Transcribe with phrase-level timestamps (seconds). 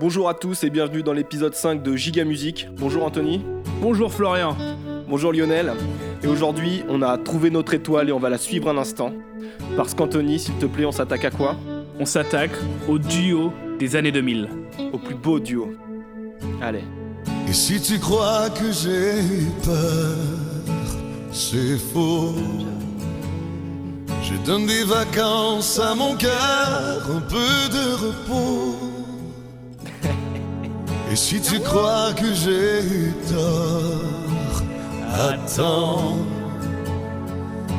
[0.00, 2.68] Bonjour à tous et bienvenue dans l'épisode 5 de Giga Musique.
[2.76, 3.44] Bonjour Anthony.
[3.80, 4.56] Bonjour Florian.
[5.08, 5.72] Bonjour Lionel.
[6.22, 9.12] Et aujourd'hui, on a trouvé notre étoile et on va la suivre un instant.
[9.76, 11.56] Parce qu'Anthony, s'il te plaît, on s'attaque à quoi?
[11.98, 12.52] On s'attaque
[12.88, 14.48] au duo des années 2000.
[14.92, 15.72] Au plus beau duo.
[16.62, 16.84] Allez.
[17.48, 20.14] Et si tu crois que j'ai eu peur,
[21.32, 22.36] c'est faux.
[24.22, 28.87] Je donne des vacances à mon cœur, un peu de repos.
[31.10, 34.62] Et si tu crois que j'ai eu tort,
[35.14, 36.16] attends.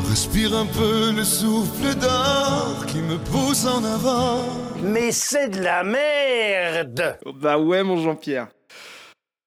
[0.09, 4.43] Respire un peu le souffle d'or qui me pousse en avant.
[4.81, 8.47] Mais c'est de la merde Bah ouais, mon Jean-Pierre.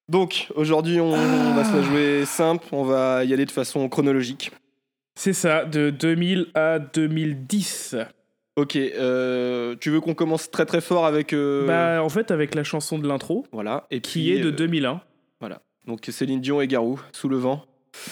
[0.07, 3.89] Donc, aujourd'hui, on, on va se la jouer simple, on va y aller de façon
[3.89, 4.51] chronologique.
[5.19, 7.97] C'est ça, de 2000 à 2010.
[8.55, 11.33] Ok, euh, tu veux qu'on commence très très fort avec.
[11.33, 13.87] euh, Bah en fait avec la chanson de l'intro, voilà.
[13.89, 15.01] Et qui puis, est de euh, 2001.
[15.39, 15.61] Voilà.
[15.87, 17.65] Donc Céline Dion et Garou, sous le vent.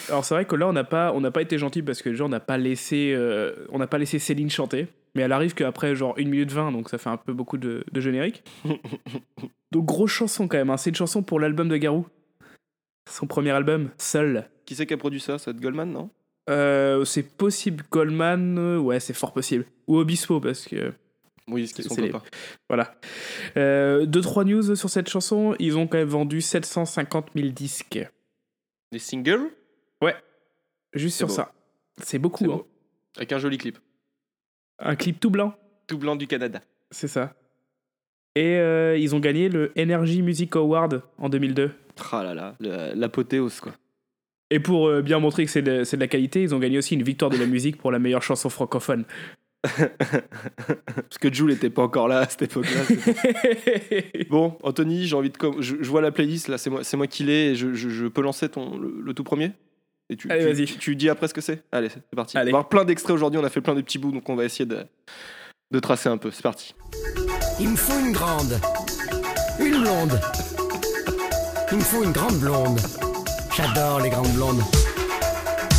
[0.08, 2.24] Alors c'est vrai que là on n'a pas, on pas été gentil parce que déjà
[2.24, 4.88] on n'a pas laissé, euh, on n'a pas laissé Céline chanter.
[5.14, 7.84] Mais elle arrive qu'après genre 1 minute 20, donc ça fait un peu beaucoup de,
[7.92, 8.42] de générique.
[9.70, 10.76] donc grosse chanson quand même, hein.
[10.76, 12.06] c'est une chanson pour l'album de Garou.
[13.10, 14.48] Son premier album, Seul.
[14.64, 15.38] Qui c'est qui a produit ça?
[15.38, 16.10] Ça va être Goldman, non?
[16.50, 19.64] Euh, c'est possible Goldman, euh, ouais c'est fort possible.
[19.86, 20.92] Ou Obispo parce que...
[21.48, 22.12] Oui, ce qui C'est- sont les-.
[22.68, 22.94] Voilà.
[23.56, 25.54] Euh, deux, trois news sur cette chanson.
[25.58, 28.00] Ils ont quand même vendu 750 000 disques.
[28.92, 29.50] Des singles?
[30.94, 31.32] Juste C'est sur beau.
[31.32, 31.52] ça.
[32.02, 32.52] C'est beaucoup.
[32.52, 32.62] Hein.
[33.16, 33.78] Avec un joli clip.
[34.78, 35.54] Un clip tout blanc.
[35.86, 36.60] Tout blanc du Canada.
[36.90, 37.34] C'est ça.
[38.34, 41.72] Et euh, ils ont gagné le Energy Music Award en 2002.
[42.12, 42.56] Ah là
[42.94, 43.72] l'apothéose quoi.
[44.54, 46.76] Et pour euh, bien montrer que c'est de, c'est de la qualité, ils ont gagné
[46.78, 49.04] aussi une victoire de la musique pour la meilleure chanson francophone.
[49.62, 52.80] Parce que Jules n'était pas encore là à cette époque-là.
[54.30, 55.36] bon, Anthony, j'ai envie de.
[55.60, 57.88] Je, je vois la playlist là, c'est moi, c'est moi qui l'ai et je, je-
[57.88, 59.52] je peux lancer ton, le, le tout premier?
[60.10, 60.64] Et tu, Allez.
[60.66, 61.62] Tu, tu dis après ce que c'est?
[61.72, 62.36] Allez, c'est parti.
[62.36, 62.50] Allez.
[62.50, 64.34] On va avoir plein d'extraits aujourd'hui, on a fait plein de petits bouts donc on
[64.34, 64.80] va essayer de,
[65.70, 66.30] de tracer un peu.
[66.30, 66.74] C'est parti.
[67.60, 68.58] Il me faut une grande.
[69.60, 70.20] Une blonde.
[71.70, 72.80] Il me faut une grande blonde.
[73.54, 74.62] J'adore les grandes blondes.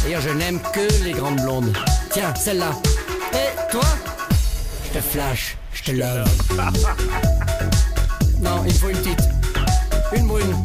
[0.03, 1.75] D'ailleurs, je n'aime que les grandes blondes.
[2.11, 2.71] Tiens, celle-là.
[3.33, 3.85] Et toi?
[4.85, 6.29] Je te flash, je te love.
[8.41, 9.21] Non, il me faut une petite.
[10.13, 10.55] Une brune.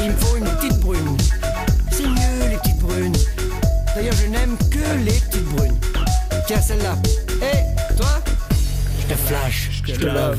[0.00, 1.16] Il me faut une petite brune.
[1.90, 3.16] C'est mieux les petites brunes.
[3.94, 5.76] D'ailleurs, je n'aime que les petites brunes.
[6.46, 6.96] Tiens, celle-là.
[7.42, 8.20] Et toi?
[9.00, 10.38] Je te flash, je te love.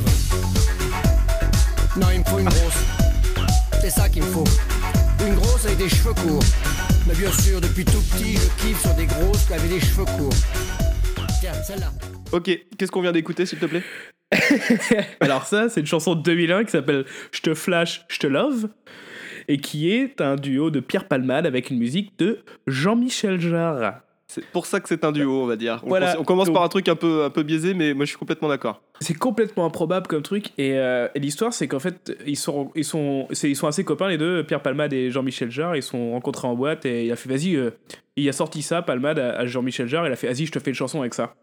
[1.98, 2.84] Non, il me faut une grosse.
[3.82, 4.46] C'est ça qu'il me faut.
[5.26, 6.44] Une grosse avec des cheveux courts.
[7.08, 10.34] Mais bien sûr, depuis tout petit, je kiffe sur des grosses avec des cheveux courts.
[11.40, 11.92] Tiens, celle-là.
[12.34, 13.84] Ok, qu'est-ce qu'on vient d'écouter s'il te plaît
[15.22, 18.68] Alors ça, c'est une chanson de 2001 qui s'appelle Je te flash, je te love.
[19.48, 24.02] Et qui est un duo de Pierre Palmade avec une musique de Jean-Michel Jarre.
[24.34, 25.80] C'est pour ça que c'est un duo, on va dire.
[25.84, 26.14] On, Voilà.
[26.16, 28.10] cons- on commence Donc- par un truc un peu, un peu biaisé, mais moi je
[28.10, 28.82] suis complètement d'accord.
[29.00, 30.48] C'est complètement improbable comme truc.
[30.58, 34.08] Et, euh, et l'histoire, c'est qu'en fait, ils sont, ils, sont, ils sont assez copains,
[34.08, 35.76] les deux, Pierre Palmade et Jean-Michel Jarre.
[35.76, 37.70] Ils sont rencontrés en boîte et il a fait Vas-y, euh,
[38.16, 40.08] il a sorti ça, Palmade, à, à Jean-Michel Jarre.
[40.08, 41.36] Il a fait Vas-y, je te fais une chanson avec ça.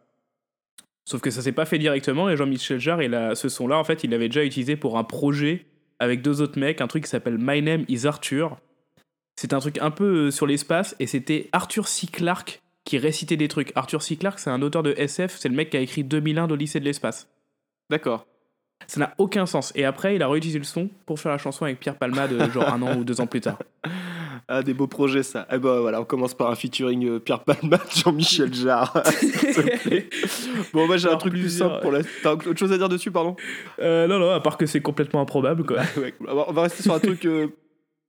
[1.04, 2.28] Sauf que ça s'est pas fait directement.
[2.28, 5.04] Et Jean-Michel Jarre, il a, ce son-là, en fait, il l'avait déjà utilisé pour un
[5.04, 5.66] projet
[5.98, 8.56] avec deux autres mecs, un truc qui s'appelle My Name is Arthur.
[9.36, 12.06] C'est un truc un peu euh, sur l'espace et c'était Arthur C.
[12.06, 13.72] Clarke qui récitait des trucs.
[13.74, 14.16] Arthur C.
[14.16, 16.84] Clarke, c'est un auteur de SF, c'est le mec qui a écrit 2001 d'Odyssée de
[16.84, 17.28] l'espace.
[17.90, 18.26] D'accord.
[18.86, 19.72] Ça n'a aucun sens.
[19.76, 22.72] Et après, il a réutilisé le son pour faire la chanson avec Pierre Palmade, genre
[22.72, 23.58] un an ou deux ans plus tard.
[24.52, 25.46] Ah, des beaux projets ça.
[25.52, 28.92] Eh ben voilà, on commence par un featuring euh, Pierre Palmade, Jean-Michel Jarre.
[30.72, 32.00] bon, moi j'ai un truc plus simple pour la.
[32.22, 33.36] T'as autre chose à dire dessus, pardon?
[33.78, 35.78] Euh, non, non, à part que c'est complètement improbable, quoi.
[35.96, 37.46] Ouais, va- on va rester sur un truc euh,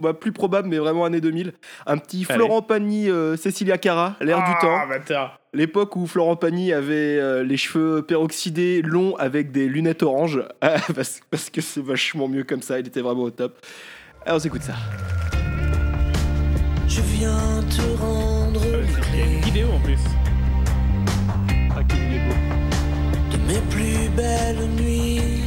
[0.01, 1.53] bah, plus probable, mais vraiment année 2000.
[1.85, 2.35] Un petit Allez.
[2.35, 4.87] Florent Pagny, euh, Cécilia Cara, l'air du temps.
[4.87, 5.39] bâtard.
[5.53, 10.41] L'époque où Florent Pagny avait euh, les cheveux peroxydés, longs, avec des lunettes oranges.
[10.61, 13.57] Ah, parce, parce que c'est vachement mieux comme ça, il était vraiment au top.
[14.25, 14.73] Alors, on s'écoute ça.
[16.87, 18.61] Je viens te rendre
[19.13, 19.99] Il y a une vidéo en plus.
[21.75, 22.35] Ah, qu'il est beau.
[23.31, 25.40] de mes plus belles nuits.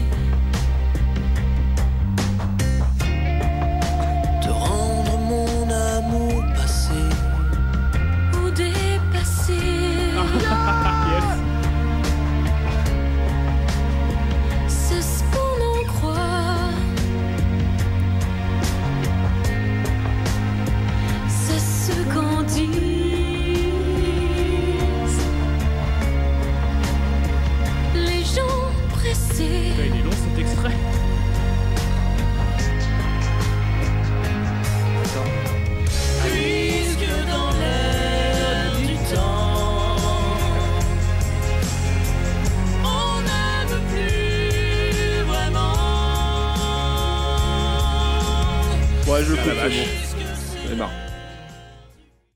[49.08, 50.66] Ouais, je Ah, coupe, c'est bon.
[50.66, 50.90] J'en ai marre.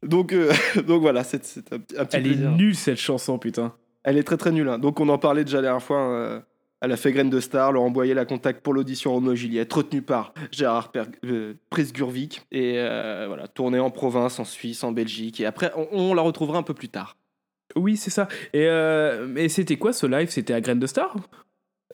[0.02, 0.52] Donc, euh,
[0.86, 1.36] donc voilà, c'est
[1.72, 3.72] un, petit- un petit Elle est nulle cette chanson, putain.
[4.04, 4.68] Elle est très très nulle.
[4.68, 4.78] hein.
[4.78, 6.00] Donc on en parlait déjà la dernière fois.
[6.10, 6.40] euh,
[6.80, 10.00] elle a fait Graine de Star, Laurent Boyer la contacte pour l'audition et Juliette, retenu
[10.02, 12.42] par Gérard Per- euh, Presgurvic.
[12.52, 15.40] Et euh, voilà, tournée en province, en Suisse, en Belgique.
[15.40, 17.16] Et après, on, on la retrouvera un peu plus tard.
[17.74, 18.28] Oui, c'est ça.
[18.52, 20.28] Et, euh, et c'était quoi ce live?
[20.30, 21.16] C'était à Graine de Star?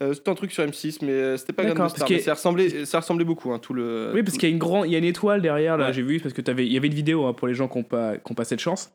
[0.02, 2.00] Euh, c'était un truc sur M6, mais euh, c'était pas D'accord, Star.
[2.00, 4.10] parce que- mais ça, ressemblait, ça ressemblait beaucoup, hein, tout le.
[4.12, 5.86] Oui, parce qu'il y a une grande, il y a une étoile derrière là.
[5.86, 5.92] Ouais.
[5.92, 7.84] J'ai vu parce que il y avait une vidéo hein, pour les gens qui n'ont
[7.84, 8.92] pas, qui ont pas cette chance.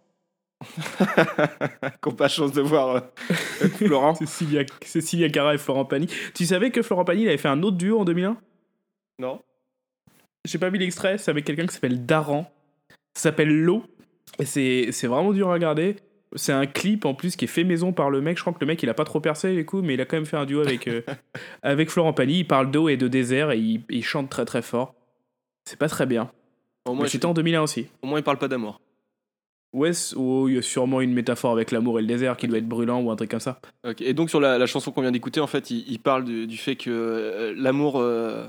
[2.01, 4.15] qu'on pas chance de voir euh, Florent.
[4.15, 6.07] Cécilia, Cécilia Cara et Florent Pagny.
[6.33, 8.37] Tu savais que Florent Pagny il avait fait un autre duo en 2001
[9.19, 9.39] Non
[10.45, 11.17] J'ai pas mis l'extrait.
[11.17, 12.51] C'est avec quelqu'un qui s'appelle Daran.
[13.15, 13.83] Ça s'appelle L'eau.
[14.37, 15.95] Et c'est, c'est vraiment dur à regarder.
[16.35, 18.37] C'est un clip en plus qui est fait maison par le mec.
[18.37, 20.05] Je crois que le mec il a pas trop percé les coups, mais il a
[20.05, 21.01] quand même fait un duo avec, euh,
[21.63, 22.39] avec Florent Pagny.
[22.39, 24.93] Il parle d'eau et de désert et il, il chante très très fort.
[25.65, 26.31] C'est pas très bien.
[26.85, 27.87] Au moins, c'était en 2001 aussi.
[28.01, 28.79] au moins, il parle pas d'amour.
[29.71, 32.57] Ouais, oh, il y a sûrement une métaphore avec l'amour et le désert qui doit
[32.57, 33.59] être brûlant ou un truc comme ça.
[33.87, 36.23] Ok, Et donc sur la, la chanson qu'on vient d'écouter, en fait, il, il parle
[36.23, 38.47] du, du fait que euh, l'amour, euh,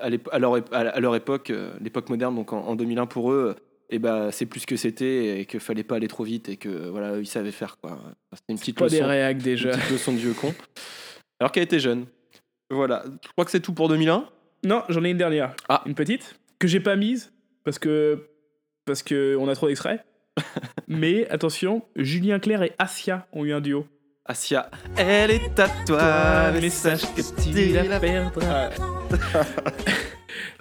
[0.00, 3.56] à, leur, à époque, euh, l'époque moderne, donc en, en 2001 pour eux,
[3.90, 6.68] et ben c'est plus que c'était et qu'il fallait pas aller trop vite et que
[6.88, 7.98] voilà, ils savaient faire quoi.
[8.32, 9.70] C'était une petite Pas des leçon, réacs une déjà.
[9.70, 10.54] petite leçon de vieux con.
[11.40, 12.06] Alors qu'elle était jeune.
[12.70, 14.28] Voilà, je crois que c'est tout pour 2001.
[14.64, 15.54] Non, j'en ai une dernière.
[15.68, 15.82] Ah.
[15.86, 17.32] Une petite que j'ai pas mise
[17.64, 18.28] parce que
[18.84, 20.04] parce que on a trop d'extraits.
[20.88, 23.86] Mais attention, Julien Clerc et Asia ont eu un duo.
[24.24, 28.70] Asia, elle est à toi, message que tu la perdras.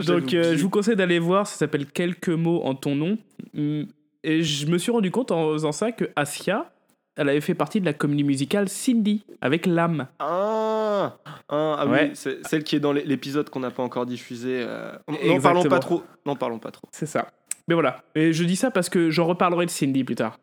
[0.06, 3.18] Donc euh, je vous conseille d'aller voir, ça s'appelle Quelques mots en ton nom.
[3.58, 3.86] Hum,
[4.24, 6.72] Et je me suis rendu compte en faisant ça que Asia,
[7.16, 10.08] elle avait fait partie de la comédie musicale Cindy avec l'âme.
[10.20, 11.18] Ah,
[11.50, 12.12] ah, ah Ouais.
[12.14, 14.62] oui, celle qui est dans l'é- l'épisode qu'on n'a pas encore diffusé.
[14.68, 14.92] euh,
[15.26, 16.04] N'en parlons pas trop.
[16.26, 16.88] N'en parlons pas trop.
[16.92, 17.28] C'est ça.
[17.68, 18.04] Mais voilà.
[18.16, 20.38] Et je dis ça parce que j'en reparlerai de Cindy plus tard.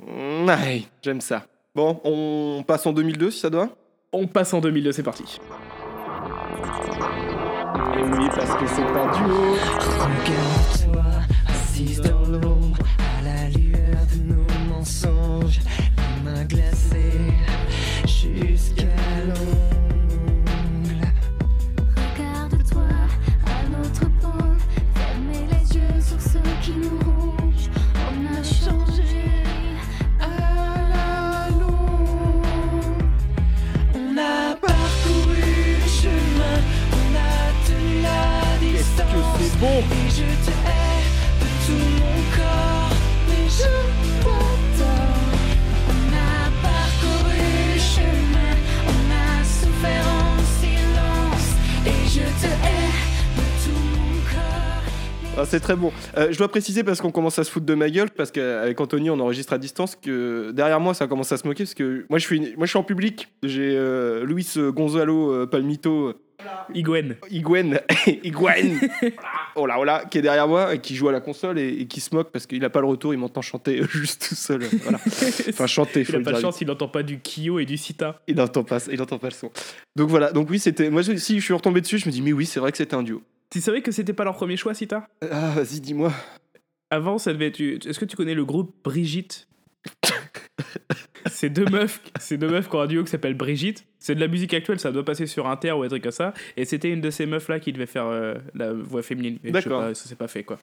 [0.00, 0.50] Mm,
[1.02, 1.46] j'aime ça.
[1.74, 3.70] Bon, on passe en 2002 si ça doit.
[4.12, 5.38] On passe en 2002, c'est parti.
[7.74, 9.56] Et oui, parce que c'est un duo.
[9.98, 11.04] Regarde-toi,
[11.48, 12.21] assise dans
[39.64, 41.04] Et je te hais
[41.40, 42.96] de tout mon corps,
[43.28, 43.92] mais je.
[55.34, 55.92] Ah, c'est très bon.
[56.18, 58.78] Euh, je dois préciser parce qu'on commence à se foutre de ma gueule parce qu'avec
[58.78, 62.04] Anthony on enregistre à distance que derrière moi ça commence à se moquer parce que
[62.10, 63.28] moi je suis moi je suis en public.
[63.42, 66.12] J'ai euh, Luis Gonzalo euh, Palmito
[66.74, 67.16] Igwen.
[67.30, 67.80] Iguen,
[68.24, 68.78] Iguen,
[69.56, 71.68] oh là, oh là, qui est derrière moi et qui joue à la console et,
[71.68, 74.28] et qui se moque parce qu'il a pas le retour, il m'entend chanter euh, juste
[74.28, 74.62] tout seul.
[74.82, 74.98] Voilà.
[75.48, 77.66] Enfin, chanter, faut il a le pas de chance, il n'entend pas du Kyo et
[77.66, 78.20] du Sita.
[78.26, 79.50] Il n'entend pas, il entend pas le son.
[79.96, 80.88] Donc voilà, donc oui, c'était.
[80.90, 82.78] Moi, je- si je suis retombé dessus, je me dis, mais oui, c'est vrai que
[82.78, 83.22] c'était un duo.
[83.50, 85.06] Tu savais que c'était pas leur premier choix, Sita?
[85.30, 86.12] Ah, vas-y, dis-moi.
[86.90, 87.60] Avant, ça devait être.
[87.60, 89.46] Est-ce que tu connais le groupe Brigitte?
[91.30, 93.84] C'est deux meufs, c'est deux meufs qui ont un duo qui s'appelle Brigitte.
[94.00, 96.34] C'est de la musique actuelle, ça doit passer sur Inter ou un truc comme ça.
[96.56, 99.38] Et c'était une de ces meufs là qui devait faire euh, la voix féminine.
[99.44, 99.84] D'accord.
[99.94, 100.58] ça s'est pas fait quoi.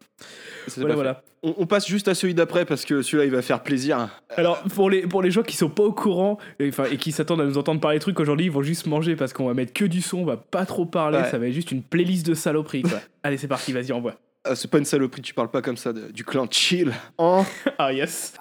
[0.67, 0.95] Voilà, pas fait.
[0.95, 1.23] voilà.
[1.43, 4.09] On, on passe juste à celui d'après parce que celui-là, il va faire plaisir.
[4.35, 7.45] Alors pour les pour les gens qui sont pas au courant et, qui s'attendent à
[7.45, 9.85] nous entendre parler de trucs aujourd'hui, ils vont juste manger parce qu'on va mettre que
[9.85, 11.29] du son, on va pas trop parler, Ouais.
[11.29, 12.99] ça va être juste une playlist de saloperies quoi.
[13.23, 14.15] Allez c'est parti, vas-y envoie.
[14.45, 16.93] Ah, c'est pas une saloperie, tu parles pas comme ça de- du clan chill.
[17.17, 17.45] Hein
[17.77, 18.33] Ah yes.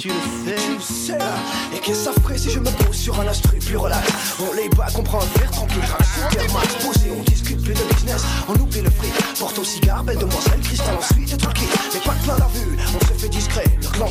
[0.00, 0.56] Tu le sais.
[0.56, 1.18] Tu sais.
[1.18, 1.34] Là,
[1.74, 4.08] et qu'est-ce que ça ferait si je me pose sur un instru plus relax?
[4.40, 7.94] On les bat, comprend un verre tranquille, craque super max posé, on discute plus de
[7.94, 11.60] business, on oublie le fric, porte au cigare, belle demoiselle, cristal ensuite et tout le
[11.92, 14.06] mais pas de plein la vue, on se fait discret, le clan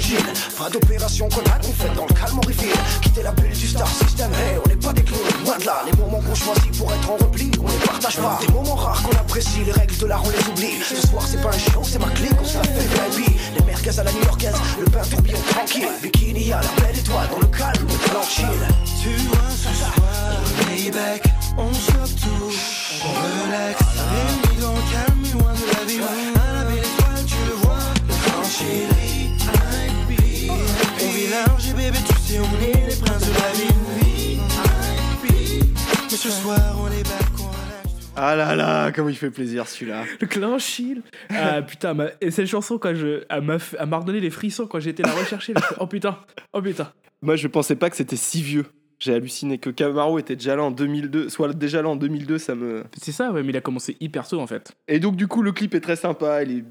[0.57, 2.69] pas d'opération connard, on fait dans le calme, on refill,
[3.01, 5.83] quitter la bulle du star system, hey, on n'est pas des clowns, loin de là,
[5.85, 9.01] les moments qu'on choisit pour être en repli, on les partage pas, des moments rares
[9.01, 11.81] qu'on apprécie, les règles de l'art on les oublie, ce soir c'est pas un show,
[11.83, 15.01] c'est ma clé qu'on se la fait VIP, les merguez à la new-yorkaise, le bain
[15.09, 18.45] tourbillon tranquille, tranquille Bikini à la belle étoile dans le calme de l'enchine
[19.01, 19.91] Tu vois ce soir
[20.67, 21.23] Payback
[21.57, 22.51] On chope tout
[23.03, 26.01] On relaxe Réunis dans le calme et loin de la vie.
[26.01, 28.89] À la belle étoile tu le vois Le tranquille
[31.01, 34.39] On vit large et bébé tu sais on est les princes de la ville
[36.11, 37.38] Mais ce soir on est back
[38.21, 40.03] ah là là, comment il fait plaisir celui-là.
[40.19, 41.01] Le clan chill.
[41.29, 43.41] Ah putain, ma- et cette chanson, quand je, elle
[43.87, 45.53] m'a redonné les frissons quand j'ai été la rechercher.
[45.79, 46.17] oh putain,
[46.53, 46.91] oh putain.
[47.21, 48.65] Moi, je pensais pas que c'était si vieux.
[48.99, 52.53] J'ai halluciné que Camaro était déjà là en 2002, soit déjà là en 2002, ça
[52.55, 52.83] me.
[53.01, 54.73] C'est ça, ouais, mais il a commencé hyper tôt en fait.
[54.89, 56.43] Et donc du coup, le clip est très sympa.
[56.43, 56.63] Il est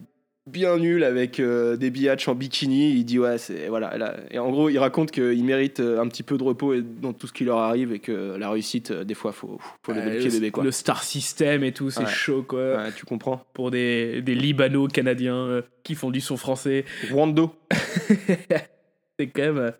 [0.51, 2.93] bien nul avec euh, des biatchs en bikini.
[2.93, 3.97] Il dit ouais, c'est voilà.
[3.99, 6.83] là- Et en gros, il raconte qu'il mérite euh, un petit peu de repos et
[6.83, 9.93] dans tout ce qui leur arrive et que la réussite, euh, des fois, faut faut
[9.93, 10.65] Ouais, le pied le, bébé quoi.
[10.65, 12.07] le Star System et tout, c'est Ouais.
[12.11, 12.77] chaud quoi.
[12.77, 13.43] Ouais, tu comprends.
[13.53, 16.85] Pour des, des Libano-Canadiens euh, qui font du son français.
[17.13, 17.55] Rwando.
[19.21, 19.73] C'est quand même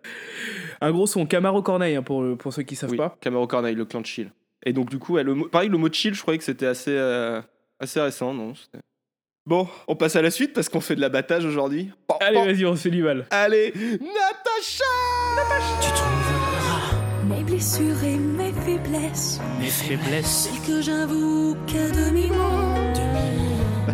[0.81, 3.17] un gros son Camaro Corneille hein, pour, pour ceux qui savent Oui, pas.
[3.21, 4.31] Camaro Corneille, le clan de chill.
[4.65, 6.65] Et donc du coup, ouais, le mot- pareil, le mot chill, je croyais que c'était
[6.65, 7.39] assez euh,
[7.79, 8.53] assez récent, non
[9.49, 11.89] Bon, on passe à la suite parce qu'on fait de l'abattage aujourd'hui.
[12.05, 12.45] Pan, Allez, pan.
[12.45, 13.25] vas-y, on se fait du mal.
[13.31, 14.83] Allez, Natacha
[15.81, 20.49] Tu trouveras Mes blessures et mes faiblesses, mes faiblesses.
[20.53, 22.35] celles que j'avoue qu'à demi-mot.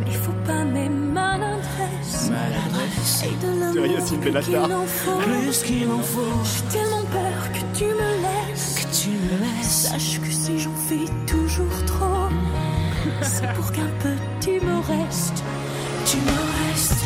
[0.05, 2.29] Il faut pas mes maladresses.
[2.29, 4.77] Maladresse, Et de l'amour Yacine plus qu'il Bellatar.
[4.81, 5.17] en faut.
[5.21, 6.43] plus qu'il en faut.
[6.43, 8.75] J'ai tellement peur que tu me laisses.
[8.75, 9.87] Que tu me laisses.
[9.89, 11.84] Sache que si j'en fais toujours
[13.21, 15.43] c'est pour qu'un peu tu me restes.
[16.05, 17.05] Tu me restes.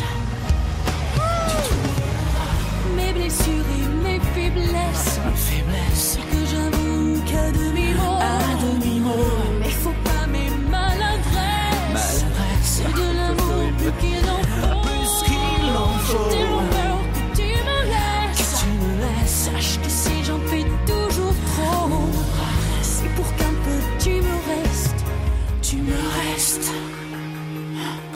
[2.96, 6.18] Mes blessures et mes faiblesses, Mes faiblesses.
[6.30, 8.18] que j'avoue qu'à demi-mot.
[8.20, 9.26] À demi-mot.
[9.60, 11.92] Mais faut pas mes maladresses.
[11.92, 12.62] Maladresse.
[12.62, 14.39] C'est de l'amour plus qu'il en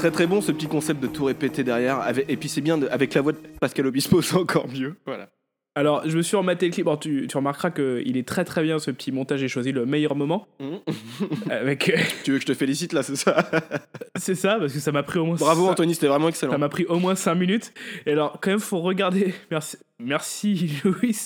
[0.04, 1.98] Très très bon ce petit concept de tout répéter derrière.
[2.00, 4.96] Avec- et puis c'est bien, de- avec la voix de Pascal Obispo, c'est encore mieux.
[5.06, 5.30] Voilà.
[5.74, 6.84] Alors, je me suis rematé le clip.
[6.84, 9.40] Bon, tu, tu remarqueras qu'il est très très bien ce petit montage.
[9.40, 10.46] J'ai choisi le meilleur moment.
[11.50, 13.48] Avec, euh, tu veux que je te félicite là, c'est ça?
[14.16, 15.36] C'est ça, parce que ça m'a pris au moins.
[15.36, 16.58] Bravo ça- Anthony, c'était vraiment Ça excellent.
[16.58, 17.72] m'a pris au moins 5 minutes.
[18.04, 19.32] Et alors, quand même, faut regarder.
[19.50, 21.16] Merci, merci Louis.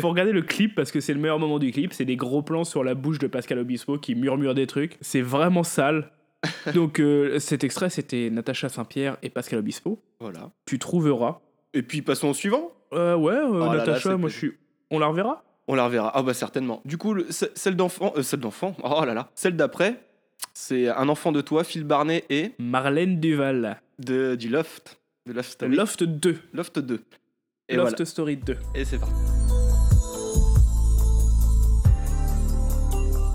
[0.00, 1.92] Faut regarder le clip parce que c'est le meilleur moment du clip.
[1.92, 4.96] C'est des gros plans sur la bouche de Pascal Obispo qui murmure des trucs.
[5.00, 6.10] C'est vraiment sale.
[6.74, 10.00] Donc, euh, cet extrait, c'était Natacha Saint-Pierre et Pascal Obispo.
[10.20, 10.50] Voilà.
[10.66, 11.40] Tu trouveras.
[11.74, 12.72] Et puis passons au suivant.
[12.92, 14.52] Euh, ouais, euh, Oh là là, Natacha, moi je suis.
[14.90, 15.42] On la reverra?
[15.68, 16.12] On la reverra.
[16.14, 16.80] Ah bah certainement.
[16.84, 18.76] Du coup, le- ce- celle d'enfant, euh, celle d'enfant.
[18.84, 19.30] Oh là là.
[19.34, 20.00] Celle d'après,
[20.54, 23.80] c'est un enfant de toi, Phil Barnet et Marlène Duval.
[23.98, 25.74] de du Loft, de Loft Story.
[25.76, 26.38] Loft 2.
[26.52, 27.00] Loft 2.
[27.68, 28.04] Et Loft voilà.
[28.06, 28.56] Story 2.
[28.76, 29.14] Et c'est parti.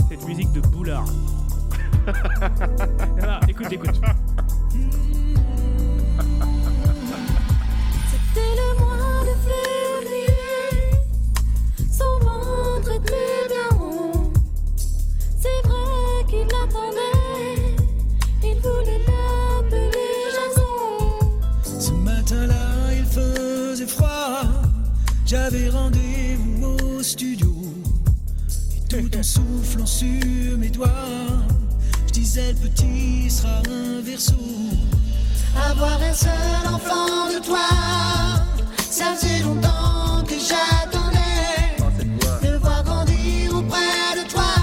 [0.10, 1.06] Cette musique de boulard.
[3.17, 4.01] voilà, écoute, écoute.
[8.10, 10.38] C'était le mois de février.
[11.91, 14.31] Son ventre était bien rond.
[15.39, 17.75] C'est vrai qu'il l'attendait.
[18.43, 19.91] Il voulait l'appeler
[20.31, 21.79] Jason.
[21.79, 24.43] Ce matin-là, il faisait froid.
[25.25, 27.53] J'avais rendez-vous au studio.
[28.75, 30.89] Et tout en soufflant sur mes doigts,
[32.34, 34.34] je disais le petit sera un verso.
[35.70, 37.68] Avoir un seul enfant de toi.
[38.90, 41.76] Ça faisait longtemps que j'attendais.
[42.42, 44.54] De voir grandir auprès de toi.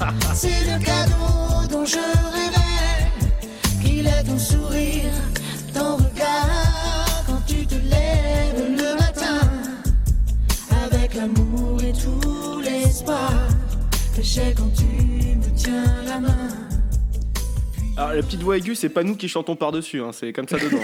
[0.34, 2.04] C'est le cadeau dont je
[2.36, 3.10] rêvais.
[3.82, 5.12] Qu'il est ton sourire,
[5.74, 7.24] ton regard.
[7.26, 9.40] Quand tu te lèves le matin.
[10.86, 13.32] Avec l'amour et tout l'espoir.
[14.14, 16.37] Que j'ai quand tu me tiens la main.
[17.98, 20.56] Alors la petite voix aiguë, c'est pas nous qui chantons par-dessus, hein, c'est comme ça
[20.56, 20.78] dedans.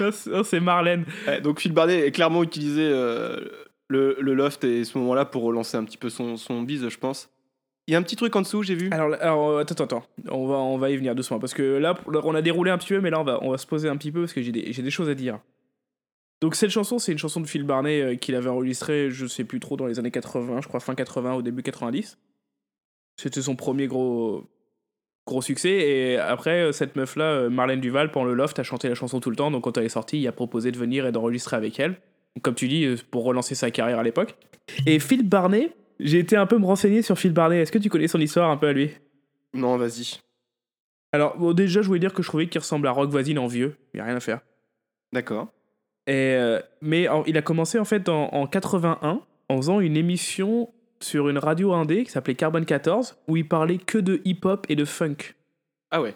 [0.00, 1.04] hein, c'est- Marlène.
[1.26, 3.40] Ouais, donc Phil Barnet a clairement utilisé euh,
[3.88, 6.98] le, le loft et ce moment-là pour relancer un petit peu son, son bise, je
[6.98, 7.28] pense.
[7.86, 8.88] Il y a un petit truc en dessous, j'ai vu.
[8.92, 10.04] Alors, alors, euh, attends, attends.
[10.30, 11.38] On va, on va y venir doucement.
[11.38, 13.58] Parce que là, on a déroulé un petit peu, mais là, on va, on va
[13.58, 15.38] se poser un petit peu parce que j'ai des, j'ai des choses à dire.
[16.40, 19.44] Donc, cette chanson, c'est une chanson de Phil Barnet euh, qu'il avait enregistrée, je sais
[19.44, 22.16] plus trop, dans les années 80, je crois fin 80 au début 90.
[23.16, 24.44] C'était son premier gros,
[25.26, 25.70] gros succès.
[25.70, 29.20] Et après, euh, cette meuf-là, euh, Marlène Duval, pendant le loft, a chanté la chanson
[29.20, 29.50] tout le temps.
[29.50, 31.96] Donc, quand elle est sortie, il a proposé de venir et d'enregistrer avec elle.
[32.42, 34.34] Comme tu dis, euh, pour relancer sa carrière à l'époque.
[34.86, 37.60] Et Phil Barnet, j'ai été un peu me renseigner sur Phil Barnet.
[37.60, 38.90] Est-ce que tu connais son histoire un peu à lui?
[39.52, 40.18] Non, vas-y.
[41.12, 43.46] alors, bon, déjà, je voulais dire que je trouvais qu'il ressemble à Rock Voisine en
[43.46, 43.76] vieux.
[43.94, 44.40] Il a rien à faire.
[45.12, 45.48] D'accord.
[46.08, 50.68] Et, euh, mais il a commencé en fait en, en 81 en faisant une émission
[51.04, 54.76] sur une radio indé qui s'appelait Carbone 14 où il parlait que de hip-hop et
[54.76, 55.16] de funk.
[55.90, 56.14] Ah ouais.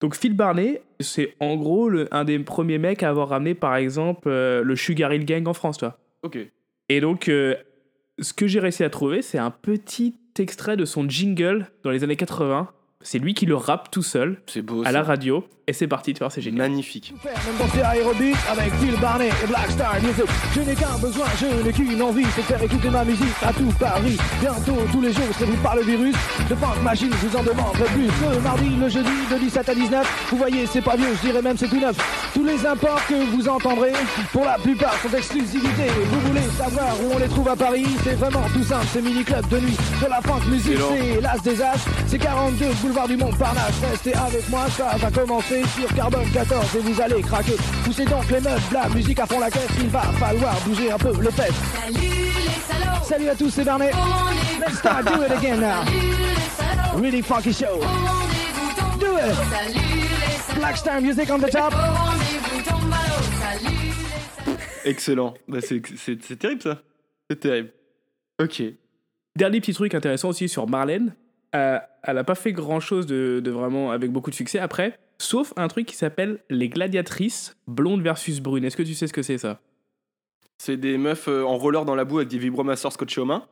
[0.00, 3.76] Donc Phil Barnet, c'est en gros le- un des premiers mecs à avoir ramené par
[3.76, 5.98] exemple euh, le Sugar Hill Gang en France, toi.
[6.22, 6.38] Ok.
[6.88, 7.54] Et donc, euh,
[8.18, 12.02] ce que j'ai réussi à trouver, c'est un petit extrait de son jingle dans les
[12.02, 12.68] années 80.
[13.02, 14.82] C'est lui qui le rappe tout seul C'est beau.
[14.82, 14.92] à ça.
[14.92, 15.44] la radio.
[15.70, 16.68] Et c'est parti, tu vois, c'est génial.
[16.68, 17.14] Magnifique.
[17.22, 20.24] Faire même danser aérobic avec Phil Barnet et Black Star Music.
[20.52, 23.52] Je n'ai qu'un besoin, je n'ai qu'une envie, c'est de faire écouter ma musique à
[23.52, 24.18] tout Paris.
[24.40, 26.16] Bientôt, tous les jours, serez-vous par le virus
[26.50, 28.10] de Funk Machine, je vous en demanderai plus.
[28.34, 30.26] Le mardi, le jeudi, de 17 à 19.
[30.32, 31.96] Vous voyez, c'est pas vieux, je dirais même c'est tout neuf.
[32.34, 33.92] Tous les imports que vous entendrez,
[34.32, 35.86] pour la plupart, sont d'exclusivité.
[36.10, 37.86] Vous voulez savoir où on les trouve à Paris?
[38.02, 39.76] C'est vraiment tout simple, c'est mini-club de nuit.
[40.02, 41.78] De la funk musique, c'est l'As des As.
[42.08, 43.80] C'est 42 boulevard du Montparnasse.
[43.88, 47.56] Restez avec moi, ça va commencer sur Carbone 14 et vous allez craquer.
[47.84, 49.70] Poussez donc les meufs, la musique à fond la caisse.
[49.80, 51.54] Il va falloir bouger un peu les fesses.
[51.74, 53.90] Salut les salauds, Salut à tous, c'est Barnet.
[54.60, 55.84] Let's start, do it again now.
[55.84, 57.80] Salut les salauds, Really funky show.
[58.98, 59.34] Do it.
[59.34, 61.74] Salut les salauds, Black Star music on the top.
[64.84, 65.34] Excellent.
[65.46, 65.80] Bah, c'est,
[66.38, 66.82] terrible ça.
[67.28, 67.70] C'est terrible.
[68.40, 68.62] Ok.
[69.36, 71.14] Dernier petit truc intéressant aussi sur Marlène.
[71.54, 74.98] Euh, elle a pas fait grand chose de, de vraiment avec beaucoup de succès après,
[75.20, 78.64] sauf un truc qui s'appelle Les Gladiatrices, blonde versus brune.
[78.64, 79.60] Est-ce que tu sais ce que c'est ça?
[80.58, 83.46] C'est des meufs euh, en roller dans la boue avec des vibromasseurs scotchés aux mains?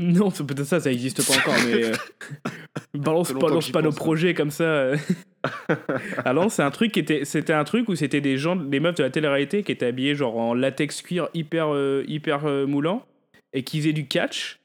[0.00, 1.84] Non, peut-être ça, ça existe pas encore, mais.
[1.84, 1.92] euh,
[2.94, 3.96] balance pas, balance nos pense, hein.
[3.96, 4.64] projets comme ça.
[4.64, 4.96] euh.
[6.24, 7.24] Alors, c'est un truc qui était.
[7.24, 10.16] C'était un truc où c'était des gens, des meufs de la télé-réalité qui étaient habillés
[10.16, 13.06] genre en latex cuir hyper, euh, hyper moulant
[13.52, 14.58] et qui faisaient du catch.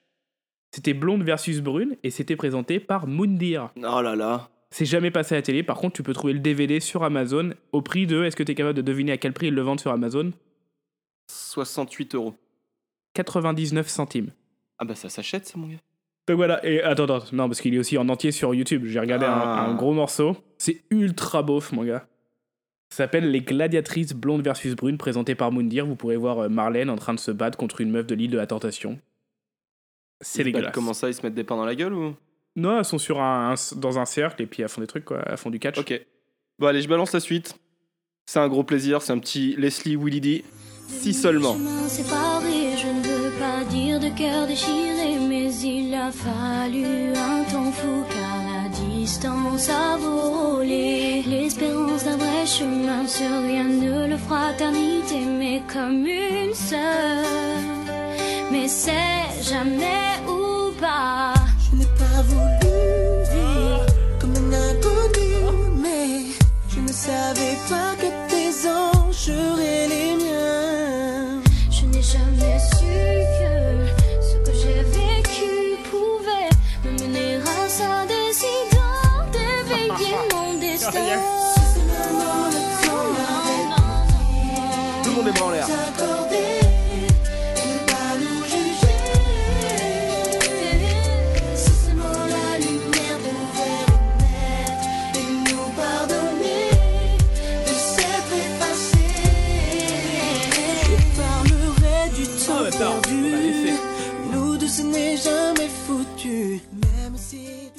[0.74, 3.70] C'était blonde versus brune et c'était présenté par Moundir.
[3.78, 4.50] Oh là là.
[4.72, 5.64] C'est jamais passé à la télé.
[5.64, 8.24] Par contre, tu peux trouver le DVD sur Amazon au prix de.
[8.24, 10.32] Est-ce que tu es capable de deviner à quel prix ils le vendent sur Amazon?
[11.28, 12.36] 68 euros.
[13.14, 14.32] 99 centimes.
[14.78, 15.78] Ah bah ça s'achète ça mon gars.
[16.28, 18.84] Donc voilà, et attends, attends, non, parce qu'il est aussi en entier sur YouTube.
[18.86, 19.66] J'ai regardé un- Ah.
[19.68, 20.38] un, gros morceau.
[20.60, 22.08] C'est ultra beauf, mon gars.
[22.92, 25.86] Ça s'appelle Les Gladiatrices blondes versus brunes, présenté par Moundir.
[25.88, 28.32] Vous pourrez voir euh, Marlène en train de se battre contre une meuf de l'île
[28.32, 29.00] de la Tentation.
[30.22, 30.74] C'est dégueulasse.
[30.74, 32.16] Comment ça ils se mettent des pains dans la gueule ou?
[32.56, 35.06] Non, elles sont sur un, un- dans un cercle et puis elles font des trucs,
[35.06, 35.22] quoi.
[35.26, 35.78] Elles font du catch.
[35.78, 36.00] Ok.
[36.58, 37.56] Bon allez, je balance la suite.
[38.26, 40.46] C'est un gros plaisir, c'est un petit Leslie Willy D.
[40.88, 41.54] Si seulement.
[41.54, 46.86] Chemin séparé, je ne veux pas dire de cœur déchiré, mais il a fallu
[47.16, 51.24] un temps fou car la distance a volé.
[51.28, 57.24] L'espérance d'un vrai chemin sur rien ne le fraternité, mais comme une sœur.
[58.52, 61.34] Mais c'est jamais ou pas.
[67.30, 71.42] Savais pas que tes anges seraient les miens.
[71.70, 72.96] Je n'ai jamais su
[73.40, 73.54] que
[74.28, 75.52] ce que j'ai vécu
[75.92, 76.50] pouvait
[76.86, 80.90] me mener à sa décidant d'éveiller mon destin.
[85.04, 85.68] Tout le monde est bras en l'air.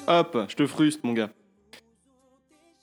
[0.07, 1.31] Hop, je te fruste mon gars.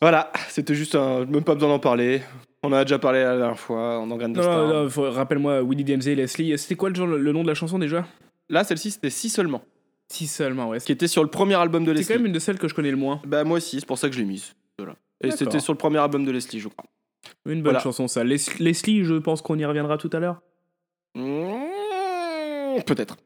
[0.01, 1.25] Voilà, c'était juste un.
[1.25, 2.21] Même pas besoin d'en parler.
[2.63, 4.67] On en a déjà parlé la dernière fois, en Engraine de Non, Star.
[4.67, 6.58] non, non, faut- rappelle-moi Willy Denzey, Leslie.
[6.58, 8.06] C'était quoi le, genre- le nom de la chanson déjà?
[8.49, 9.62] Là, celle-ci, c'était Si seulement.
[10.10, 10.80] Si seulement, ouais.
[10.80, 12.08] Qui était sur le premier album de C'est Leslie.
[12.13, 13.21] quand même une de celles que je connais le moins.
[13.25, 14.53] Bah, moi aussi, c'est pour ça que je l'ai mise.
[14.77, 14.95] Voilà.
[15.21, 16.86] Et c'était sur le premier album de Leslie, je crois.
[17.45, 17.80] Une bonne Voilà.
[17.80, 18.23] chanson, ça.
[18.23, 20.41] Les- Leslie, je pense qu'on y reviendra tout à l'heure.
[21.15, 23.17] Mmh, Peut-être.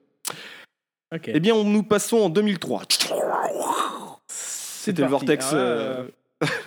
[1.14, 1.30] Ok.
[1.34, 2.84] Eh bien, on- nous passons en 2003.
[4.28, 5.26] C'est C'était le parti.
[5.26, 5.46] Vortex.
[5.52, 6.04] Ah, euh,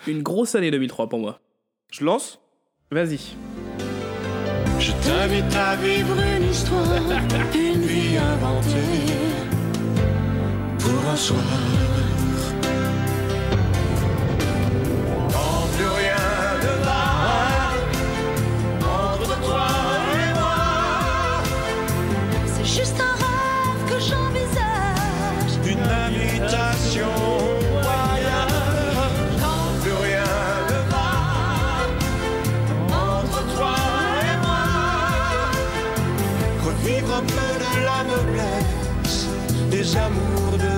[0.07, 1.41] Une grosse année 2003 pour moi.
[1.91, 2.39] Je lance
[2.91, 3.19] Vas-y.
[4.79, 6.85] Je t'invite à vivre une histoire,
[7.55, 9.15] une vie inventée.
[10.79, 11.39] pour un soir.
[39.97, 40.75] Amours de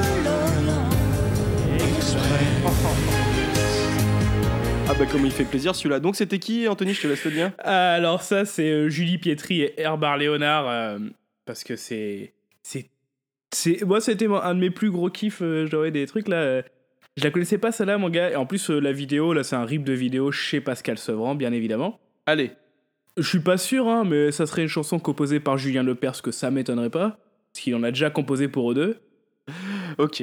[4.89, 5.99] Ah, bah, comme il fait plaisir celui-là.
[5.99, 7.53] Donc, c'était qui, Anthony Je te laisse le dire.
[7.59, 10.99] Alors ça, c'est euh, Julie Pietri et Herbert Léonard, euh,
[11.45, 12.33] parce que c'est...
[12.63, 12.89] c'est
[13.53, 16.63] c'est moi c'était un de mes plus gros kiffs euh, j'aurais des trucs là euh,
[17.17, 19.57] je la connaissais pas celle-là mon gars et en plus euh, la vidéo là c'est
[19.57, 22.51] un rip de vidéo chez Pascal Sevran bien évidemment Allez.
[23.17, 26.33] je suis pas sûr hein mais ça serait une chanson composée par Julien Lepers que
[26.33, 27.19] ça m'étonnerait pas
[27.53, 28.97] parce qu'il en a déjà composé pour eux deux.
[29.99, 30.21] Ok.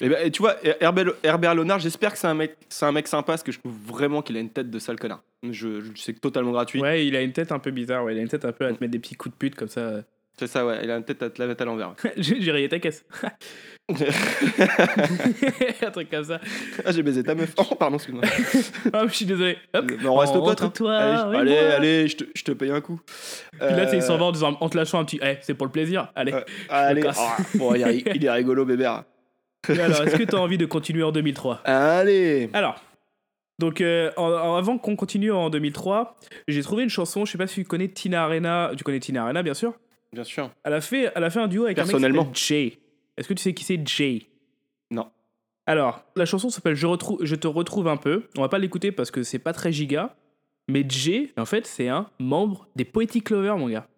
[0.00, 2.90] Et ben, et tu vois, Herbert, Herbert Léonard, j'espère que c'est un mec, c'est un
[2.90, 5.22] mec sympa, parce que je trouve vraiment qu'il a une tête de sale connard.
[5.44, 6.80] Je, je c'est totalement gratuit.
[6.80, 8.66] Ouais, il a une tête un peu bizarre, ouais, il a une tête un peu
[8.66, 10.02] à te mettre des petits coups de pute comme ça.
[10.38, 10.80] C'est ça, ouais.
[10.82, 11.94] Il a une tête à te la mettre à l'envers.
[12.16, 13.04] J'ai rayé ta caisse.
[15.82, 16.40] un truc comme ça.
[16.84, 17.52] ah, j'ai baisé ta meuf.
[17.58, 18.24] Oh, pardon, excuse-moi.
[18.92, 19.58] Ah, je suis désolé.
[19.74, 19.84] Hop.
[20.00, 20.60] Mais on reste On potes.
[20.60, 20.70] rentre hein.
[20.74, 23.00] toi, allez, oui, allez, je te, je te paye un coup.
[23.52, 25.20] Puis là, tu sais, il s'en Euh, va en, disant- en te lâchant un petit.
[25.22, 26.10] Eh, c'est pour le plaisir.
[26.14, 26.32] Allez.
[26.32, 29.04] euh, allez, oh, bon, il, est, il est rigolo, bébert.
[29.68, 32.50] Et alors, est-ce que tu as envie de continuer en 2003 Allez.
[32.54, 32.76] Alors,
[33.58, 36.16] donc euh, en- en- avant qu'on continue en 2003,
[36.48, 39.24] j'ai trouvé une chanson, je sais pas si tu connais Tina Arena, tu connais Tina
[39.24, 39.74] Arena bien sûr.
[40.14, 40.50] Bien sûr.
[40.62, 42.30] Elle a fait, elle a fait un duo avec un mec qui Personnellement.
[42.32, 42.78] Jay.
[43.16, 44.28] Est-ce que tu sais qui c'est Jay?
[44.92, 45.08] Non.
[45.66, 48.22] Alors, la chanson s'appelle je, te retrouve un peu.
[48.36, 50.14] On va pas l'écouter parce que c'est pas très giga.
[50.68, 53.88] Mais Jay, en fait, c'est un membre des Poetic Lovers, mon gars.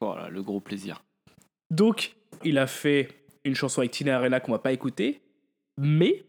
[0.00, 1.02] Voilà, le gros plaisir.
[1.70, 3.08] Donc, il a fait
[3.44, 5.20] une chanson avec Tina Arena qu'on va pas écouter,
[5.76, 6.24] mais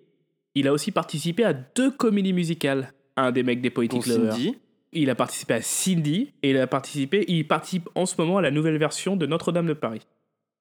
[0.56, 2.92] il a aussi participé à deux comédies musicales.
[3.16, 4.34] Un des mecs des Poetic Lovers.
[4.34, 4.58] Cindy.
[4.92, 8.42] Il a participé à Cindy et il a participé, il participe en ce moment à
[8.42, 10.02] la nouvelle version de Notre-Dame de Paris.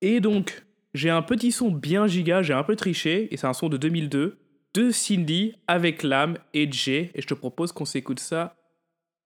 [0.03, 0.65] Et donc,
[0.95, 3.77] j'ai un petit son bien giga, j'ai un peu triché, et c'est un son de
[3.77, 4.39] 2002,
[4.75, 8.55] de Cindy avec Lam et Jay, et je te propose qu'on s'écoute ça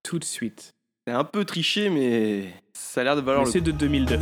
[0.03, 0.75] tout de suite.
[1.07, 4.19] C'est un peu triché, mais ça a l'air de valoir Mais le C'est de 2002.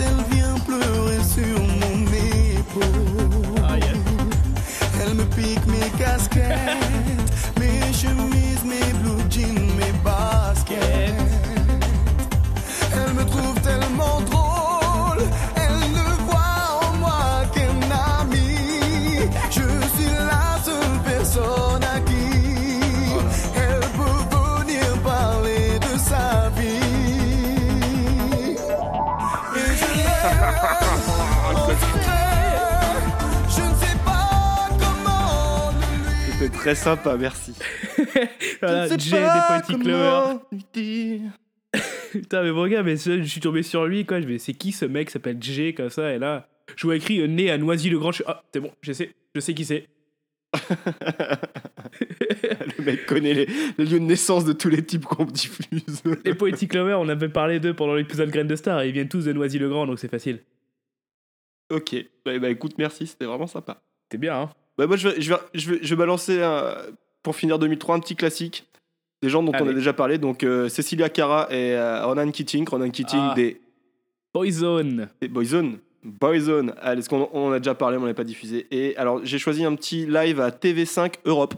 [0.00, 3.62] Elle vient pleurer sur mon épaule.
[3.68, 3.86] Ah, yeah.
[5.02, 7.28] Elle me pique mes casquettes,
[7.58, 9.65] mes chemises, mes blue jeans,
[36.66, 37.52] très sympa, merci.
[38.60, 39.78] Voilà, Jay des Poetic
[40.72, 41.20] dire.
[42.10, 44.20] Putain, mais mon gars, mais je suis tombé sur lui, quoi.
[44.20, 47.20] Je vais, c'est qui ce mec s'appelle Jay comme ça Et là, je vois écrit
[47.20, 48.12] euh, né à Noisy-le-Grand.
[48.12, 49.86] Je suis, ah, c'est bon, je sais, je sais qui c'est.
[52.78, 53.46] Le mec connaît les,
[53.78, 56.02] les lieux de naissance de tous les types qu'on diffuse.
[56.24, 58.82] Les Poetic Lovers, on avait parlé d'eux pendant l'épisode Graine de Star.
[58.84, 60.40] Ils viennent tous de Noisy-le-Grand, donc c'est facile.
[61.70, 61.94] ok.
[62.24, 63.82] Bah, bah, écoute, merci, c'était vraiment sympa.
[64.10, 66.74] C'est bien, hein Bah, moi, je vais, je vais, je vais, je vais balancer, un-
[67.22, 68.66] pour finir 2003, un petit classique.
[69.22, 70.18] Des gens dont on a déjà parlé.
[70.18, 72.68] Donc, euh, Cecilia Cara et euh, Ronan Keating.
[72.68, 73.34] Ronan Keating Ah.
[73.34, 73.60] des,
[74.34, 75.08] Boyzone.
[75.20, 75.78] des Boyzone.
[76.04, 76.74] Boyzone.
[76.80, 78.66] Allez, ce qu'on on en a déjà parlé, mais on l'a pas diffusé.
[78.70, 81.54] Et alors, j'ai choisi un petit live à TV5 Europe.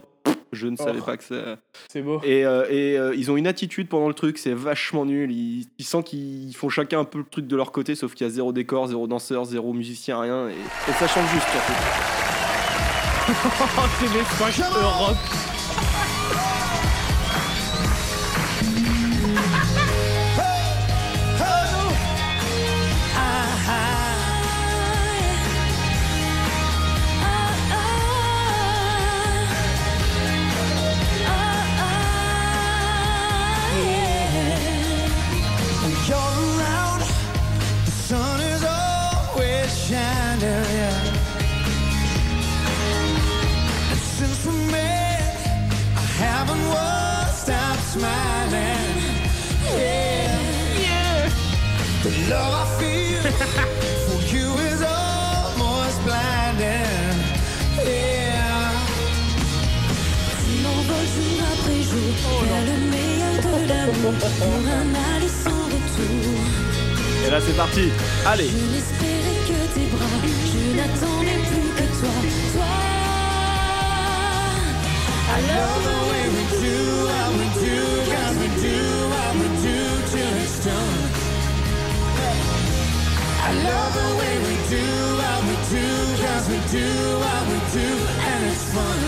[0.51, 1.05] Je ne savais Oh.
[1.05, 1.57] pas que ça.
[1.89, 2.19] C'est beau.
[2.23, 5.31] Et, euh, et, euh, ils ont une attitude pendant le truc, c'est vachement nul.
[5.31, 8.25] Ils, ils sentent qu'ils font chacun un peu le truc de leur côté, sauf qu'il
[8.25, 10.47] y a zéro décor, zéro danseur, zéro musicien, rien.
[10.49, 11.47] Et, et ça chante juste,
[13.31, 15.48] Oh, TV5 Europe.
[67.25, 67.89] Et là, c'est parti.
[68.25, 68.49] Allez.
[68.49, 72.15] Je n'espérais que tes bras, je n'attendais plus que toi.
[72.53, 72.73] Toi,
[75.31, 77.77] I love the way we do, how we do,
[78.11, 78.77] cause we do,
[79.13, 79.77] how we do
[80.61, 80.89] till.
[83.41, 84.85] I love the way we do,
[85.23, 85.85] how we do,
[86.49, 86.87] we do,
[87.21, 87.87] how we do,
[88.29, 89.01] and it's fun.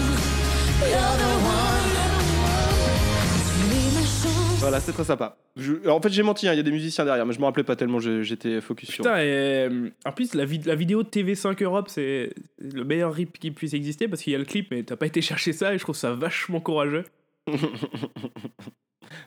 [4.61, 5.37] Voilà, c'est très sympa.
[5.55, 7.39] Je- alors, en fait, j'ai menti, hein, il y a des musiciens derrière, mais je
[7.39, 8.97] me rappelais pas tellement, j'étais focus sur.
[9.03, 9.23] Putain, et,
[9.69, 13.49] euh, en plus, la, vid- la vidéo de TV5 Europe, c'est le meilleur rip qui
[13.51, 15.77] puisse exister parce qu'il y a le clip, mais t'as pas été chercher ça et
[15.79, 17.05] je trouve ça vachement courageux.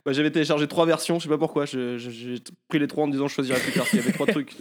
[0.06, 1.66] Bah, j'avais téléchargé trois versions, je sais pas pourquoi.
[1.66, 1.98] J'ai
[2.68, 3.80] pris les trois en me disant je choisirais plus tard.
[3.82, 4.52] parce qu'il y avait trois trucs.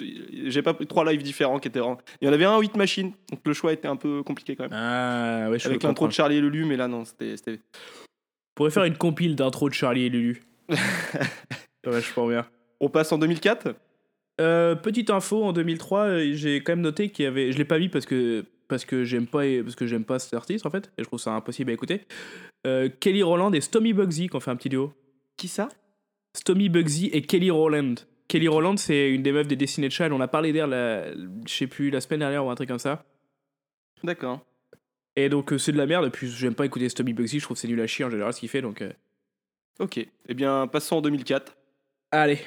[0.47, 1.79] J'ai pas pris trois lives différents qui étaient.
[1.79, 4.21] en- Il y en avait un à 8 machines, donc le choix était un peu
[4.23, 4.73] compliqué quand même.
[4.73, 6.13] Ah, ouais, je Avec l'intro de.
[6.13, 7.37] Charlie et Lulu, mais là non, c'était.
[7.37, 7.59] c'était-
[8.01, 10.41] On pourrait faire une compile d'intro de Charlie et Lulu.
[11.85, 12.45] Va, je pense bien.
[12.79, 13.75] On passe en 2004.
[14.41, 17.51] Euh, petite info, en 2003, euh, j'ai quand même noté qu'il y avait.
[17.51, 20.33] Je l'ai pas mis parce que parce que j'aime pas parce que j'aime pas cet
[20.33, 22.01] artiste en fait et je trouve ça impossible à écouter.
[22.65, 24.93] Euh, Kelly Rowland et Stomy Bugsy qui ont fait un petit duo.
[25.37, 25.69] Qui ça?
[26.35, 27.95] Stomy Bugsy et Kelly Rowland.
[28.27, 30.11] Kelly Rowland, c'est une des meufs des Destiny Child.
[30.13, 32.79] On a parlé d'elle, la- je sais plus, la semaine dernière ou un truc comme
[32.79, 33.05] ça.
[34.03, 34.43] D'accord.
[35.15, 36.05] Et donc euh, c'est de la merde.
[36.07, 37.39] Et puis j'aime pas écouter Stomy Bugsy.
[37.39, 38.61] Je trouve que c'est nul à chier en général ce qu'il fait.
[38.61, 38.91] Donc euh,
[39.79, 39.97] Ok.
[39.97, 41.53] Eh bien, passons en 2004.
[42.11, 42.39] allez.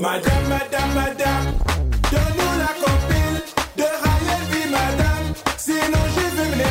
[0.00, 1.46] Madame, madame, madame,
[2.10, 3.42] donne-nous la compile
[3.76, 6.64] de V, madame, sinon je vais me.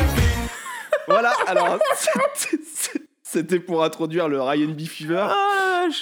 [1.08, 1.78] Voilà, alors
[3.31, 5.27] c'était- pour introduire le Ryan B Fever.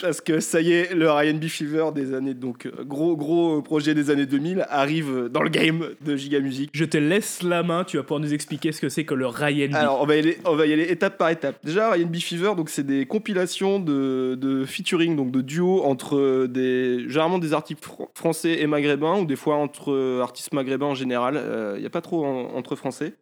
[0.01, 3.61] Parce que ça y est, le Ryan B Fever des années, donc euh, gros gros
[3.61, 6.69] projet des années 2000, arrive dans le game de Giga Music.
[6.73, 7.85] Je te laisse la main.
[7.85, 9.69] Tu vas pouvoir nous expliquer ce que c'est que le Ryan.
[9.71, 9.75] B.
[9.75, 11.55] Alors on va, y aller, on va y aller étape par étape.
[11.63, 16.47] Déjà, Ryan B Fever, donc c'est des compilations de, de featuring, donc de duos entre
[16.47, 20.87] des, généralement des artistes fr- français et maghrébins, ou des fois entre euh, artistes maghrébins
[20.87, 21.41] en général.
[21.75, 23.13] Il n'y a pas trop en- entre français.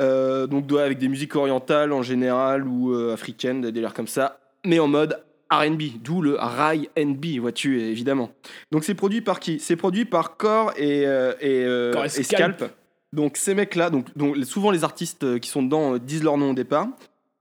[0.00, 4.40] Euh, donc avec des musiques orientales en général ou euh, africaines, des délires comme ça,
[4.64, 8.30] mais en mode R&B, d'où le R&B, vois-tu, évidemment.
[8.70, 9.58] Donc c'est produit par qui?
[9.58, 12.56] C'est produit par Core et, euh, et, euh, Core et et Scalp.
[12.56, 12.72] Scalp.
[13.12, 16.54] Donc ces mecs-là, donc, donc souvent les artistes qui sont dedans disent leur nom au
[16.54, 16.86] départ.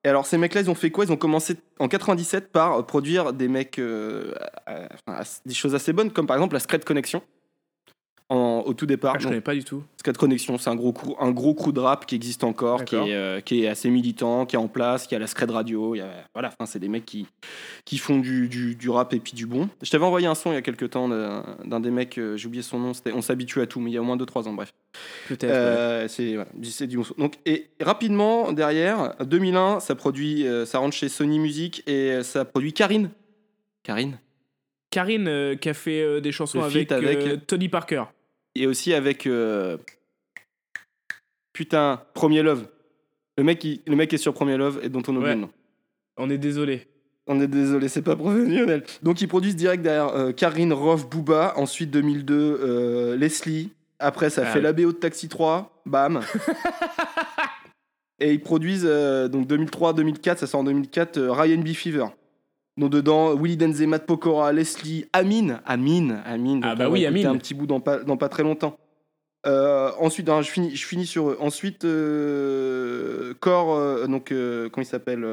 [0.04, 1.06] Et alors ces mecs-là, ils ont fait quoi?
[1.06, 3.80] Ils ont commencé en 97 par produire des mecs,
[5.46, 7.22] des choses assez bonnes, comme par exemple la Scred Connection.
[8.32, 9.14] En, au tout départ.
[9.16, 9.84] Ah, je Donc, connais pas du tout.
[9.98, 12.96] Scred Connection, c'est un gros, crew, un gros crew de rap qui existe encore, qui
[12.96, 15.96] est, euh, qui est assez militant, qui est en place, qui a la Scred Radio.
[15.96, 17.26] il y a- voilà, enfin, c'est des mecs qui,
[17.86, 19.68] qui font du, du, du rap et puis du bon.
[19.82, 22.46] Je t'avais envoyé un son il y a quelques temps d'un des mecs, euh, j'ai
[22.46, 24.54] oublié son nom, On s'habitue à tout, mais il y a au moins 2-3 ans,
[24.54, 24.74] bref.
[25.28, 25.46] Peut-être.
[25.46, 25.50] ouais.
[25.50, 27.16] Euh, c'est voilà, c'est du bon son.
[27.18, 32.46] Donc et rapidement derrière 2001 ça produit euh, ça rentre chez Sony Music et ça
[32.46, 33.10] produit Karine.
[33.84, 34.20] Karine
[34.92, 38.04] Karine euh, qui a fait euh, des chansons avec, euh, Tony Parker.
[38.60, 39.78] Et aussi avec euh,
[41.54, 42.68] putain Premier Love.
[43.38, 45.50] Le mec qui le mec est sur Premier Love et dont on oublie le nom.
[46.18, 46.88] On est désolé.
[47.28, 48.84] On est désolé, c'est pas professionnel.
[49.04, 54.42] Donc ils produisent direct derrière euh, Karine, Rof, Booba, ensuite 2002 euh, Leslie, après ça
[54.46, 54.64] Ah fait oui.
[54.64, 56.22] la BO de Taxi 3, bam.
[58.20, 62.06] Et ils produisent euh, donc 2003-2004, ça sort en 2004 euh, Ryan B Fever.
[62.78, 66.62] Donc dedans Willy Denze, Matt Pokora, Leslie, Amine, Amine, Amine.
[66.64, 67.28] Ah bah oui, Amine.
[67.28, 68.78] Un petit bout dans pas, dans pas très longtemps.
[69.46, 71.38] Euh, ensuite, hein, je finis, je finis sur eux.
[71.40, 75.26] Ensuite, euh, Core, euh, donc euh, comment il s'appelle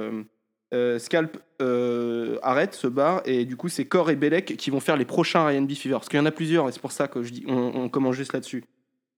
[0.98, 1.38] Scalp
[2.42, 5.46] arrête, se barre, et du coup, c'est Core et Belek qui vont faire les prochains
[5.46, 5.94] Ryan B Fever.
[5.94, 7.88] Parce qu'il y en a plusieurs, et c'est pour ça que je dis, on, on
[7.88, 8.64] commence juste là-dessus.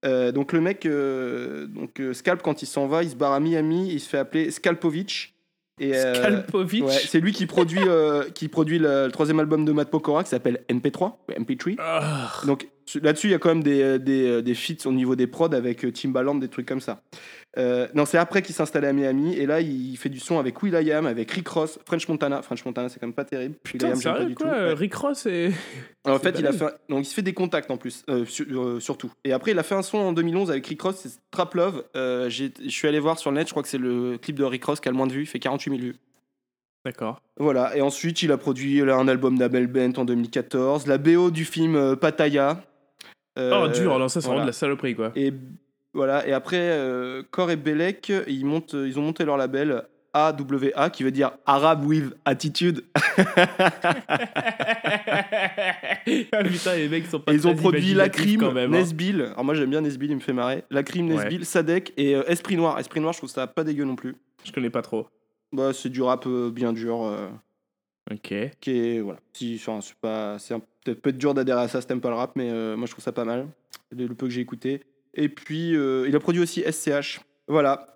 [0.04, 4.00] Donc le mec, donc Scalp, quand il s'en va, il se barre à Miami, il
[4.00, 5.34] se fait appeler Scalpovich.
[5.80, 9.72] Et, euh, ouais, c'est lui qui produit, euh, qui produit le, le troisième album de
[9.72, 11.76] Matt Pokora qui s'appelle MP3, MP3.
[11.78, 12.32] Ah.
[12.46, 12.68] Donc
[13.02, 15.26] là-dessus, il y a quand même des, euh, des, euh, des feats au niveau des
[15.26, 17.02] prods avec euh, Timbaland, des trucs comme ça.
[17.56, 20.38] Euh, non, c'est après qu'il s'est installé à Miami et là, il fait du son
[20.38, 22.42] avec Will.i.am, avec Rick Ross, French Montana.
[22.42, 23.56] French Montana, c'est quand même pas terrible.
[23.62, 24.52] Putain, Will.i.am, j'aime pas sérieux du quoi tout.
[24.56, 24.72] Ouais.
[24.74, 25.50] Rick Ross et.
[26.04, 28.24] En fait, il a fait, un- donc il se fait des contacts en plus, euh,
[28.26, 29.10] sur- euh, surtout.
[29.24, 31.84] Et après, il a fait un son en 2011 avec Rick Ross, c'est Trap Love.
[31.94, 34.64] Je suis allé voir sur le net, je crois que c'est le clip de Rick
[34.64, 35.96] Ross qui a le moins de vues, il fait 48 000 vues.
[36.84, 37.20] D'accord.
[37.38, 41.30] Voilà, et ensuite il a produit là, un album d'Abel Bent en 2014, la BO
[41.30, 42.62] du film Pattaya.
[43.38, 44.40] Euh, oh, dur, alors ça, c'est voilà.
[44.40, 45.12] vraiment de la saloperie quoi.
[45.16, 45.32] Et
[45.94, 50.90] voilà, et après, euh, Core et Belek, ils, montent, ils ont monté leur label AWA,
[50.90, 52.84] qui veut dire Arab with Attitude.
[56.32, 58.72] ah putain, les mecs sont pas ils ont produit La Crime, quand même.
[58.74, 58.78] hein.
[58.78, 59.22] Nesbill.
[59.22, 60.64] Alors moi j'aime bien Nesbill, il me fait marrer.
[60.70, 61.16] La Crime, Ouais.
[61.16, 62.78] Nesbill, Sadek et euh, Esprit Noir.
[62.78, 64.16] Esprit Noir, je trouve ça pas dégueu non plus.
[64.44, 65.06] Je connais pas trop.
[65.52, 67.02] Bah, c'est du rap euh, bien dur.
[67.04, 67.28] euh,
[68.10, 68.32] Ok.
[68.60, 71.68] qui est voilà si enfin, c'est pas c'est un- peut-être peut être dur d'adhérer à
[71.68, 73.46] ça si t'aimes pas le rap mais euh, moi je trouve ça pas mal
[73.90, 74.82] le, le peu que j'ai écouté.
[75.14, 77.86] Et puis euh, il a produit aussi SCH voilà.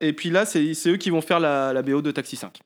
[0.00, 2.60] Et puis là c'est eux qui vont faire la, la BO de Taxi 5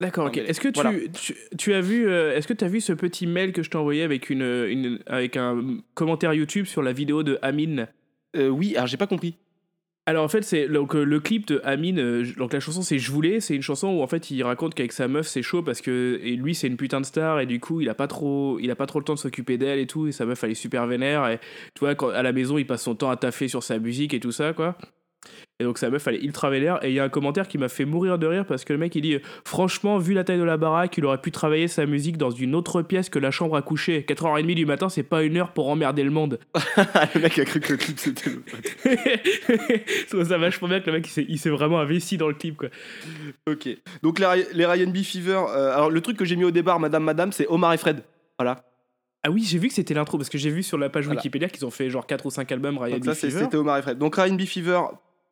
[0.00, 0.36] D'accord, ok.
[0.36, 0.98] Est-ce que tu, voilà.
[1.14, 3.70] tu, tu as vu, euh, est-ce que tu as vu ce petit mail que je
[3.70, 7.88] t'ai envoyé avec, une, une, avec un commentaire YouTube sur la vidéo de Amine?
[8.36, 8.74] Euh, oui.
[8.76, 9.36] Alors j'ai pas compris
[10.08, 11.98] Alors en fait, c'est donc euh, le clip de Amine.
[11.98, 13.40] euh, donc la chanson c'est Je voulais.
[13.40, 16.20] C'est une chanson où en fait il raconte qu'avec sa meuf c'est chaud parce que
[16.22, 18.70] et lui c'est une putain de star et du coup il a pas trop, il
[18.70, 20.06] a pas trop le temps de s'occuper d'elle et tout.
[20.06, 21.38] Et sa meuf elle est super vénère et
[21.74, 24.14] tu vois quand à la maison il passe son temps à taffer sur sa musique
[24.14, 24.78] et tout ça quoi.
[25.58, 26.84] Et donc sa meuf, elle est ultra vénère.
[26.84, 28.78] Et il y a un commentaire qui m'a fait mourir de rire parce que le
[28.78, 31.86] mec, il dit Franchement, vu la taille de la baraque, il aurait pu travailler sa
[31.86, 34.04] musique dans une autre pièce que la chambre à coucher.
[34.06, 36.38] 4h30 du matin, c'est pas une heure pour emmerder le monde.
[37.14, 38.42] le mec a cru que le clip c'était le.
[40.08, 42.68] Trouve ça vachement bien que le mec, il s'est- vraiment investi dans le clip, quoi.
[43.48, 43.68] Ok.
[44.02, 45.40] Donc les, les Ryan B Fever.
[45.48, 48.02] euh, alors le truc que j'ai mis au départ, Madame Madame, c'est Omar et Fred.
[48.38, 48.62] Voilà.
[49.26, 51.18] Ah oui, j'ai vu que c'était l'intro parce que j'ai vu sur la page Voilà.
[51.18, 53.06] Wikipédia qu'ils ont fait genre 4 ou 5 albums Ryan Donc B.
[53.06, 53.40] ça Fever.
[53.44, 53.98] c'était Omar et Fred.
[53.98, 54.80] Donc Ryan B Fever,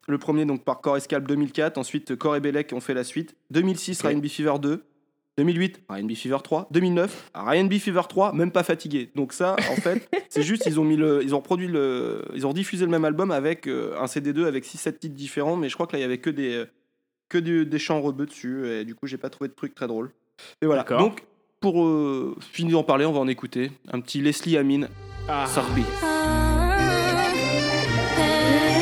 [0.09, 1.79] le premier donc par Core Escalp 2004.
[1.79, 3.37] Ensuite Core et Bellec ont fait la suite.
[3.51, 4.07] 2006 Ok.
[4.09, 4.85] Ryan B Fever 2.
[5.37, 6.69] 2008 Ryan B Fever 3.
[6.71, 8.33] 2009 Ryan B Fever 3.
[8.35, 9.11] Même pas fatigué.
[9.17, 12.47] Donc ça en fait c'est juste ils ont mis le, ils ont produit le, ils
[12.47, 15.57] ont diffusé le même album avec euh, un CD2 avec 6-7 titres différents.
[15.57, 16.67] Mais je crois que là il y avait que des euh,
[17.29, 20.11] que des chants rebeux dessus et du coup j'ai pas trouvé de truc très drôle.
[20.63, 20.85] Et voilà.
[20.85, 21.25] Donc
[21.61, 24.87] pour euh, finir d'en parler, on va en écouter un petit Leslie Amin,
[25.29, 25.47] Ah.
[25.47, 25.83] Sorbi.
[28.17, 28.74] Pour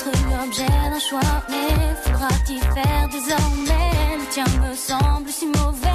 [0.00, 4.16] Être l'objet d'un choix, mais faudra-t-il faire désormais?
[4.18, 5.88] Le tien me semble si mauvais.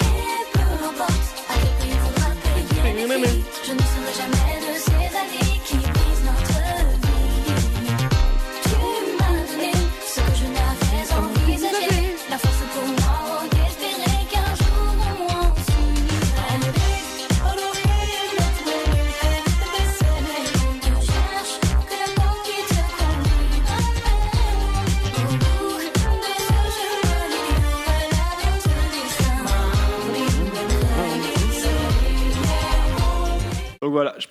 [0.00, 3.41] Et peu importe à quel prix faudra payer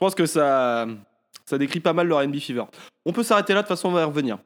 [0.02, 0.88] pense que ça,
[1.46, 2.64] ça décrit pas mal le R&B Fever.
[3.06, 4.40] On peut s'arrêter là, de toute façon on va y revenir.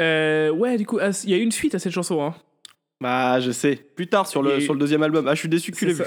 [0.00, 2.22] Euh, ouais, du coup, il y a une suite à cette chanson.
[2.22, 2.34] Hein.
[3.00, 5.26] Bah je sais, plus tard sur le, eu- sur le deuxième album.
[5.26, 6.04] Ah je suis déçu que tu l'aies vu.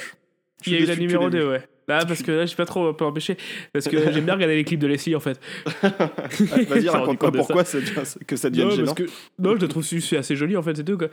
[0.63, 1.49] Je Il y a eu la numéro l'aies 2, vu.
[1.49, 1.67] ouais.
[1.87, 3.35] Là, parce que là, j'ai pas trop pas empêché.
[3.73, 5.39] Parce que j'aime bien regarder les clips de Leslie, en fait.
[6.69, 7.37] Vas-y, raconte-moi ça.
[7.39, 8.93] pourquoi ça devient- que ça devient Non, gênant.
[8.93, 9.03] que...
[9.39, 11.09] non, je la trouve c'est assez jolie, en fait, c'est tout, quoi.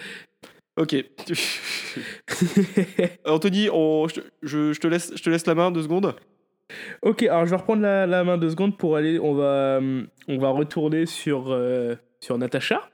[0.78, 0.94] Ok.
[3.24, 6.14] Anthony, on- je, je- je te laisse, je te laisse la main deux secondes.
[7.02, 9.18] Ok, alors je vais reprendre la, la main deux secondes pour aller.
[9.18, 12.88] On va, hum, on va retourner sur, euh, sur Natacha.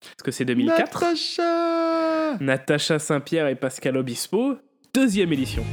[0.00, 1.04] Parce que c'est 2004.
[1.04, 4.56] Natacha Natacha Saint-Pierre et Pascal Obispo.
[4.94, 5.64] Deuxième édition.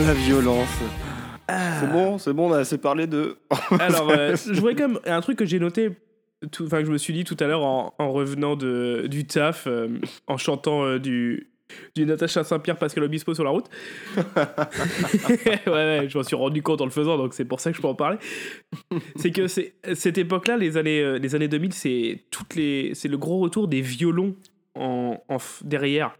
[0.06, 0.68] La violence.
[1.48, 3.36] C'est bon, c'est bon, on a assez parlé de.
[3.78, 5.00] Alors, euh, je voudrais quand même.
[5.04, 5.90] Un truc que j'ai noté.
[6.60, 9.66] Enfin, que je me suis dit tout à l'heure en, en revenant de, du taf,
[9.66, 9.88] euh,
[10.26, 11.48] en chantant euh, du.
[11.94, 13.66] Du Natacha Saint-Pierre Pascal Obispo sur la route.
[14.16, 17.76] ouais, ouais, je m'en suis rendu compte en le faisant, donc c'est pour ça que
[17.76, 18.18] je peux en parler.
[19.14, 24.34] c'est que cette époque-là, les années, les années 2000, c'est, le gros retour des violons
[24.74, 25.16] en,
[25.62, 26.16] derrière.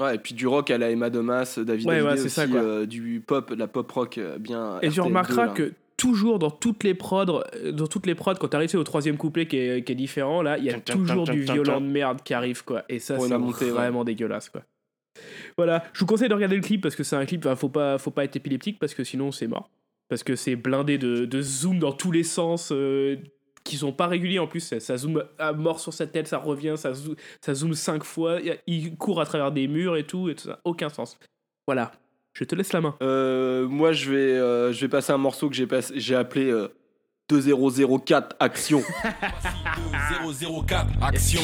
[0.00, 2.46] Ouais, et puis du rock à la Emma Domas, David Ouais, ouais, c'est aussi, ça,
[2.46, 2.60] quoi.
[2.60, 4.78] euh, du pop, de la pop rock euh, bien.
[4.80, 8.34] Et tu RTL2, remarqueras que toujours dans toutes les prods, euh, dans toutes les prods,
[8.34, 11.26] quand t'arrives au troisième couplet qui est, qui est différent, là, il y a toujours
[11.26, 11.64] tum, du tum.
[11.64, 12.84] de merde qui arrive, quoi.
[12.88, 14.62] Et ça, c'est vraiment dégueulasse, quoi.
[15.56, 17.98] Voilà, je vous conseille de regarder le clip parce que c'est un clip, faut pas,
[17.98, 19.68] faut pas être épileptique parce que sinon c'est mort.
[20.08, 23.16] Parce que c'est blindé de, de zoom dans tous les sens euh,
[23.64, 24.60] qui sont pas réguliers en plus.
[24.60, 28.04] Ça, ça zoome à mort sur sa tête, ça revient, ça, zo- ça zoome cinq
[28.04, 30.60] fois, il, court à travers des murs et tout, et tout ça.
[30.64, 31.18] Aucun sens.
[31.66, 31.92] Voilà,
[32.32, 32.96] je te laisse la main.
[33.02, 36.50] Euh, moi, je vais, euh, je vais passer un morceau que j'ai passé- j'ai appelé
[36.50, 36.68] euh,
[37.28, 38.82] 2004 Action.
[40.66, 41.42] 004 Action.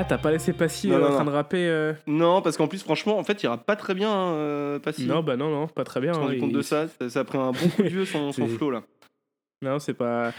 [0.00, 2.56] Ah, t'as pas laissé Passy Non, euh, non, en train de rapper euh Non, parce
[2.56, 5.06] qu'en plus, franchement, en fait, il rappe pas très bien, hein, euh, Passy.
[5.06, 6.12] Non, bah non, non, pas très bien.
[6.12, 6.86] Me hein, rends compte il- de ça.
[7.08, 7.18] ça.
[7.20, 8.84] a pris un bon coup de vieux son, son flow là.
[9.60, 10.32] Non, c'est pas.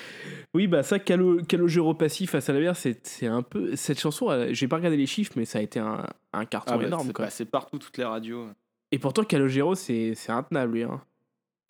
[0.54, 3.76] Oui, bah ça, Calo- Calogero Passy face à la bière, c'est un peu.
[3.76, 6.72] Cette chanson, elle- j'ai pas regardé les chiffres, mais ça a été un, un carton
[6.76, 8.48] Ah bah, énorme, c'est partout, toutes les radios.
[8.94, 10.84] Et pourtant, Calogero, c'est c'est intenable, lui.
[10.84, 11.02] Hein.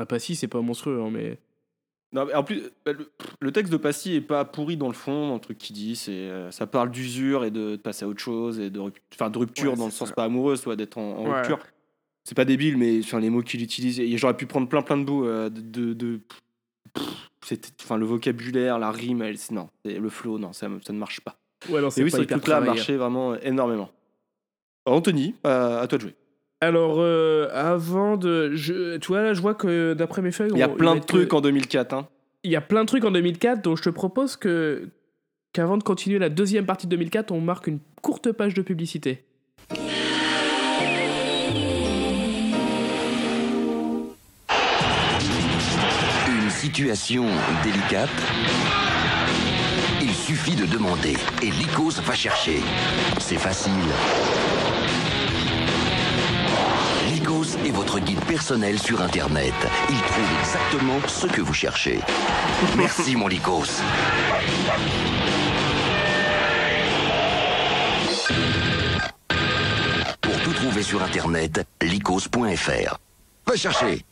[0.08, 1.40] Passy, c'est pas monstrueux, hein, mais.
[2.12, 2.92] Non, mais en plus, bah,
[3.40, 5.96] le, texte de Passy est pas pourri dans le fond, dans le truc qu'il dit.
[5.96, 8.82] C'est, euh, ça parle d'usure et de, de passer à autre chose et de,
[9.14, 10.16] enfin, de rupture Ouais, dans le sens ça.
[10.16, 11.36] pas amoureux, soit d'être en, en Ouais.
[11.38, 11.60] rupture.
[12.24, 15.04] C'est pas débile, mais enfin, les mots qu'il utilise, j'aurais pu prendre plein plein de
[15.04, 16.20] bouts euh, de.
[17.82, 21.38] enfin, le vocabulaire, la rime, elle, non, c'est- le flow, non, ça, ne marche pas.
[21.70, 23.90] Ouais, Et oui, ce truc-là a marché vraiment énormément.
[24.86, 26.16] Anthony, à, à toi de jouer.
[26.62, 28.52] Alors, euh, avant de.
[28.56, 30.52] Je, tu vois, là, je vois que d'après mes feuilles.
[30.54, 31.94] Il y a on- plein de trucs en 2004.
[31.94, 32.08] Hein.
[32.44, 34.90] Il y a plein de trucs en 2004, donc je te propose que.
[35.52, 39.26] Qu'avant de continuer la deuxième partie de 2004, on marque une courte page de publicité.
[46.28, 47.26] Une situation
[47.64, 48.10] délicate
[50.02, 52.60] Il suffit de demander et Lycos va chercher.
[53.20, 53.72] C'est facile.
[57.58, 59.54] Est votre guide personnel sur Internet.
[59.90, 62.00] Il trouve exactement ce que vous cherchez.
[62.78, 63.82] Merci mon Lycos.
[70.22, 73.00] Pour tout trouver sur Internet, lycos.fr.
[73.48, 74.06] Va chercher.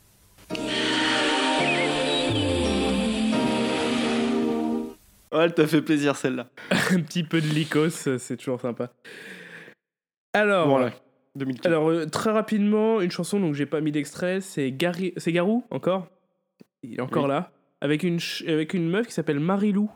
[5.32, 6.48] Ouais, elle t'a fait plaisir celle-là.
[6.72, 8.90] un petit peu de Lycos, euh, c'est toujours sympa.
[10.34, 10.70] Alors.
[10.70, 10.92] Voilà.
[11.38, 11.66] 2004.
[11.68, 15.14] Alors, euh, très rapidement, une chanson, donc j'ai pas mis d'extrait, c'est Gary...
[15.18, 16.08] c'est Garou, encore
[16.84, 17.30] Il est encore Oui.
[17.30, 17.52] là.
[17.82, 19.90] Avec une, ch- avec une meuf qui s'appelle Marilou.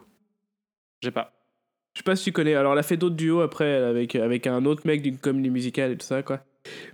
[1.01, 1.33] J'ai pas.
[1.95, 2.53] Je sais pas si tu connais.
[2.55, 5.91] Alors, elle a fait d'autres duos après avec, avec un autre mec d'une comédie musicale
[5.91, 6.45] et tout ça, quoi.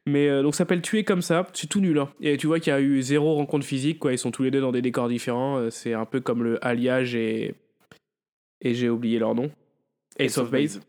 [0.08, 1.46] Mais euh, donc, ça s'appelle Tuer comme ça.
[1.54, 2.10] C'est tout nul, hein.
[2.22, 4.14] Et tu vois qu'il y a eu zéro rencontre physique, quoi.
[4.14, 5.58] Ils sont tous les deux dans des décors différents.
[5.58, 7.54] Euh, C'est un peu comme le Alliage et.
[8.62, 9.52] Et j'ai oublié leur nom.
[10.18, 10.80] Ace of Base.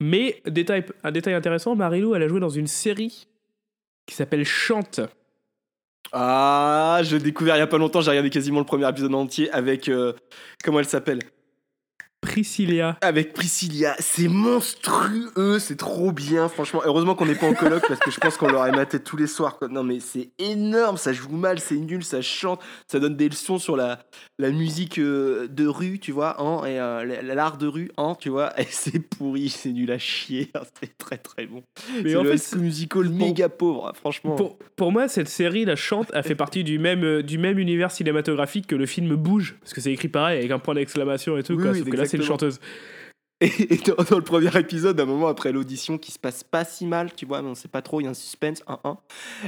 [0.00, 3.26] Mais, un détail intéressant, Marilou, elle a joué dans une série
[4.06, 5.00] qui s'appelle Chante.
[6.12, 9.14] Ah, je l'ai découvert il y a pas longtemps, j'ai regardé quasiment le premier épisode
[9.14, 9.88] entier avec.
[9.88, 10.12] euh,
[10.62, 11.20] comment elle s'appelle?
[12.24, 12.96] Priscilla.
[13.02, 13.94] Avec Priscilla.
[13.98, 16.80] C'est monstrueux, c'est trop bien, franchement.
[16.84, 19.26] Heureusement qu'on n'est pas en coloc parce que je pense qu'on l'aurait maté tous les
[19.26, 19.58] soirs.
[19.58, 19.68] quoi.
[19.68, 23.58] Non, mais c'est énorme, ça joue mal, c'est nul, ça chante, ça donne des leçons
[23.58, 24.00] sur la,
[24.38, 28.30] la musique euh, de rue, tu vois, hein, et euh, l'art de rue, hein, tu
[28.30, 28.58] vois.
[28.60, 30.50] Et c'est pourri, c'est nul à chier,
[30.80, 31.62] c'est très très bon.
[32.02, 34.34] Mais en le fait, musical méga pauvre, franchement.
[34.34, 37.58] Pour, pour moi, cette série, la chante, a fait partie du même, euh, du même
[37.58, 39.56] univers cinématographique que le film Bouge.
[39.60, 41.54] Parce que c'est écrit pareil, avec un point d'exclamation et tout.
[41.54, 42.60] Oui, quoi, oui, sauf que là, c'est une chanteuse.
[43.40, 46.64] Et, et dans, dans le premier épisode, un moment après l'audition qui se passe pas
[46.64, 48.78] si mal, tu vois, mais on sait pas trop, il y a un suspense, un
[48.84, 48.98] un.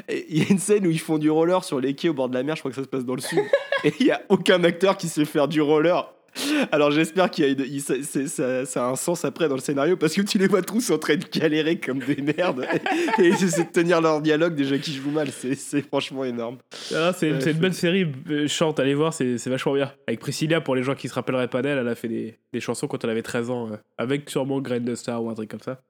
[0.08, 2.14] Et Il y a une scène où ils font du roller sur les quais au
[2.14, 3.38] bord de la mer, je crois que ça se passe dans le sud.
[3.84, 6.12] et il y a aucun acteur qui sait faire du roller.
[6.72, 9.48] Alors j'espère qu'il y a une- il- ça, c'est- ça- ça a un sens après
[9.48, 12.16] dans le scénario parce que tu les vois tous en train de galérer comme des
[12.22, 12.66] merdes
[13.18, 15.28] et, essaient de tenir leur dialogue déjà qui jouent mal.
[15.30, 16.58] C'est franchement énorme.
[16.94, 18.06] Ah, c'est Ouais, une je- bonne série.
[18.30, 19.92] euh, Chante, allez voir, c'est vachement bien.
[20.06, 22.60] Avec Priscilla, pour les gens qui se rappelleraient pas d'elle, elle a fait des, des
[22.60, 23.70] chansons quand elle avait 13 ans.
[23.72, 25.80] euh, avec sûrement Grain de Star ou un truc comme ça.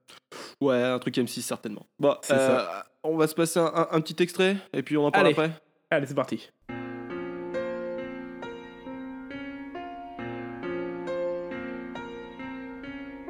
[0.60, 1.86] Ouais, un truc M6 certainement.
[1.98, 2.84] Bon, euh, ça.
[3.02, 5.32] on va se passer un, un- un petit extrait et puis on en parle Allez.
[5.34, 5.50] après.
[5.90, 6.48] Allez, c'est parti.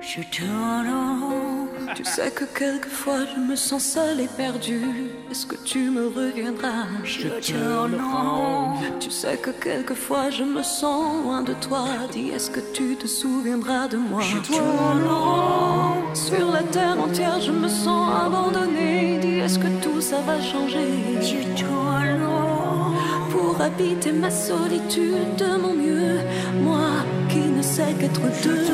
[0.09, 1.68] Je tourne en rond.
[1.96, 5.11] Tu sais que quelquefois je me sens seule et perdue.
[5.32, 6.86] Est-ce que tu me reviendras?
[7.02, 8.74] Je tourne en rond.
[9.00, 11.86] Tu sais que quelquefois je me sens loin de toi.
[12.12, 14.20] Dis, est-ce que tu te souviendras de moi?
[14.20, 16.14] Je tourne en rond.
[16.14, 19.18] Sur la terre entière, je me sens abandonnée.
[19.18, 20.86] Dis, est-ce que tout ça va changer?
[21.20, 22.92] Je tourne en rond.
[23.30, 26.20] Pour habiter ma solitude de mon mieux.
[26.62, 26.90] Moi
[27.28, 28.66] qui ne sais qu'être deux.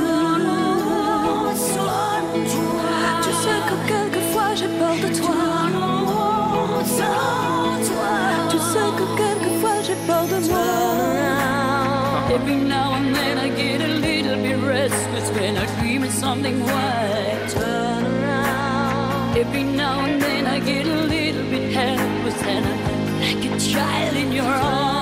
[12.33, 16.61] Every now and then I get a little bit restless when I dream of something
[16.61, 17.47] white.
[17.51, 19.37] Turn around.
[19.37, 24.17] Every now and then I get a little bit helpless and I'm like a child
[24.17, 25.02] in your arms.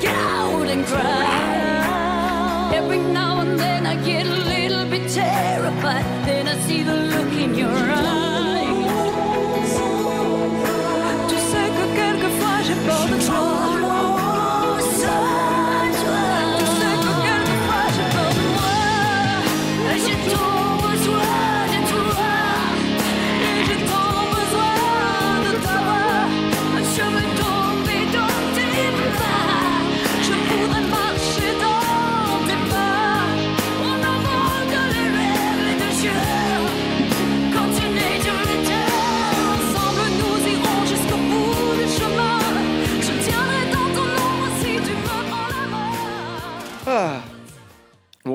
[0.00, 2.70] Get out and cry.
[2.74, 6.04] Every now and then I get a little bit terrified.
[6.26, 8.94] Then I see the look in your eyes.
[11.28, 13.57] Tu sais que quelquefois j'ai peur de toi.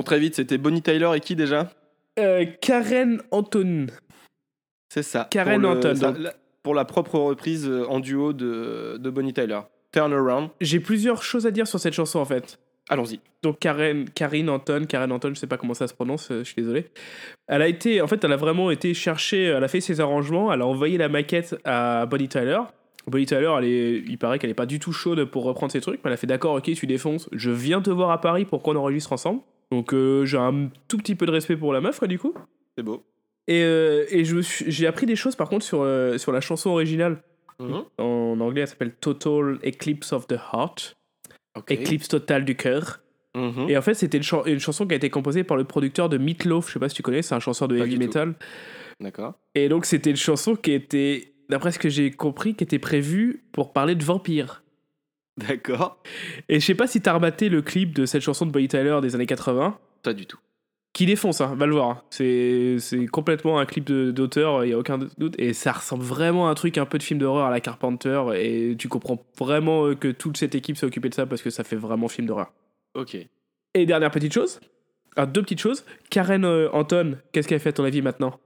[0.04, 1.72] Bon, très vite, c'était Bonnie Tyler et qui déjà?
[2.20, 3.88] Euh, Karen Anton.
[4.90, 5.30] C'est ça.
[5.32, 6.18] Karen pour le- Anton, ça- donc.
[6.20, 9.62] la- pour la propre reprise euh, en duo de, de Bonnie Tyler.
[9.94, 10.50] Turn Around.
[10.60, 12.60] J'ai plusieurs choses à dire sur cette chanson en fait.
[12.90, 13.22] Allons-y.
[13.44, 16.44] Donc Karen, Karine Anton, Karen Anton, je sais pas comment ça se prononce, euh, je
[16.52, 16.88] suis désolé.
[17.48, 20.52] Elle a été, en fait, elle a vraiment été chercher, elle a fait ses arrangements,
[20.52, 22.60] elle a envoyé la maquette à Bonnie Tyler.
[23.08, 25.80] Bonnie Tyler, elle est, il paraît qu'elle est pas du tout chaude pour reprendre ses
[25.80, 28.44] trucs, mais elle a fait d'accord, ok, tu défonces, je viens te voir à Paris
[28.44, 29.40] pour qu'on enregistre ensemble?
[29.74, 32.34] Donc euh, j'ai un tout petit peu de respect pour la meuf, quoi, du coup.
[32.78, 33.04] C'est beau.
[33.48, 37.24] Et, euh, et j'ai appris des choses par contre sur, euh, sur la chanson originale.
[37.60, 37.84] Mhm.
[37.98, 40.94] En anglais, elle s'appelle Total Eclipse of the Heart.
[41.58, 41.72] Ok.
[41.72, 43.02] Éclipse totale du cœur.
[43.36, 43.68] Mhm.
[43.70, 46.08] Et en fait, c'était une, chan- une chanson qui a été composée par le producteur
[46.08, 46.68] de Meatloaf.
[46.68, 48.36] Je sais pas si tu connais, c'est un chanteur de Pas heavy metal.
[49.00, 49.34] D'accord.
[49.56, 53.44] Et donc, c'était une chanson qui était, d'après ce que j'ai compris, qui était prévue
[53.52, 54.63] pour parler de vampires.
[55.38, 56.02] D'accord.
[56.50, 59.00] Et je sais pas si t'as rematé le clip de cette chanson de Bonnie Tyler
[59.02, 60.38] des années 80, Pas du tout.
[60.94, 62.06] qui défonce, hein, va le voir.
[62.12, 65.34] C'est c'est complètement un clip d'auteur, il y a aucun doute.
[65.40, 68.22] Et ça ressemble vraiment à un truc un peu de film d'horreur à la Carpenter.
[68.36, 71.50] Et tu comprends vraiment euh, que toute cette équipe s'est occupée de ça parce que
[71.50, 72.54] ça fait vraiment film d'horreur.
[72.94, 73.18] Ok.
[73.74, 74.60] Et dernière petite chose,
[75.16, 75.84] ah, deux petites choses.
[76.12, 78.40] Karen euh, Anton, qu'est-ce qu'elle fait à ton avis maintenant?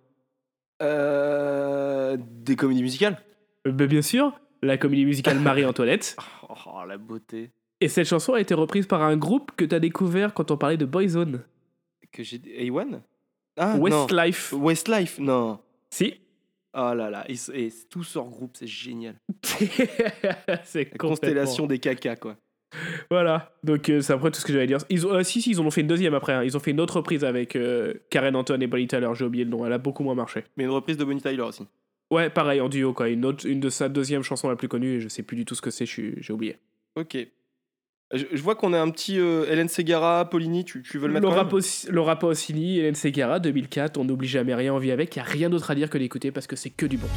[0.82, 3.18] Euh, des comédies musicales?
[3.66, 4.32] Ben, Bien sûr,
[4.62, 6.16] la comédie musicale Marie-Antoinette.
[6.50, 7.52] oh, la beauté.
[7.80, 10.78] Et cette chanson a été reprise par un groupe que t'as découvert quand on parlait
[10.78, 11.44] de Boyzone.
[12.12, 12.38] Que j'ai.
[12.40, 13.02] A1
[13.58, 13.76] Ah.
[13.78, 14.54] Westlife.
[14.54, 15.60] Westlife, non.
[15.92, 16.16] Si.
[16.74, 17.26] Oh là là.
[17.30, 19.16] Et, et tout ce regroupe, c'est génial.
[20.64, 22.38] c'est La constellation des cacas, quoi.
[23.10, 23.54] Voilà.
[23.64, 24.78] Donc euh, c'est après tout ce que j'allais dire.
[24.90, 26.34] Ils ont, euh, si, si, ils en ont fait une deuxième après.
[26.34, 26.44] hein.
[26.44, 29.10] Ils ont fait une autre reprise avec euh, Karen Anton et Bonnie Tyler.
[29.14, 29.66] J'ai oublié le nom.
[29.66, 30.44] Elle a beaucoup moins marché.
[30.58, 31.64] Mais une reprise de Bonnie Tyler aussi.
[32.12, 33.10] Ouais, pareil, en duo, quoi.
[33.10, 34.96] Une, autre, une de sa deuxième chanson la plus connue.
[34.96, 35.86] Et je sais plus du tout ce que c'est.
[35.86, 36.58] J'ai oublié.
[36.96, 37.18] Ok.
[38.14, 41.14] Je, je vois qu'on a un petit euh, Hélène Segara, Paulini, tu, tu veux le
[41.14, 44.78] mettre Laura, quand même Pos- Laura Pausini, Hélène Segara, 2004, on n'oublie jamais rien, on
[44.78, 46.96] vit avec, il a rien d'autre à dire que d'écouter parce que c'est que du
[46.96, 47.08] bon.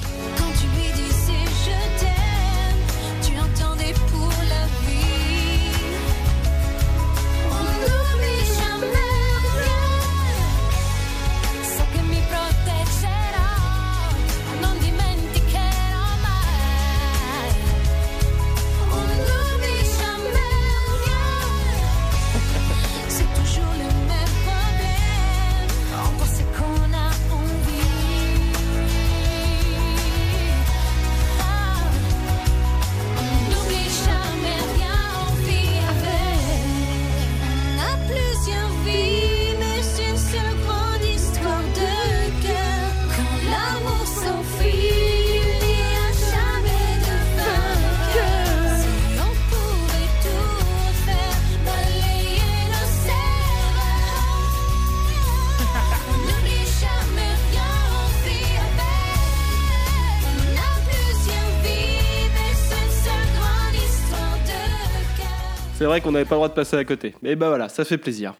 [65.90, 67.14] Vrai qu'on n'avait pas le droit de passer à côté.
[67.22, 68.34] Mais bah voilà, ça fait plaisir.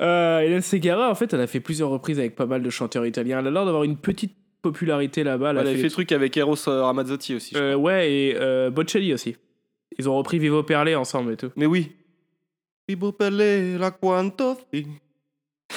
[0.00, 3.04] Euh, Hélène Segara, en fait, elle a fait plusieurs reprises avec pas mal de chanteurs
[3.06, 3.40] italiens.
[3.40, 5.50] Elle a l'air d'avoir une petite popularité là-bas.
[5.50, 7.56] Elle a fait fait- le truc avec Eros euh, Ramazzotti aussi.
[7.56, 9.36] Euh, ouais, et euh, Bocelli aussi.
[9.98, 11.50] Ils ont repris Vivo Perlé ensemble et tout.
[11.56, 11.92] Mais oui.
[12.88, 14.86] Ibo Pelle, la quanto si.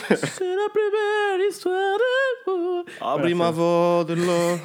[0.09, 1.97] C'est la plus belle histoire
[2.47, 2.85] d'amour.
[3.01, 4.59] Abri Voilà, ma voix de l'or.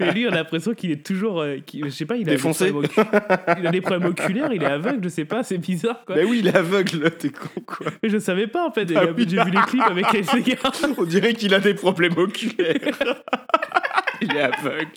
[0.00, 1.40] Et lui, on a l'impression qu'il est toujours.
[1.40, 2.66] euh, qu'il- je sais pas, il a, Défoncé.
[2.66, 5.58] Des problèmes ocu- il a des problèmes oculaires, il est aveugle, je sais pas, c'est
[5.58, 6.16] bizarre quoi.
[6.16, 7.86] Mais oui, il est aveugle, t'es con quoi.
[8.02, 8.86] Mais je savais pas en fait.
[8.94, 9.26] Ah oui.
[9.28, 10.72] J'ai vu les clips avec Hélène Segara.
[10.98, 12.76] On dirait qu'il a des problèmes oculaires.
[14.20, 14.88] il est aveugle.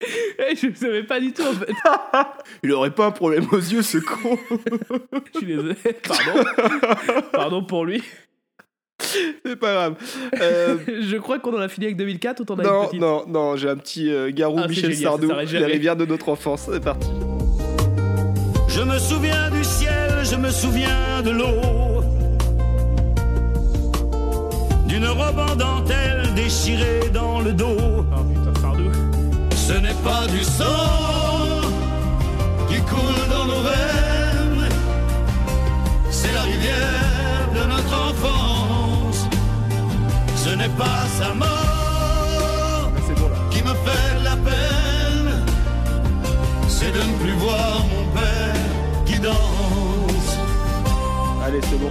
[0.00, 1.72] Et je savais pas du tout en fait.
[2.62, 4.38] Il aurait pas un problème aux yeux, ce con.
[5.34, 5.74] Je suis désolé.
[6.06, 6.44] Pardon.
[7.32, 8.02] Pardon pour lui.
[9.44, 9.94] C'est pas grave.
[10.40, 13.00] Euh, Je crois qu'on en a fini avec 2004 ou t'en as une non, petite
[13.00, 16.28] non, non, j'ai un petit euh, Garou Ah, Michel génial, Sardou, les rivières de notre
[16.28, 16.68] enfance.
[16.72, 17.08] C'est parti.
[18.68, 22.02] Je me souviens du ciel, je me souviens de l'eau.
[24.86, 27.97] D'une robe en dentelle déchirée dans le dos.
[29.68, 31.60] Ce n'est pas du sang
[32.70, 34.66] qui coule dans nos veines.
[36.10, 39.28] C'est la rivière de notre enfance.
[40.36, 42.90] Ce n'est pas sa mort
[43.50, 45.44] qui me fait la peine.
[46.66, 50.30] C'est de ne plus voir mon père qui danse.
[51.44, 51.90] Allez, c'est bon.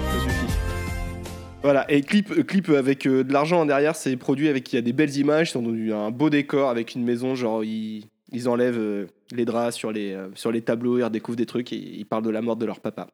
[1.68, 4.80] Voilà, et clip, clip avec euh, de l'argent en derrière, c'est produit avec il y
[4.80, 5.58] a des belles images, ils
[5.94, 9.92] ont un beau décor avec une maison, genre ils, ils enlèvent euh, les draps sur
[9.92, 12.56] les, euh, sur les tableaux, ils redécouvrent des trucs et ils parlent de la mort
[12.56, 13.08] de leur papa.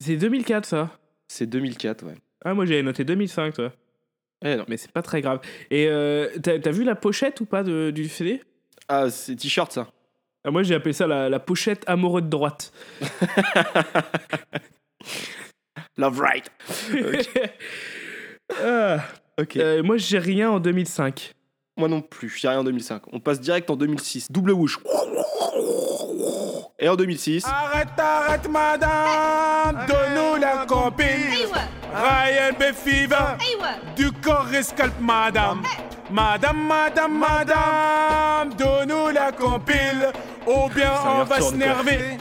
[0.00, 0.90] C'est 2004 ça?
[1.28, 2.14] C'est 2004, ouais.
[2.44, 3.72] Ah, moi j'avais noté 2005, toi.
[4.42, 4.64] Eh non.
[4.68, 5.40] Mais c'est pas très grave.
[5.70, 8.40] Et euh, t'as t'as vu la pochette ou pas de- du CD
[8.88, 9.92] Ah, c'est t-shirt ça.
[10.44, 12.72] Ah, Moi j'ai appelé ça la, la pochette amoureux de droite.
[15.96, 16.50] Love right.
[18.62, 18.98] Ah.
[19.40, 19.56] Ok.
[19.56, 21.32] Euh, moi j'ai rien en 2005.
[21.78, 23.02] Moi non plus, j'ai rien en 2005.
[23.12, 24.30] On passe direct en 2006.
[24.30, 24.78] Double whoosh.
[26.78, 27.46] Et en 2006.
[27.46, 31.06] Arrête, arrête, madame, donne-nous la copine.
[31.94, 32.74] Ryan B.
[32.74, 33.36] Fever,
[33.96, 35.62] du corps escalpe, madame.
[36.10, 40.12] Madame, madame, madame, donne-nous la compile.
[40.46, 42.18] Ou bien on va retourne, s'énerver.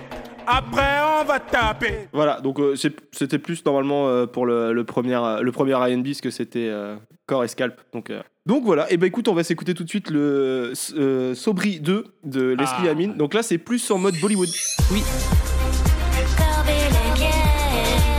[0.47, 2.07] Après, on va taper.
[2.13, 2.75] Voilà, donc euh,
[3.11, 6.67] c'était plus normalement euh, pour le, le premier, euh, le premier R&B, parce que c'était
[6.69, 6.95] euh,
[7.27, 7.79] Corps et Scalp.
[7.93, 11.35] Donc, euh, donc voilà, et ben écoute, on va s'écouter tout de suite le euh,
[11.35, 12.91] Sobri 2 de Leslie Ah.
[12.91, 13.09] Amin.
[13.09, 14.49] Donc là, c'est plus en mode Bollywood.
[14.91, 15.03] Oui.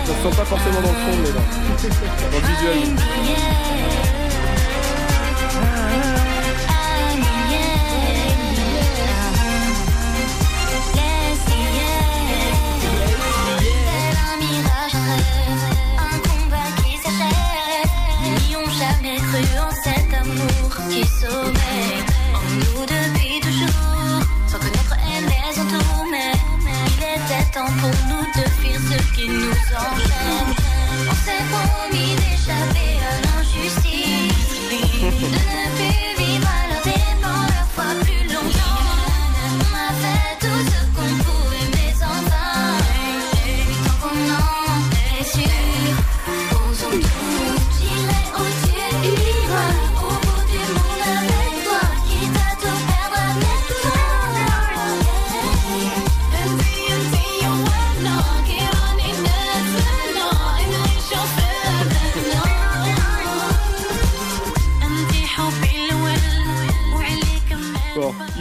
[0.04, 3.71] On sent pas forcément dans le son, mais dans, dans le visuel.
[21.22, 22.04] Qui sommeille
[22.34, 24.22] en nous depuis toujours.
[24.48, 26.32] Sans que notre haine les entoure, mais
[26.64, 30.54] il était temps pour nous de fuir ce qui nous enchaîne.
[31.08, 32.32] On s'est promis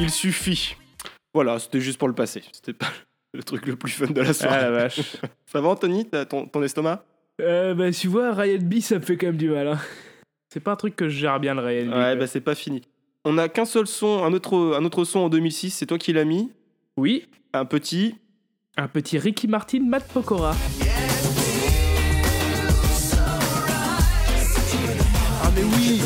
[0.02, 0.76] il suffit.
[1.34, 2.43] Voilà, c'était juste pour le passer.
[2.52, 2.88] C'était pas
[3.34, 4.58] le truc le plus fun de la soirée.
[4.60, 4.99] Ah la vache.
[5.45, 7.04] Ça va, Anthony T'as ton, ton estomac?
[7.39, 9.68] Euh, bah tu vois, Ryan B ça me fait quand même du mal.
[9.68, 9.80] Hein.
[10.54, 11.93] C'est pas un truc que je gère bien le Ryan B.
[11.95, 12.82] Ouais, bah c'est pas fini.
[13.26, 16.12] On a qu'un seul son, un autre, un autre son en 2006, c'est toi qui
[16.14, 16.52] l'as mis?
[16.97, 18.16] Oui, Un petit?
[18.78, 20.56] un petit Ricky Martin, Matt Pokora.
[25.43, 26.02] Ah, mais oui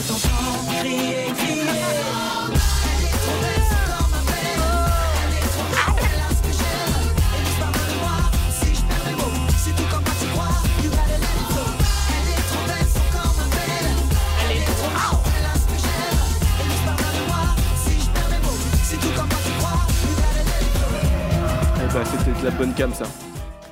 [21.95, 23.05] bah, c'était de la bonne cam, ça.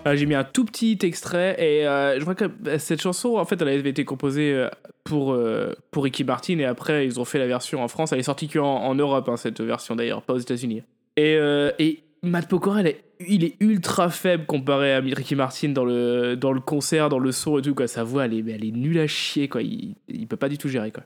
[0.05, 3.36] Ah, J'ai mis un tout petit extrait et euh, je crois que bah, cette chanson,
[3.36, 4.69] en fait, elle avait été composée euh,
[5.03, 8.13] pour, euh, pour Ricky Martin et après ils ont fait la version en France.
[8.13, 10.84] Elle est sortie qu'en en Europe, hein, cette version d'ailleurs, pas aux États-Unis.
[11.17, 12.84] Et, euh, et Matt Pokora,
[13.28, 17.34] il est ultra faible comparé à Ricky Martin dans le, dans le concert, dans le
[17.34, 17.76] son et tout.
[17.76, 17.88] Quoi.
[17.88, 19.49] Sa voix, elle est, elle est nulle à chier.
[19.49, 19.63] Quoi.
[19.63, 20.91] Il, il peut pas du tout gérer.
[20.91, 21.03] Quoi.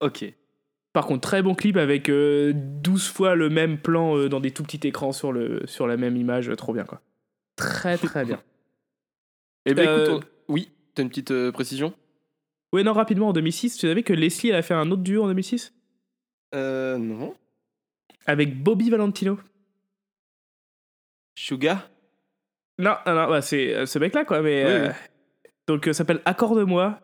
[0.00, 0.24] Ok.
[0.94, 4.52] Par contre, très bon clip avec euh, 12 fois le même plan euh, dans des
[4.52, 6.50] tout petits écrans sur, le, sur la même image.
[6.56, 6.84] Trop bien.
[6.84, 7.02] Quoi.
[7.56, 8.40] Très, très bien.
[9.66, 11.94] Eh Euh, écoute, on- oui, t'as une petite euh, précision?
[12.74, 15.22] Ouais, non, rapidement, en 2006, tu savais que Leslie, elle a fait un autre duo
[15.24, 15.72] en 2006
[16.54, 17.34] Euh, non.
[18.26, 19.38] Avec Bobby Valentino.
[21.34, 21.88] Suga
[22.78, 24.64] Non, non, non, bah, c'est euh, ce mec-là, quoi, mais...
[24.64, 25.50] Oui, euh, oui.
[25.66, 27.00] Donc, euh, ça s'appelle Accorde-moi.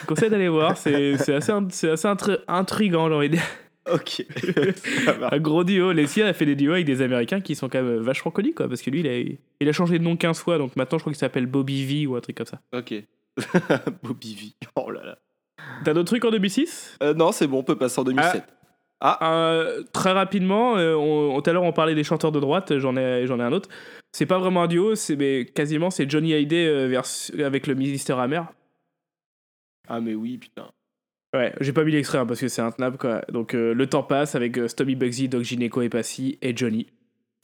[0.00, 3.46] Je conseille d'aller voir, c'est c'est assez, assez intri- intriguant, j'ai envie de dire.
[3.92, 4.24] Ok.
[5.32, 5.92] Un gros duo.
[5.92, 8.68] Elle a fait des duos avec des Américains qui sont quand même vachement connus, quoi,
[8.68, 11.02] parce que lui, il a, il a changé de nom 15 fois, donc maintenant, je
[11.04, 12.60] crois qu'il s'appelle Bobby V ou un truc comme ça.
[12.76, 12.94] ok.
[14.02, 14.66] Bobby V.
[14.76, 15.18] Oh là là.
[15.84, 18.42] T'as d'autres trucs en 2006 Euh, non, c'est bon, on peut passer en 2007.
[19.22, 20.94] Euh, très rapidement, euh,
[21.40, 23.68] tout à l'heure on parlait des chanteurs de droite, j'en ai, j'en ai un autre.
[24.12, 26.96] C'est pas vraiment un duo, c'est mais quasiment c'est Johnny Hallyday
[27.44, 28.48] avec le ministère amer.
[29.88, 30.70] Ah, mais oui, putain.
[31.34, 33.20] Ouais, j'ai pas mis l'extrait hein, parce que c'est intenable quoi.
[33.30, 36.86] Donc euh, le temps passe avec euh, Stomy Bugsy, Doc Gineco et Passy et Johnny.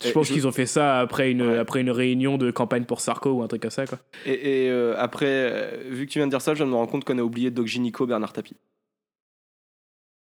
[0.03, 1.59] Je Et pense je- qu'ils ont fait ça après une, Ouais.
[1.59, 3.99] après une réunion de campagne pour Sarko ou un truc comme ça quoi.
[4.24, 6.90] Et, et, euh, après, euh, vu que tu viens de dire ça, je me rendre
[6.90, 8.57] compte qu'on a oublié Doc Gynico, Bernard Tapie.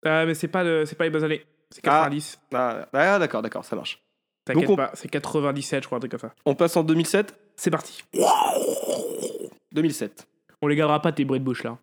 [0.06, 2.40] Ah mais c'est pas, le- c'est pas les bonnes années, c'est 90.
[2.54, 4.02] Ah, ah, d'accord, d'accord, ça marche.
[4.46, 6.34] T'inquiète on- pas, c'est 97 je crois un truc comme ça.
[6.46, 8.04] On passe en 2007 C'est parti.
[9.74, 10.28] 2007.
[10.62, 11.78] On les gardera pas tes bruits de bouche là.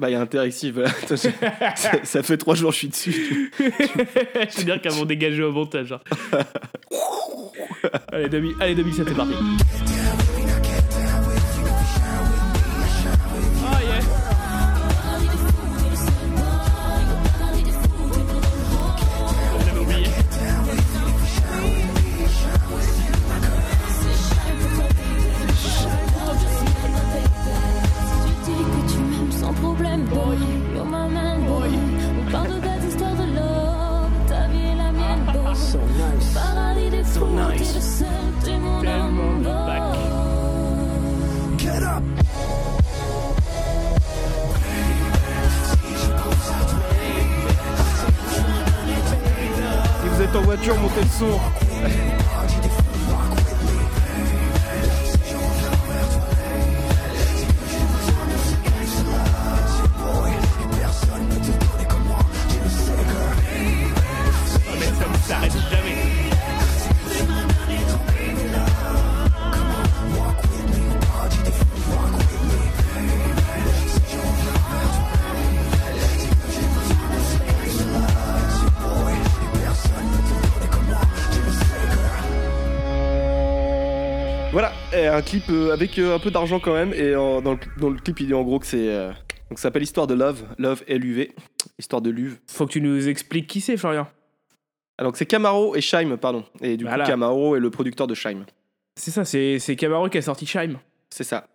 [0.00, 0.74] Bah, il y a Interactive.
[0.74, 0.90] voilà.
[1.76, 3.52] Ça, ça fait trois jours que je suis dessus.
[3.58, 5.92] Je veux dire qu'elles vont dégager au montage.
[5.92, 6.00] hein.
[8.12, 9.34] allez, 2000 allez, 2007, c'est parti.
[85.40, 86.92] Clip euh, avec euh, un peu d'argent quand même.
[86.94, 88.88] Et en- dans, le, dans le clip, il dit en gros que c'est.
[88.88, 89.08] euh,
[89.50, 91.32] donc ça s'appelle Histoire de Love, Love L-U-V,
[91.78, 92.38] Histoire de Luve.
[92.48, 94.06] Faut que tu nous expliques qui c'est, Florian.
[94.98, 96.44] Ah, donc c'est Camaro et Scheim, pardon.
[96.60, 97.04] Et du Voilà.
[97.04, 98.44] coup, Camaro est le producteur de Scheim.
[98.96, 100.78] C'est ça, c'est Camaro qui a sorti Shime.
[101.10, 101.48] C'est ça.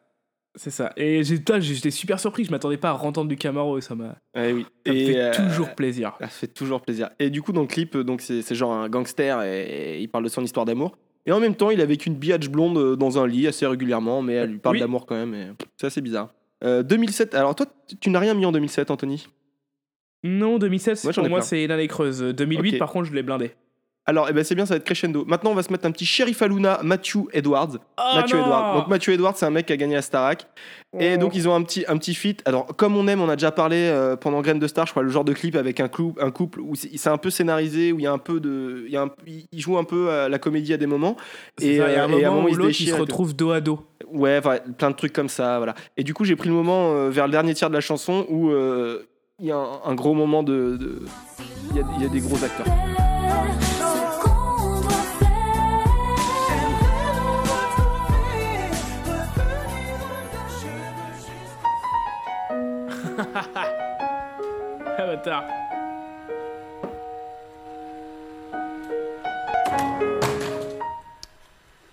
[0.56, 0.92] C'est ça.
[0.98, 4.52] Et j'étais super surpris, je m'attendais pas à entendre du Camaro et ça m'a Eh
[4.52, 4.66] oui.
[4.86, 6.16] ça et fait euh, toujours plaisir.
[6.20, 7.12] Ça fait toujours plaisir.
[7.20, 10.08] Et du coup, dans le clip, donc c'est c'est genre un gangster et, et il
[10.10, 10.98] parle de son histoire d'amour.
[11.26, 13.66] Et en même temps, il est avec une biatch blonde euh, dans un lit assez
[13.68, 14.80] régulièrement, mais elle lui parle Oui.
[14.82, 15.34] d'amour quand même.
[15.34, 15.48] et
[15.78, 16.34] C'est assez bizarre.
[16.64, 17.36] Euh, 2007.
[17.36, 17.66] Alors toi,
[18.00, 19.28] tu- n'as rien mis en 2007, Anthony?
[20.24, 22.20] Non, 2007, Moi, pour moi, c'est l'année creuse.
[22.22, 22.80] 2008, Ok.
[22.80, 23.52] par contre, je l'ai blindé.
[24.06, 25.24] Alors, eh ben, c'est bien, ça va être crescendo.
[25.28, 27.78] Maintenant, on va se mettre un petit Sheriff Aluna, Matthew Edwards.
[28.00, 28.76] Oh Matthew non Edwards.
[28.80, 30.48] Donc Matthew Edwards, c'est un mec qui a gagné à Starac.
[31.00, 31.18] Et Oh.
[31.20, 32.42] donc ils ont un petit, un petit feat.
[32.46, 35.04] Alors comme on aime, on a déjà parlé euh, pendant Graines de Star, je crois,
[35.04, 38.00] le genre de clip avec un, clou, un couple où c'est un peu scénarisé, où
[38.00, 39.12] il y a un peu de, il y a un-
[39.52, 41.16] il joue un peu à la comédie à des moments.
[41.60, 42.94] C'est ça, il y a un euh, et à moment où il se se et
[42.94, 43.86] retrouve dos à dos.
[44.12, 45.76] Ouais, plein de trucs comme ça, voilà.
[45.98, 48.26] Et du coup, j'ai pris le moment euh, vers le dernier tiers de la chanson
[48.28, 49.04] où euh,
[49.40, 51.04] il y a un, un gros moment de, de-
[51.70, 52.66] il y, a, il y a des gros acteurs.
[63.36, 65.44] Ah, bâtard.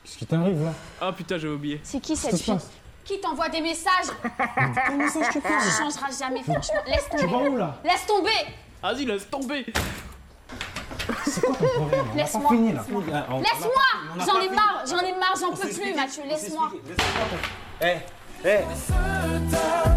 [0.04, 1.80] Qu'est-ce qui t'arrive là Ah putain, j'avais oublié.
[1.82, 2.56] C'est qui cette fille
[3.04, 4.06] Qui t'envoie des messages
[4.86, 6.80] Quel message tu Tu parles changeras jamais, franchement.
[6.86, 7.48] Laisse Tu vas tomber.
[7.48, 8.30] où là Laisse tomber
[8.82, 9.66] Vas-y, laisse tomber.
[11.24, 12.42] C'est quoi ton problème On a Laisse-moi.
[12.42, 12.80] pas fini là.
[12.82, 13.02] laisse-moi.
[13.12, 13.44] Ah, on- a
[14.24, 14.54] J'en pas ai fini.
[14.56, 16.70] marre, j'en ai marre, j'en peux plus, Mathieu, laisse-moi.
[16.86, 17.38] Laisse-moi
[17.82, 17.96] Eh,
[18.44, 19.95] eh.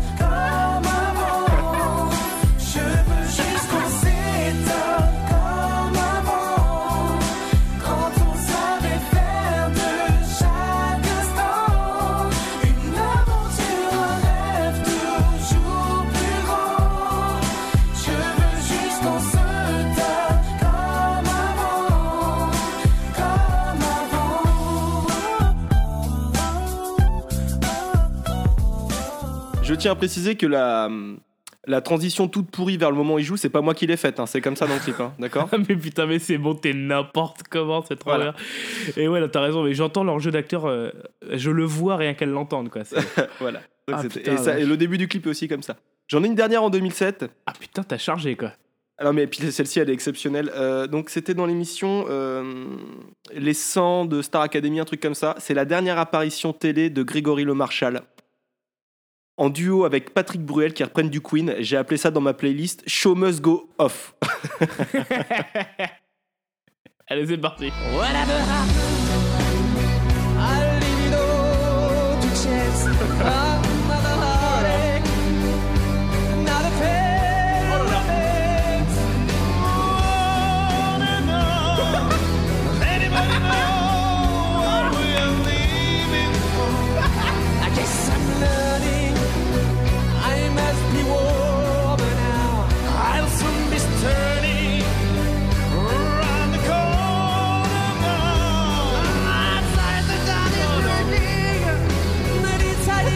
[29.80, 30.90] Tiens à préciser que la,
[31.68, 33.98] la transition toute pourrie vers le moment où il joue, c'est pas moi qui l'ai
[33.98, 36.56] faite, hein, c'est comme ça dans le clip, hein, d'accord mais putain, mais c'est bon,
[36.56, 38.34] t'es n'importe comment, c'est trop Voilà.
[38.98, 40.90] Et ouais, t'as raison, mais j'entends leur jeu d'acteur, euh,
[41.32, 42.84] je le vois rien qu'à l'entendre, quoi.
[43.40, 43.60] Voilà.
[43.88, 44.62] Donc Ah, c'était- putain, et, ça- vache.
[44.62, 45.78] et le début du clip est aussi comme ça.
[46.08, 47.26] J'en ai une dernière en 2007.
[47.46, 48.52] Ah putain, t'as chargé, quoi.
[48.98, 50.52] Alors, mais puis celle-ci, elle est exceptionnelle.
[50.56, 52.66] Euh, donc, c'était dans l'émission euh,
[53.34, 55.36] Les 100 de Star Academy, un truc comme ça.
[55.40, 58.02] C'est la dernière apparition télé de Grégory Le Marchal.
[59.40, 61.56] En duo avec Patrick Bruel qui reprennent du Queen.
[61.60, 64.14] J'ai appelé ça dans ma playlist Show Must Go Off.
[67.08, 67.72] Allez, c'est parti.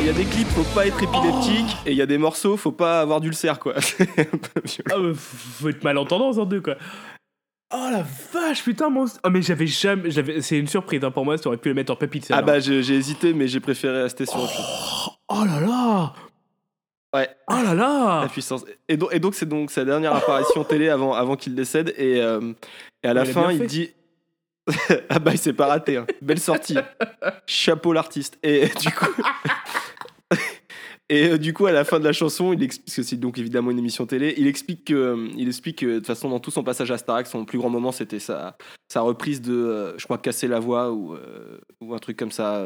[0.00, 1.76] Alors, il y a des clips, faut pas être épileptique.
[1.84, 3.74] Et il y a des morceaux, faut pas avoir d'ulcère, quoi.
[3.82, 4.62] C'est un peu.
[4.90, 6.76] Ah, mais faut être malentendant, en deux, quoi.
[7.74, 9.04] Oh la vache, putain, mon.
[9.22, 10.10] Oh, mais j'avais jamais.
[10.10, 12.40] j'avais- C'est une surprise hein, pour moi, tu aurais pu le mettre en pépite, Ah
[12.40, 15.10] bah, j'ai j'ai hésité, mais j'ai préféré rester sur chose.
[15.28, 16.14] Oh là là
[17.14, 17.28] Ouais.
[17.50, 18.64] Oh là là La puissance.
[18.88, 21.92] Et donc, et donc c'est donc sa dernière apparition télé avant, avant qu'il décède.
[21.98, 22.54] Et, euh,
[23.02, 23.90] et à la Il fin, il dit.
[25.10, 26.06] ah bah il s'est pas raté, hein.
[26.22, 26.78] belle sortie.
[27.46, 28.38] Chapeau l'artiste.
[28.42, 29.06] Et du coup,
[31.08, 33.16] et euh, du coup à la fin de la chanson, il explique parce que c'est
[33.16, 34.34] donc évidemment une émission télé.
[34.36, 36.98] Il explique que, euh, il explique que de toute façon dans tout son passage à
[36.98, 38.56] Starac, son plus grand moment c'était sa,
[38.88, 41.16] sa reprise de, euh, je crois casser la voix ou
[41.80, 42.64] ou un truc comme ça.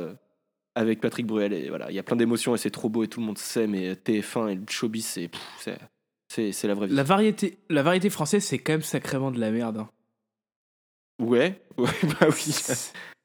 [0.75, 3.09] avec Patrick Bruel et voilà, il y a plein d'émotions et c'est trop beau et
[3.09, 5.79] tout le monde sait mais TF1 et le showbiz c'est pff, c'est
[6.29, 6.95] c'est c'est la vraie vie.
[6.95, 9.79] La variété, la variété française, c'est quand même sacrément de la merde.
[9.79, 9.89] hein.
[11.23, 11.89] Ouais, ouais,
[12.21, 12.55] bah oui.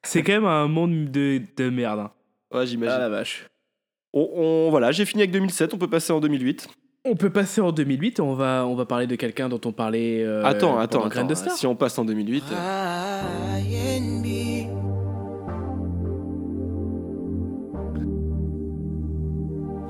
[0.06, 2.00] C'est quand même un monde de, de merde.
[2.02, 2.12] hein.
[2.54, 2.96] Ouais, j'imagine.
[2.96, 3.48] Ah la vache.
[4.14, 6.68] On, on- voilà, j'ai fini avec 2007, on peut passer en 2008.
[7.06, 10.22] On peut passer en 2008, on va, on va parler de quelqu'un dont on parlait.
[10.24, 11.26] euh, attends, attends, attends.
[11.26, 11.54] de Star.
[11.56, 13.22] Si on passe en 2008, euh,
[13.56, 14.70] Ryan B.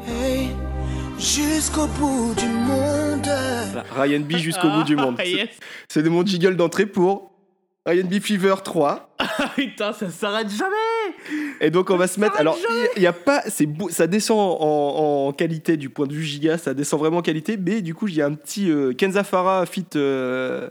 [0.08, 0.50] Hey,
[1.18, 3.26] jusqu'au bout du monde.
[3.26, 5.16] voilà, Ryan B jusqu'au bout du monde.
[5.20, 5.50] Ah, C'est- yes.
[5.88, 7.32] C'est de mon jiggle d'entrée pour
[7.86, 9.16] Ryan B Fever 3.
[9.20, 12.36] Ah, Putain, ça s'arrête jamais Et donc on va se mettre.
[12.38, 12.58] Alors
[12.98, 16.24] il y, a pas, c'est beau- ça descend en, en qualité du point de vue
[16.24, 17.58] giga, ça descend vraiment en qualité.
[17.58, 20.70] Mais du coup il y a un petit euh, Kenza Farah fit euh,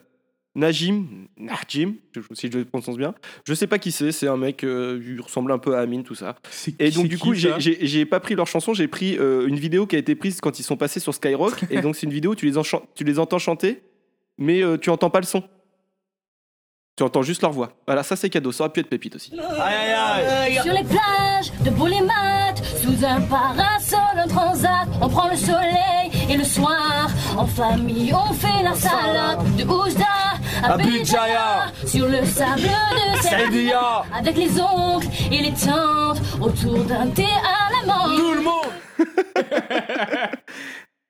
[0.54, 1.06] Najim,
[1.38, 1.94] Najim,
[2.32, 3.14] si je le prononce bien.
[3.46, 6.04] Je sais pas qui c'est, c'est un mec, euh, il ressemble un peu à Amine
[6.04, 6.36] tout ça.
[6.78, 9.46] Et donc c'est du coup j'ai- j'ai j'ai pas pris leur chanson, j'ai pris euh,
[9.46, 11.54] une vidéo qui a été prise quand ils sont passés sur Skyrock.
[11.70, 12.60] et donc c'est une vidéo où tu les,
[12.94, 13.82] tu les entends chanter,
[14.36, 15.42] mais euh, tu entends pas le son.
[16.98, 17.70] Tu entends juste leur voix.
[17.86, 19.30] Voilà, ça c'est cadeau, ça aurait pu être pépite aussi.
[19.30, 26.36] Sur les plages de Boulimat, sous un parasol, un transat, on prend le soleil et
[26.36, 30.06] le soir, en famille, on fait la salade de Oujda
[30.64, 31.66] à Béjaïa.
[31.86, 37.86] sur le sable de avec les oncles et les tantes, autour d'un thé à la
[37.94, 38.18] menthe.
[38.18, 38.72] Tout le monde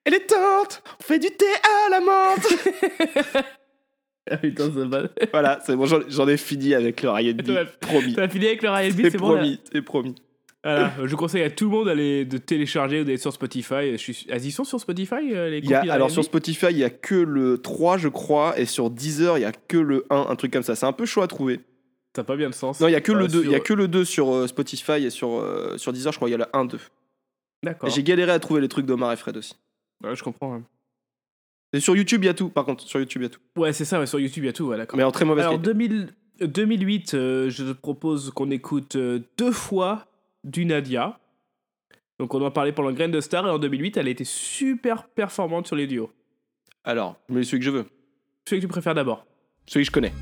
[0.04, 3.44] Et les tantes, on fait du thé à la menthe
[4.42, 5.02] Putain, ça va.
[5.32, 7.48] Voilà, c'est bon, j'en ai fini avec le Ryan B.
[7.48, 7.66] Ouais.
[7.80, 8.14] Promis.
[8.14, 10.14] T'as fini avec le Ryan B, C'est bon promis, c'est promis.
[10.64, 13.92] Voilà, je conseille à tout le monde d'aller de télécharger ou d'aller sur Spotify.
[13.92, 14.26] Je suis...
[14.30, 16.78] Ah, ils sont sur Spotify euh, les Il y a, compil alors sur Spotify, il
[16.78, 20.04] y a que le 3, je crois, et sur Deezer, il y a que le
[20.10, 20.74] 1, un truc comme ça.
[20.74, 21.60] C'est un peu chaud à trouver.
[22.12, 22.80] T'as pas bien de sens.
[22.80, 24.34] Non, il y a que le 2, il y a sur- que le 2 sur
[24.34, 26.78] euh, Spotify et sur, euh, sur Deezer, je crois, il y a le 1, 2.
[27.62, 27.88] D'accord.
[27.90, 29.54] J'ai galéré à trouver les trucs d'Omar et Fred aussi.
[30.04, 30.54] Ouais, je comprends.
[30.54, 30.62] hein.
[31.72, 33.40] Et sur YouTube, il y a tout, par contre, sur YouTube, il y a tout.
[33.56, 34.96] Ouais, c'est ça, ouais, sur YouTube, il y a tout, ouais, d'accord.
[34.96, 35.74] Mais en très mauvaise Alors, qualité.
[35.74, 40.06] 2000 euh, 2008, euh, je te propose qu'on écoute euh, deux fois
[40.44, 41.18] du Nadia.
[42.18, 45.08] Donc, on en parlait pendant Grain de Star, et en 2008, elle a été super
[45.08, 46.10] performante sur les duos.
[46.84, 47.86] Alors, mets celui que je veux.
[48.48, 49.26] Celui que tu préfères d'abord.
[49.66, 50.12] Celui que je connais.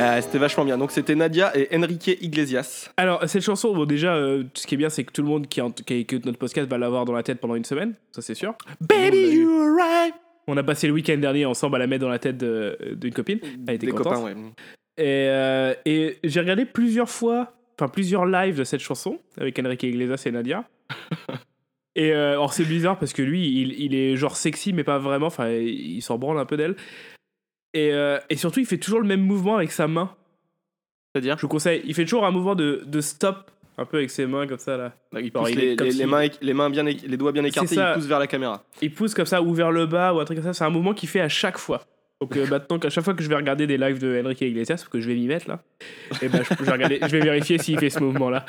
[0.00, 0.78] Euh, C'était vachement bien.
[0.78, 2.90] Donc, c'était Nadia et Enrique Iglesias.
[2.96, 5.46] Alors, cette chanson, bon, déjà, euh, ce qui est bien, c'est que tout le monde
[5.48, 7.94] qui, en- qui écoute notre podcast va l'avoir dans la tête pendant une semaine.
[8.12, 8.54] Ça, c'est sûr.
[8.80, 10.14] Baby, you're right.
[10.46, 13.12] On a passé le week-end dernier ensemble à la mettre dans la tête de- d'une
[13.12, 13.38] copine.
[13.68, 14.14] Elle était Des contente.
[14.14, 14.34] copains, ouais.
[14.98, 19.82] Et, euh, et j'ai regardé plusieurs fois, enfin plusieurs lives de cette chanson avec Enrique
[19.84, 20.64] Iglesias et Nadia.
[21.94, 24.98] et euh, alors c'est bizarre parce que lui, il, il est genre sexy mais pas
[24.98, 26.74] vraiment, enfin il s'en branle un peu d'elle.
[27.74, 30.14] Et, euh, et surtout, il fait toujours le même mouvement avec sa main.
[31.14, 34.10] C'est-à-dire Je vous conseille, il fait toujours un mouvement de, de stop, un peu avec
[34.10, 34.92] ses mains comme ça là.
[35.20, 37.44] Il pousse il les, comme les- si- les mains, les, mains bien, les doigts bien
[37.44, 38.64] écartés, il pousse vers la caméra.
[38.82, 40.52] Il pousse comme ça ou vers le bas ou un truc comme ça.
[40.52, 41.82] C'est un mouvement qu'il fait à chaque fois.
[42.20, 44.76] Donc euh, maintenant, à chaque fois que je vais regarder des lives de Enrique Iglesias,
[44.76, 45.62] parce que je vais m'y mettre là,
[46.20, 48.44] et ben, je, je vais regarder- je vais vérifier s'il fait ce mouvement-là.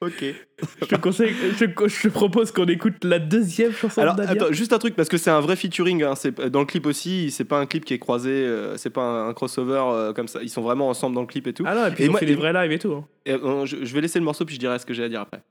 [0.00, 0.24] Ok.
[0.80, 4.52] Je te conseille, je, je te propose qu'on écoute la deuxième chanson Alors, de attends,
[4.52, 6.02] juste un truc, parce que c'est un vrai featuring.
[6.02, 8.90] hein, c'est- Dans le clip aussi, c'est pas un clip qui est croisé, euh, c'est
[8.90, 10.40] pas un, un crossover euh, comme ça.
[10.42, 11.64] Ils sont vraiment ensemble dans le clip et tout.
[11.66, 12.92] Ah non, et puis ils ont moi- fait des vrais lives et tout.
[12.92, 13.04] hein.
[13.26, 15.08] et, euh, je, je vais laisser le morceau, puis je dirai ce que j'ai à
[15.08, 15.42] dire après.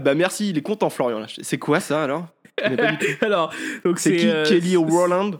[0.00, 1.26] Ah bah merci, il est content Florian.
[1.42, 2.26] C'est quoi ça alors.
[3.20, 3.52] Alors,
[3.84, 5.32] donc C'est qui euh, Kelly Rowland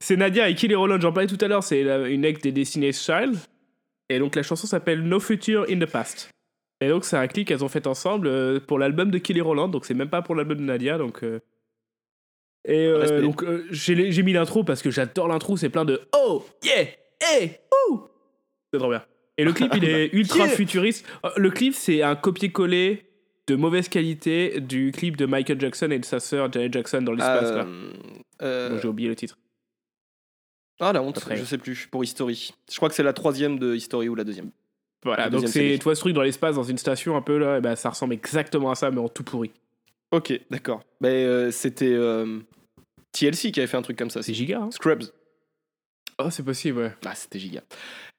[0.00, 3.00] C'est Nadia et Kelly Rowland, j'en parlais tout à l'heure, c'est une ex des Destiny's
[3.04, 3.36] Child.
[4.08, 6.28] Et donc la chanson s'appelle No Future in the Past.
[6.80, 9.68] Et donc c'est un clip qu'elles ont fait ensemble euh, pour l'album de Kelly Rowland,
[9.68, 11.22] donc c'est même pas pour l'album de Nadia, donc...
[11.22, 11.40] euh,
[12.66, 16.86] Et euh, donc j'ai mis l'intro parce que j'adore l'intro, c'est plein de Oh, yeah,
[17.20, 17.58] hey,
[17.90, 18.02] ouh
[18.72, 19.04] C'est trop bien.
[19.38, 20.54] Et le clip il est ultra Yeah.
[20.54, 21.06] futuriste.
[21.36, 23.04] Le clip c'est un copier-coller
[23.50, 27.12] de mauvaise qualité du clip de Michael Jackson et de sa sœur Janet Jackson dans
[27.12, 27.50] l'espace.
[27.50, 27.92] Euh,
[28.42, 29.38] euh, j'ai oublié le titre.
[30.78, 31.36] Ah la honte, Après.
[31.36, 32.54] je sais plus, pour History.
[32.70, 34.50] Je crois que c'est la troisième de History ou la deuxième.
[35.04, 37.58] Voilà, La donc c'est, vois ce truc dans l'espace, dans une station un peu là,
[37.58, 39.50] et ben ça ressemble exactement à ça, mais en tout pourri.
[40.12, 40.82] Ok, d'accord.
[41.00, 42.38] Mais euh, c'était euh,
[43.12, 44.22] TLC qui avait fait un truc comme ça.
[44.22, 45.04] C'est giga, hein Scrubs.
[46.18, 46.92] Oh, c'est possible, ouais.
[47.04, 47.62] Ah, c'était giga.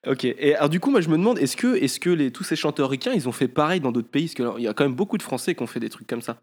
[0.08, 0.26] Ok.
[0.26, 2.56] Et alors du coup, moi je me demande, est-ce que, est-ce que les, tous ces
[2.56, 4.26] chanteurs ricains, ils ont fait pareil dans d'autres pays?
[4.26, 5.90] Parce que alors, il y a quand même beaucoup de Français qui ont fait des
[5.90, 6.42] trucs comme ça.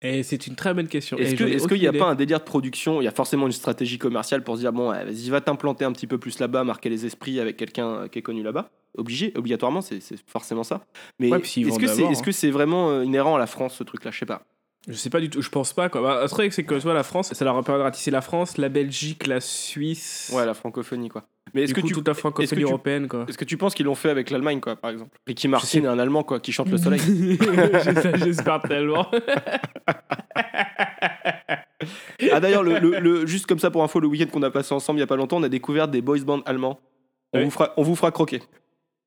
[0.00, 1.18] Et c'est une très bonne question.
[1.18, 1.98] Est-ce que, qu'il n'y a idée.
[1.98, 3.00] pas un délire de production?
[3.02, 5.92] Il y a forcément une stratégie commerciale pour se dire bon, vas-y, va t'implanter un
[5.92, 8.70] petit peu plus là-bas, marquer les esprits avec quelqu'un euh, qui est connu là-bas.
[8.96, 10.86] Obligé, obligatoirement, c'est, forcément ça.
[11.18, 12.12] Mais Ouais, est-ce que c'est, hein.
[12.24, 14.12] que c'est vraiment euh, inhérent à la France ce truc-là?
[14.12, 14.44] Je sais pas.
[14.86, 16.00] Je sais pas du tout, je pense pas quoi.
[16.00, 18.20] Bah, le truc, c'est que vois, la France, ça leur a permis de ratisser la
[18.22, 20.30] France, la Belgique, la Suisse.
[20.34, 21.24] Ouais, la francophonie quoi.
[21.54, 23.24] Mais est-ce que coup, tu toute la francophonie tu- européenne quoi.
[23.28, 25.16] Est-ce que tu penses qu'ils l'ont fait avec l'Allemagne, quoi, par exemple?
[25.26, 27.00] Ricky Martin est un Allemand, quoi, qui chante le soleil.
[28.22, 29.10] J'espère- tellement.
[32.32, 34.74] ah d'ailleurs, le, le- le- juste comme ça pour info, le week-end qu'on a passé
[34.74, 36.80] ensemble il y a pas longtemps, on a découvert des boys bands allemands.
[37.32, 38.42] On, vous, fera, on vous fera croquer.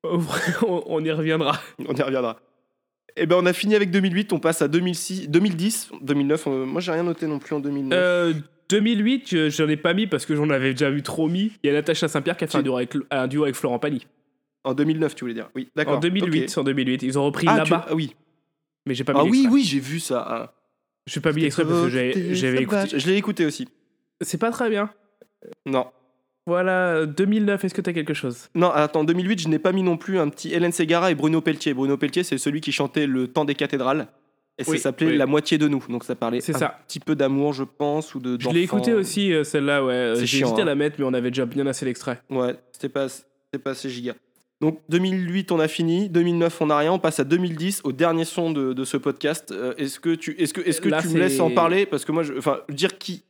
[0.04, 0.20] on
[1.04, 1.58] y reviendra.
[1.88, 2.38] On y reviendra.
[3.16, 6.46] Et ben on a fini avec 2008, on passe à 2006, 2010, 2009.
[6.46, 7.98] euh, moi j'ai rien noté non plus en 2009.
[7.98, 8.32] Euh,
[8.70, 11.52] 2008, je- j'en ai pas mis parce que j'en avais déjà vu trop mis.
[11.62, 13.78] Il y a Natacha Saint-Pierre qui a fait un duo avec, un duo avec Florent
[13.78, 14.06] Pagny.
[14.64, 15.96] En 2009, tu voulais dire Oui, d'accord.
[15.96, 16.58] En 2008, ok.
[16.58, 17.02] en 2008.
[17.02, 17.84] Ils ont repris Ah, là-bas.
[17.86, 18.14] tu- ah oui.
[18.86, 20.24] Mais j'ai pas mis Ah oui, oui, j'ai vu ça.
[20.26, 20.54] ah.
[21.06, 21.88] Je pas mis l'extrait parce que
[22.34, 22.98] j'avais écouté.
[22.98, 23.68] Je l'ai écouté aussi.
[24.20, 24.88] C'est pas très bien.
[25.66, 25.86] Non.
[26.46, 28.48] Voilà, 2009, est-ce que t'as quelque chose?
[28.54, 31.40] Non, attends, 2008, je n'ai pas mis non plus un petit Hélène Ségara et Bruno
[31.40, 31.72] Pelletier.
[31.72, 34.08] Bruno Pelletier, c'est celui qui chantait Le temps des cathédrales.
[34.58, 35.16] Et ça Oui, s'appelait oui.
[35.16, 35.82] La moitié de nous.
[35.88, 36.78] Donc ça parlait C'est un ça.
[36.86, 38.36] petit peu d'amour, je pense, ou de.
[38.38, 40.14] Je l'ai écouté aussi, euh, celle-là, ouais.
[40.16, 40.66] C'est J'ai hésité à hein.
[40.66, 42.20] la mettre, mais on avait déjà bien assez l'extrait.
[42.28, 44.14] Ouais, c'était pas, c'était pas assez giga.
[44.60, 46.08] Donc 2008, on a fini.
[46.08, 46.92] 2009, on n'a rien.
[46.92, 49.52] On passe à 2010, au dernier son de, de ce podcast.
[49.52, 51.86] Euh, est-ce que tu, est-ce que, est-ce que Là, tu me laisses en parler?
[51.86, 53.24] Parce que moi, je, enfin, dire qui,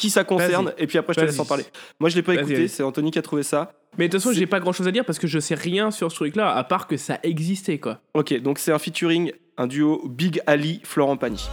[0.00, 1.64] qui ça concerne, et puis après, je te laisse en parler.
[2.00, 2.66] Moi, je l'ai pas écouté.
[2.68, 3.72] C'est Anthony qui a trouvé ça.
[3.98, 5.90] Mais de toute façon, j'ai pas grand chose à dire parce que je sais rien
[5.90, 8.00] sur ce truc-là, à part que ça existait, quoi.
[8.14, 11.48] Ok, donc c'est un featuring, un duo Big Ali, Florent Pagny.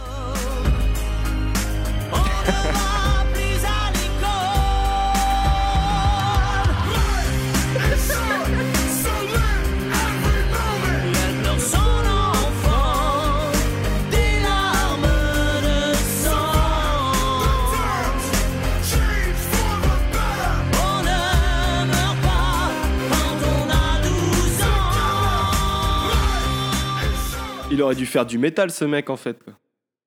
[27.78, 29.38] Il aurait dû faire du métal, ce mec, en fait.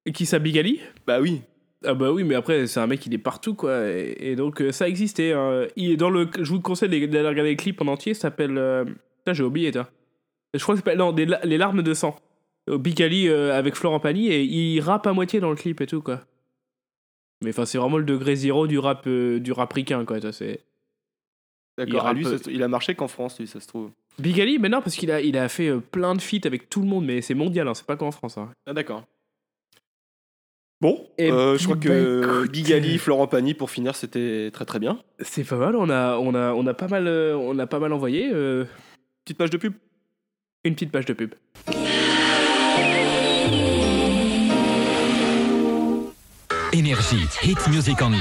[0.05, 1.39] Et qui ça, Big Ali Bah oui.
[1.85, 3.87] Ah bah oui, mais après, c'est un mec, il est partout, quoi.
[3.87, 5.31] Et, et donc, euh, ça existait.
[5.31, 5.67] hein.
[5.77, 6.29] Il est dans le...
[6.37, 8.57] Je vous conseille d'aller regarder le clip en entier, ça s'appelle...
[8.57, 9.89] euh, Putain, j'ai oublié, toi.
[10.53, 10.97] Je crois que s'appelle...
[10.97, 12.17] Non, des la- Les larmes de sang.
[12.69, 15.79] Euh, Big Ali euh, avec Florent Pagny, et il rappe à moitié dans le clip
[15.79, 16.19] et tout, quoi.
[17.41, 20.17] Mais enfin, c'est vraiment le degré zéro du rap, euh, du rap ricain, quoi.
[20.33, 20.59] C'est...
[21.77, 22.05] D'accord.
[22.05, 23.91] Ah, lui, il a marché qu'en France, lui, ça se trouve.
[24.19, 26.69] Big Ali, mais non, parce qu'il a, il a fait euh, plein de feats avec
[26.69, 28.37] tout le monde, mais c'est mondial, hein, c'est pas qu'en France.
[28.37, 28.49] hein.
[28.67, 29.03] Ah, d'accord.
[30.79, 34.49] Bon, Et euh, je crois bah, que écoute, Big Ali, Florent Pagny, pour finir, c'était
[34.51, 34.99] très très bien.
[35.19, 37.77] C'est pas mal, on a, on a, on a, pas, mal, euh, on a pas
[37.79, 38.29] mal envoyé.
[38.33, 38.65] euh,
[39.23, 39.73] Petite page de pub
[40.63, 41.33] Une petite page de pub.
[46.73, 48.19] Énergie, Hit Music Only.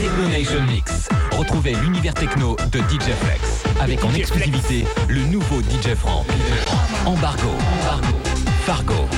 [0.00, 1.08] Techno Nation Mix.
[1.32, 3.69] Retrouvez l'univers techno de DJ Flex.
[3.80, 6.26] Avec en exclusivité le nouveau DJ Frank.
[7.06, 7.48] Embargo.
[8.66, 9.08] Fargo.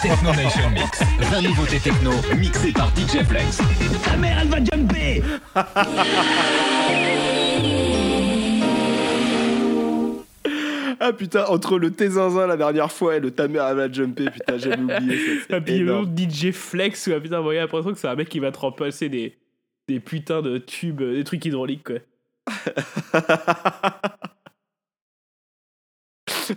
[0.00, 1.00] Techno Nation Mix.
[1.18, 3.58] 20 nouveautés techno mixées par DJ Flex.
[4.04, 5.22] Ta mère, elle va jumper
[11.04, 14.26] Ah putain, entre le T-Zinzin la dernière fois et le ta mère elle va jumper,
[14.30, 15.18] putain, j'avais oublié
[15.50, 15.56] ça.
[15.56, 18.38] Et puis le DJ Flex, ouais, putain, vous voyez l'impression que c'est un mec qui
[18.38, 19.36] va te remplacer des,
[19.88, 21.96] des putains de tubes, euh, des trucs hydrauliques, quoi.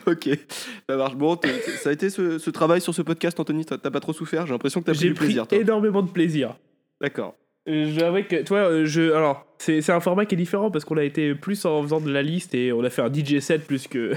[0.07, 0.29] ok,
[0.89, 1.15] ça marche.
[1.15, 1.39] Bon,
[1.77, 4.53] ça a été ce, ce travail sur ce podcast, Anthony T'as pas trop souffert J'ai
[4.53, 5.57] l'impression que t'as pris J'ai du pris plaisir, toi.
[5.57, 6.55] énormément de plaisir.
[7.01, 7.35] D'accord.
[7.67, 9.11] J'avoue que, toi, euh, je.
[9.13, 12.11] Alors, c'est un format qui est différent parce qu'on a été plus en faisant de
[12.11, 14.13] la liste et on a fait un DJ set plus que.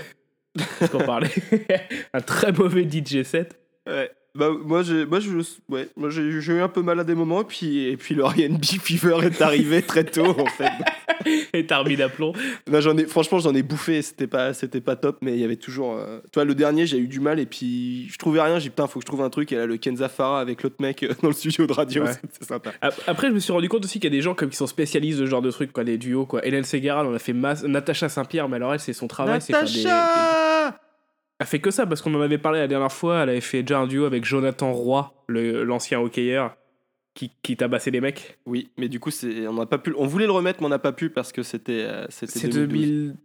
[0.90, 1.30] Qu'on parlait.
[2.12, 3.58] un très mauvais DJ set.
[3.86, 4.10] Ouais.
[4.38, 5.30] Bah, moi, j'ai, moi, je,
[5.68, 8.14] ouais, moi j'ai, j'ai eu un peu mal à des moments, et puis, et puis
[8.14, 10.70] le R&B Fever est arrivé très tôt, en fait.
[11.52, 12.32] Et t'as remis d'aplomb.
[12.70, 15.44] Non, j'en ai, franchement, j'en ai bouffé, c'était pas, c'était pas top, mais il y
[15.44, 15.96] avait toujours.
[15.96, 18.64] euh, Tu vois, le dernier, j'ai eu du mal, et puis je trouvais rien, j'ai
[18.64, 20.76] dit, putain, faut que je trouve un truc, et là, le Kenza Farah avec l'autre
[20.78, 22.12] mec euh, dans le studio de radio, Ouais.
[22.32, 22.70] c'est, sympa.
[22.80, 24.56] Ap- Après, je me suis rendu compte aussi qu'il y a des gens comme qui
[24.56, 26.46] sont spécialistes de ce genre de trucs, quoi, les duos, quoi.
[26.46, 27.64] Hélène Segarra, on a fait masse.
[27.64, 29.82] Natacha Saint-Pierre, mais alors elle, c'est son travail, c'est faire des- des.
[31.40, 33.22] Elle fait que ça parce qu'on en avait parlé la dernière fois.
[33.22, 36.56] Elle avait fait déjà un duo avec Jonathan Roy, l'ancien hockeyeur,
[37.14, 38.38] qui, qui tabassait les mecs.
[38.46, 39.10] Oui, mais du coup,
[39.48, 41.42] on n'a pas pu, on voulait le remettre, mais on n'a pas pu parce que
[41.42, 42.68] c'était, euh, C'est 2012.
[42.68, 43.16] 2000...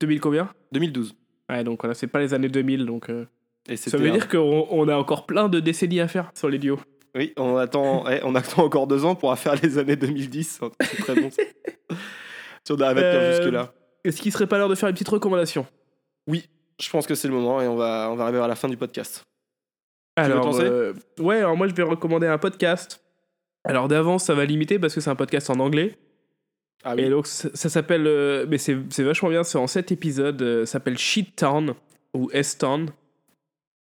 [0.00, 0.48] 2000 combien?
[0.72, 1.14] 2012.
[1.48, 3.08] Ouais, donc voilà, c'est pas les années 2000, donc.
[3.10, 3.26] euh,
[3.68, 6.48] Et Ça veut un- dire qu'on on a encore plein de décennies à faire sur
[6.48, 6.80] les duos.
[7.14, 10.60] Oui, on attend, ouais, on attend encore deux ans pour faire les années 2010.
[10.80, 11.30] C'est très bon.
[12.64, 13.72] si on arrive à Euh, jusque-là.
[14.04, 15.66] Est-ce qu'il serait pas l'heure de faire une petite recommandation?
[16.26, 16.46] Oui,
[16.80, 18.68] je pense que c'est le moment et on va, on va arriver à la fin
[18.68, 19.24] du podcast.
[20.16, 23.02] Alors, euh, ouais, alors moi je vais recommander un podcast.
[23.64, 25.96] Alors d'avance, ça va limiter parce que c'est un podcast en anglais.
[26.82, 27.02] Ah oui.
[27.02, 30.66] Et donc ça, ça s'appelle, euh, mais c'est vachement bien, c'est en 7 épisodes, euh,
[30.66, 31.74] ça s'appelle Shit Town
[32.14, 32.90] ou S-Town.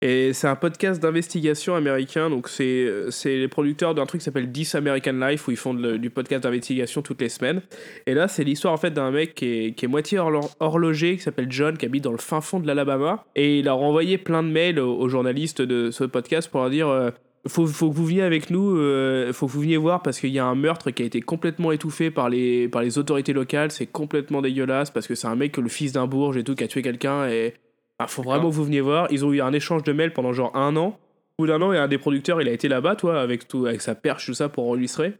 [0.04, 2.86] Et c'est un podcast d'investigation américain, donc c'est
[3.26, 7.02] les producteurs d'un truc qui s'appelle This American Life où ils font du podcast d'investigation
[7.02, 7.62] toutes les semaines.
[8.06, 11.16] Et là, c'est l'histoire en fait d'un mec qui est, qui est moitié horlo- horloger,
[11.18, 13.26] qui s'appelle John, qui habite dans le fin fond de l'Alabama.
[13.36, 16.70] Et il a renvoyé plein de mails aux, aux journalistes de ce podcast pour leur
[16.70, 17.10] dire euh,
[17.48, 20.30] faut, faut que vous veniez avec nous, euh, faut que vous veniez voir parce qu'il
[20.30, 23.72] y a un meurtre qui a été complètement étouffé par les, par les autorités locales.
[23.72, 26.64] C'est complètement dégueulasse parce que c'est un mec, le fils d'un bourge et tout, qui
[26.64, 27.28] a tué quelqu'un.
[27.28, 27.56] Et
[28.00, 29.08] ah, faut vraiment que vous veniez voir.
[29.12, 31.00] Ils ont eu un échange de mails pendant genre un an.
[31.38, 33.22] Au bout d'un an, il y a un des producteurs, il a été là-bas, toi,
[33.22, 35.14] avec, tout, avec sa perche, tout ça, pour enregistrer.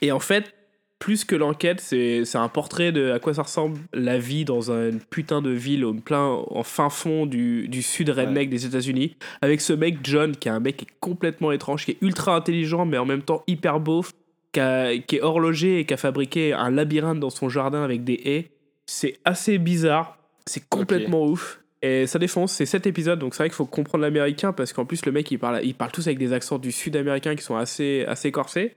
[0.00, 0.54] Et en fait,
[0.98, 4.70] plus que l'enquête, c'est c'est un portrait de à quoi ça ressemble la vie dans
[4.70, 9.16] une putain de ville au plein, en fin fond du, du sud redneck des États-Unis,
[9.40, 12.36] avec ce mec John, qui est un mec qui est complètement étrange, qui est ultra
[12.36, 14.12] intelligent, mais en même temps hyper beauf,
[14.52, 18.04] qui, a- qui est horloger et qui a fabriqué un labyrinthe dans son jardin avec
[18.04, 18.50] des haies.
[18.86, 21.59] C'est assez bizarre, c'est complètement ouf.
[21.82, 24.84] Et ça défonce, c'est 7 épisodes, donc c'est vrai qu'il faut comprendre l'américain parce qu'en
[24.84, 27.42] plus le mec il parle, il parle tous avec des accents du sud américain qui
[27.42, 28.76] sont assez, assez corsés.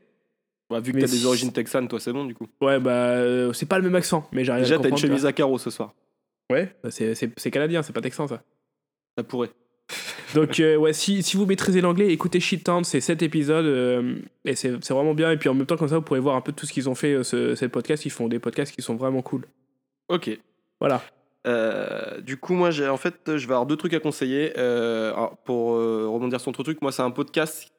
[0.70, 2.48] Bah, vu que t'as des origines texanes, toi, c'est bon du coup.
[2.62, 4.98] Ouais, bah euh, c'est pas le même accent, mais j'arrive à Déjà, le t'as une
[4.98, 5.94] chemise à carreaux ce soir.
[6.50, 8.42] Ouais, bah, c'est- canadien, c'est pas texan ça.
[9.18, 9.50] Ça pourrait.
[10.34, 14.16] Donc euh, ouais, si, si vous maîtrisez l'anglais, écoutez Shit Town, c'est 7 épisodes euh,
[14.46, 15.30] et c'est vraiment bien.
[15.32, 16.90] Et puis en même temps, comme ça, vous pourrez voir un peu tout ce qu'ils
[16.90, 18.06] ont fait, euh, ce, ce podcast.
[18.06, 19.46] Ils font des podcasts qui sont vraiment cool.
[20.08, 20.30] Ok.
[20.80, 21.04] Voilà.
[21.45, 24.53] Euh, du coup, moi, j'ai en fait, je vais avoir deux trucs à conseiller.
[24.57, 27.70] Euh, alors, pour euh, rebondir sur ton truc, moi, c'est un podcast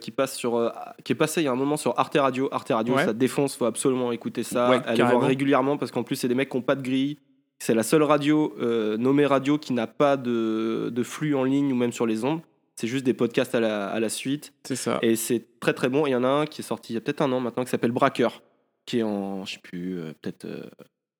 [0.00, 0.72] qui passe sur,
[1.04, 2.48] qui est passé il y a un moment sur Arte Radio.
[2.50, 3.04] Arte Radio, Ouais.
[3.04, 5.18] ça défonce, faut absolument écouter ça, Ouais, aller carrément.
[5.18, 7.18] voir régulièrement parce qu'en plus, c'est des mecs qui n'ont pas de grille.
[7.58, 8.54] C'est la seule radio
[8.98, 12.40] nommée radio qui n'a pas de, de flux en ligne ou même sur les ondes.
[12.74, 14.54] C'est juste des podcasts à la, à la suite.
[14.64, 14.98] C'est ça.
[15.02, 16.06] Et c'est très très bon.
[16.06, 17.64] Il y en a un qui est sorti il y a peut-être un an maintenant
[17.64, 18.42] qui s'appelle Braqueur,
[18.86, 20.46] qui est en, je sais plus, peut-être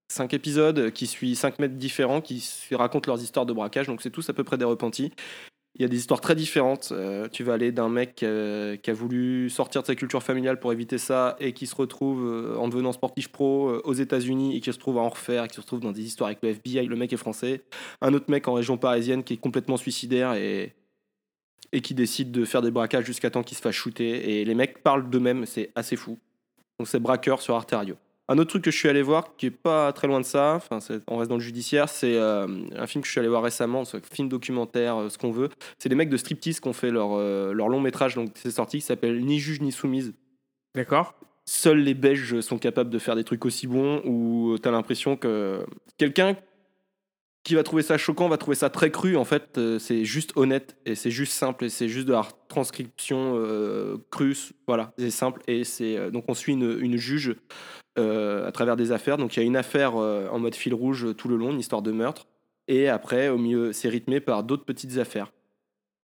[0.09, 2.43] cinq épisodes, euh, qui suit cinq maîtres différents, qui
[2.73, 3.87] racontent leurs histoires de braquage.
[3.87, 5.13] Donc c'est tous à peu près des repentis.
[5.79, 6.89] Il y a des histoires très différentes.
[6.93, 10.59] Euh, tu vas aller d'un mec euh, qui a voulu sortir de sa culture familiale
[10.59, 14.73] pour éviter ça et qui se retrouve en devenant sportif pro aux États-Unis et qui
[14.73, 16.87] se retrouve à en refaire, et qui se retrouve dans des histoires avec le FBI.
[16.87, 17.61] Le mec est français.
[18.01, 20.75] Un autre mec en région parisienne qui est complètement suicidaire et,
[21.73, 24.41] et qui décide de faire des braquages jusqu'à temps qu'il se fasse shooter.
[24.41, 26.19] Et les mecs parlent d'eux-mêmes, c'est assez fou.
[26.79, 27.97] Donc c'est Braqueur sur Arte Radio.
[28.29, 30.55] Un autre truc que je suis allé voir, qui est pas très loin de ça,
[30.57, 33.43] enfin on reste dans le judiciaire, c'est euh, un film que je suis allé voir
[33.43, 35.49] récemment, ce film documentaire, euh, ce qu'on veut.
[35.79, 38.51] C'est des mecs de striptease qui ont fait leur, euh, leur long métrage, donc c'est
[38.51, 40.13] sorti, qui s'appelle Ni juge ni soumise.
[40.75, 41.15] D'accord.
[41.45, 45.65] Seuls les Belges sont capables de faire des trucs aussi bons, où t'as l'impression que
[45.97, 46.37] quelqu'un
[47.47, 49.17] qui va trouver ça choquant va trouver ça très cru.
[49.17, 52.27] En fait, euh, c'est juste honnête et c'est juste simple et c'est juste de la
[52.49, 54.37] transcription euh, crue.
[54.67, 57.37] Voilà, c'est simple et c'est euh, donc on suit une, juge
[57.97, 59.17] à travers des affaires.
[59.17, 61.83] Donc il y a une affaire en mode fil rouge tout le long, une histoire
[61.83, 62.27] de meurtre,
[62.67, 65.33] et après au milieu c'est rythmé par d'autres petites affaires.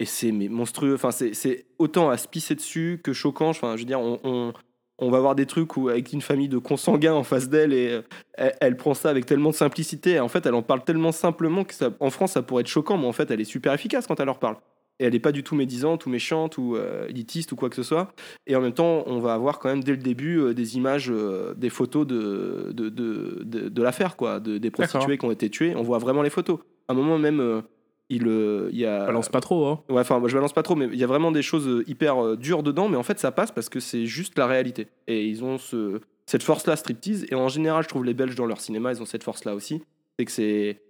[0.00, 0.94] Et c'est monstrueux.
[0.94, 3.48] Enfin, c'est autant à se pisser dessus que choquant.
[3.48, 4.52] Enfin, je veux dire, on,
[4.98, 7.88] on va voir des trucs où avec une famille de consanguins en face d'elle et
[7.88, 8.02] euh,
[8.34, 10.12] elle, elle prend ça avec tellement de simplicité.
[10.12, 12.68] Et en fait, elle en parle tellement simplement que ça, en France, ça pourrait être
[12.68, 14.56] choquant, mais en fait, elle est super efficace quand elle leur parle.
[15.00, 17.76] Et elle n'est pas du tout médisante ou méchante ou euh, élitiste ou quoi que
[17.76, 18.12] ce soit.
[18.48, 21.08] Et en même temps, on va avoir quand même dès le début euh, des images,
[21.08, 25.30] euh, des photos de, de, de, de, de l'affaire, quoi, de, des prostituées qui ont
[25.30, 25.76] été tuées.
[25.76, 26.58] On voit vraiment les photos.
[26.88, 27.62] À un moment même,
[28.10, 29.06] il, euh, il y a.
[29.06, 29.82] Balance pas trop, hein.
[29.88, 31.84] Ouais, enfin, moi, je balance pas trop, mais il y a vraiment des choses euh,
[31.86, 34.88] hyper euh, dures dedans, mais en fait, ça passe parce que c'est juste la réalité.
[35.06, 37.26] Et ils ont ce, cette force-là, striptease.
[37.30, 39.82] Et en général, je trouve les Belges dans leur cinéma, ils ont cette force-là aussi.
[40.18, 40.80] C'est que c'est.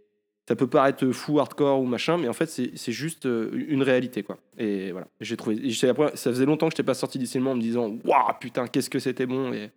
[0.48, 4.38] ça peut paraître fou, hardcore ou machin, mais en fait, c'est juste une réalité, quoi.
[4.56, 5.56] Et voilà, j'ai trouvé.
[5.56, 8.32] et ça faisait longtemps que je n'étais pas sorti du cinéma en me disant, waouh,
[8.40, 9.52] putain, qu'est-ce que c'était bon.
[9.52, 9.70] Et,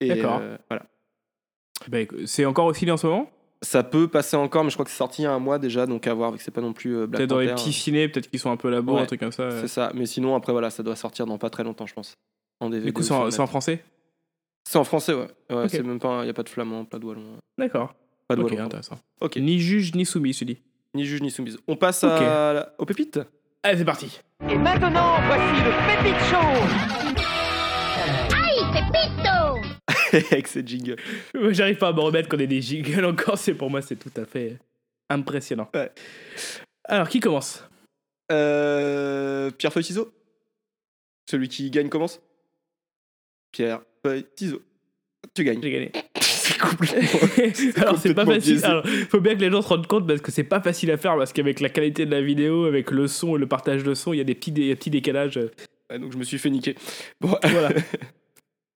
[0.00, 0.38] et, D'accord.
[0.40, 0.86] euh, voilà.
[1.88, 3.30] Bah, c'est encore au ciné en ce moment?
[3.64, 5.58] Ça peut passer encore, mais je crois que c'est sorti il y a un mois
[5.60, 7.48] déjà, donc à voir, vu que c'est pas non plus euh, Black Peut-être dans les
[7.48, 9.50] petits ciné, peut-être qu'ils sont un peu à la bourre, Ouais, un truc comme ça.
[9.60, 12.14] C'est ça, mais sinon, après, voilà, ça doit sortir dans pas très longtemps, je pense.
[12.60, 12.86] En DVD.
[12.86, 13.84] Du coup, ou c'est en, français?
[14.68, 15.28] C'est en français, ouais.
[15.50, 15.68] ouais.
[15.68, 17.22] C'est même pas, il y a pas de flamand, pas de wallon.
[17.56, 17.94] D'accord.
[18.26, 18.64] Pas de Ok, wallon.
[18.64, 18.98] intéressant.
[19.20, 19.36] Ok.
[19.36, 20.58] Ni juge ni soumis, je dis.
[20.94, 21.58] Ni juge ni soumise.
[21.68, 22.10] On passe Ok.
[22.10, 23.20] à aux pépites?
[23.62, 24.20] Allez, c'est parti.
[24.50, 27.11] Et maintenant, voici le Pépite Show
[30.30, 30.96] Avec ces jingles.
[31.34, 33.96] Moi, J'arrive pas à me remettre qu'on ait des jingles encore, c'est pour moi, c'est
[33.96, 34.58] tout à fait
[35.10, 35.68] impressionnant.
[35.74, 35.90] Ouais.
[36.84, 37.64] Alors, qui commence?
[38.30, 40.12] Euh, Pierre Feuille Ciseaux?
[41.30, 42.20] Celui qui gagne commence?
[43.52, 44.62] Pierre Feuille Ciseaux.
[45.34, 45.60] Tu gagnes.
[45.62, 45.92] J'ai gagné.
[46.20, 47.20] C'est complètement.
[47.82, 48.64] Alors, c'est pas facile.
[48.64, 50.96] Alors, faut bien que les gens se rendent compte parce que c'est pas facile à
[50.96, 53.94] faire parce qu'avec la qualité de la vidéo, avec le son et le partage de
[53.94, 55.38] son, il y a des petits, dé- des petits décalages.
[55.88, 56.74] Ouais, donc je me suis fait niquer.
[57.20, 57.70] Bon, Voilà.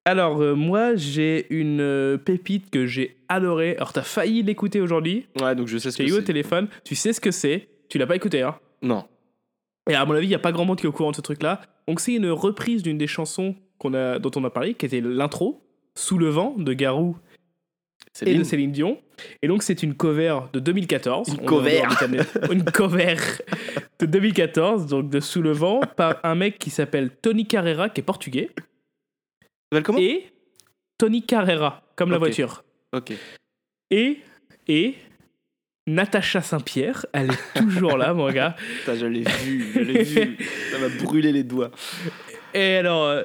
[0.09, 3.75] Alors, euh, moi, j'ai une euh, pépite que j'ai adorée.
[3.77, 5.27] Alors, t'as failli l'écouter aujourd'hui.
[5.41, 6.25] ouais, donc je sais ce J'ai que eu au c'est.
[6.25, 6.69] téléphone.
[6.85, 7.69] Tu sais ce que c'est.
[7.89, 9.05] Tu l'as pas écouté, hein Non.
[9.91, 11.17] Et à mon avis, il n'y a pas grand monde qui est au courant de
[11.17, 11.61] ce truc-là.
[11.89, 15.01] Donc, c'est une reprise d'une des chansons qu'on a, dont on a parlé, qui était
[15.01, 15.61] l'intro,
[15.97, 17.17] Sous le vent, de Garou
[18.25, 18.99] et de Céline Dion.
[19.43, 21.29] Et donc, c'est une cover de 2014.
[21.31, 21.83] Une On cover.
[21.83, 22.53] en.
[22.53, 23.17] Une cover
[23.99, 28.01] de 2014, donc de Sous le vent, par un mec qui s'appelle Tony Carrera, qui
[28.01, 28.51] est portugais.
[29.73, 29.99] S'appelle comment?
[29.99, 30.31] Et
[30.99, 32.65] Tony Carrera, comme la voiture.
[32.93, 33.13] Ok.
[33.91, 34.19] Et,
[34.69, 34.95] et
[35.87, 38.57] Natacha Saint-Pierre, elle est toujours là, mon gars.
[38.81, 40.37] Putain, je l'ai vu, je l'ai vu.
[40.71, 41.71] Ça m'a brûlé les doigts.
[42.55, 43.23] Et alors, euh,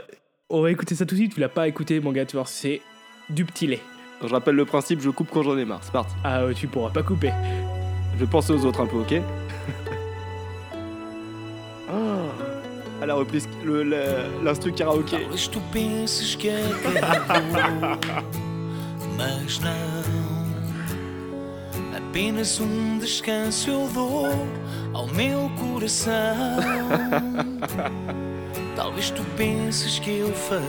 [0.49, 1.33] on va écouter ça tout de suite.
[1.33, 2.81] Tu l'as pas écouté, mon gars, tu vois, c'est
[3.29, 3.79] du petit lait.
[4.21, 5.83] Je rappelle le principe, je coupe quand j'en ai marre.
[5.83, 6.13] C'est parti.
[6.23, 7.31] Ah, ouais, tu pourras pas couper.
[8.13, 9.15] Je vais penser aux autres un peu, ok?
[13.01, 13.49] À la reprise,
[14.43, 15.21] l'instru karaoké.
[15.21, 17.97] Talvez tu penses que acabou,
[19.17, 19.71] mas não.
[21.97, 24.27] Apenas um descanso eu dou
[24.93, 26.13] ao meu coração.
[28.75, 30.61] Talvez tu penses que eu falhei,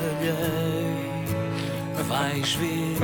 [2.09, 2.97] vais ver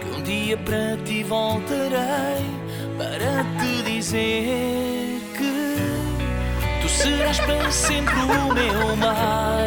[0.00, 2.44] que um dia para ti voltarei
[2.98, 5.20] para te dizer
[6.86, 9.58] Tu serás para sempre o meu mar.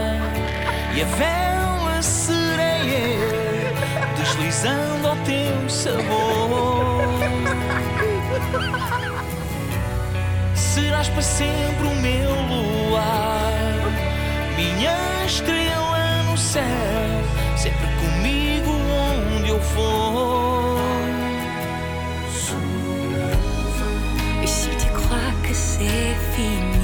[0.96, 7.04] E a vela serei eu Deslizando ao teu sabor.
[10.56, 13.54] Serás para sempre o meu luar.
[14.56, 16.64] Minha estrela no céu
[17.58, 18.72] Sempre comigo
[19.36, 20.80] onde eu for.
[24.42, 26.79] Et si tu crois que c'est fini,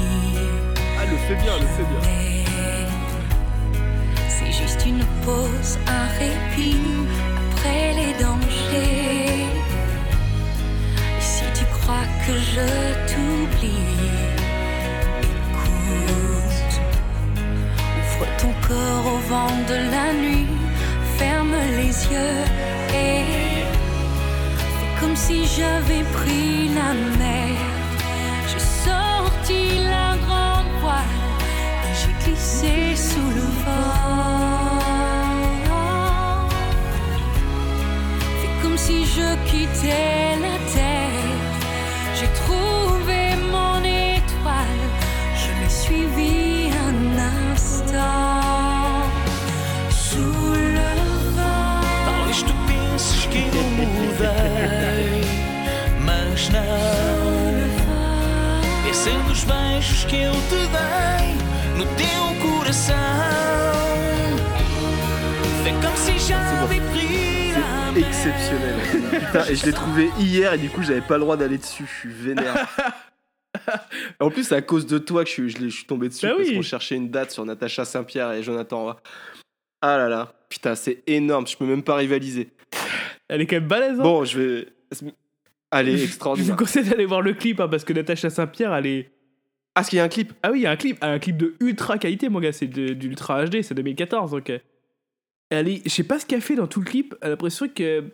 [1.26, 2.00] Fait bien, fait bien.
[4.28, 6.76] c'est juste une pause, un répit
[7.50, 9.46] après les dangers.
[11.18, 12.66] Et si tu crois que je
[13.10, 14.22] t'oublie,
[15.50, 16.74] écoute,
[17.98, 20.46] ouvre ton corps au vent de la nuit,
[21.18, 22.44] ferme les yeux
[22.94, 23.24] et
[24.58, 27.75] Fais comme si j'avais pris la mer.
[32.60, 34.38] J'ai glissé sous le vent.
[38.40, 41.40] Fais comme si je quittais la terre.
[42.14, 44.84] J'ai trouvé mon étoile.
[45.34, 47.18] Je l'ai un
[47.52, 48.42] instant.
[49.90, 50.92] Sous le
[51.36, 51.80] vent.
[52.06, 55.24] Talvez tu penses que eu mudei,
[56.00, 57.36] mas não.
[58.88, 61.35] É dos beijos que eu te dei
[61.78, 62.94] no teu coração.
[65.64, 68.08] Fais comme si j'avais pris la mer.
[68.08, 68.74] Exceptionnel.
[69.10, 71.84] Putain, et je l'ai trouvé hier et du coup j'avais pas le droit d'aller dessus.
[71.86, 72.66] Je suis vénère.
[74.20, 76.34] en plus, c'est à cause de toi que je suis, je suis tombé dessus Bah
[76.36, 76.54] parce oui.
[76.56, 79.00] qu'on cherchait une date sur Natacha Saint-Pierre et Jonathan Roy.
[79.82, 81.46] Ah là là, putain, c'est énorme.
[81.46, 82.50] Je peux même pas rivaliser.
[83.28, 84.68] Elle est quand même balèze, hein Bon, je vais.
[85.70, 86.56] Allez, Je vous extraordinaire.
[86.56, 89.10] conseille d'aller voir le clip hein, parce que Natacha Saint-Pierre, elle est.
[89.76, 90.32] Ah, est-ce qu'il y a un clip?
[90.42, 92.52] Ah oui, il y a un clip, un clip de ultra qualité, mon gars.
[92.52, 94.50] C'est de- d'ultra HD, c'est 2014, ok.
[95.50, 95.82] Elle est.
[95.84, 97.14] Je sais pas ce qu'elle fait dans tout le clip.
[97.20, 98.10] Elle a l'impression que.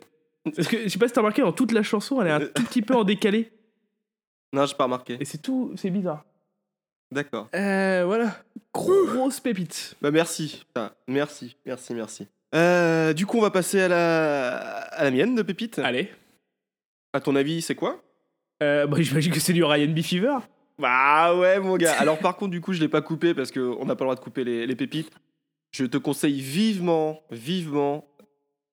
[0.55, 2.39] Parce que je sais pas si t'as remarqué, dans toute la chanson, elle est un
[2.53, 3.51] tout petit peu en décalé.
[4.51, 5.17] Non, j'ai pas remarqué.
[5.19, 5.71] Et c'est tout.
[5.77, 6.25] C'est bizarre.
[7.11, 7.47] D'accord.
[7.55, 8.35] Euh, voilà.
[8.73, 9.95] Grosse pépite.
[10.01, 10.65] Bah merci.
[11.07, 12.27] Merci, merci, merci.
[12.55, 15.79] Euh, du coup, on va passer à la, à la mienne de Pépite.
[15.79, 16.11] Allez.
[17.13, 18.03] À ton avis, c'est quoi?
[18.61, 20.01] Euh, bah, J'imagine que c'est du Ryan B.
[20.01, 20.37] Fever.
[20.83, 21.93] Bah ouais, mon gars.
[21.99, 24.15] Alors, par contre, du coup, je l'ai pas coupé parce qu'on n'a pas le droit
[24.15, 25.09] de couper les, les pépites.
[25.71, 28.05] Je te conseille vivement, vivement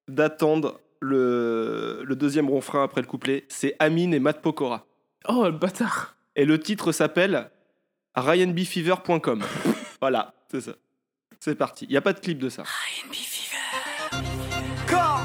[0.09, 3.45] d'attendre le, le deuxième refrain après le couplet.
[3.47, 4.87] C'est Amine et Matt Pokora.
[5.29, 6.17] Oh, le bâtard.
[6.35, 7.49] Et le titre s'appelle
[8.17, 9.45] ryanbfever.com.
[10.01, 10.73] voilà, c'est ça.
[11.39, 11.85] C'est parti.
[11.85, 12.65] Il n'y a pas de clip de ça.
[14.89, 15.25] Corps,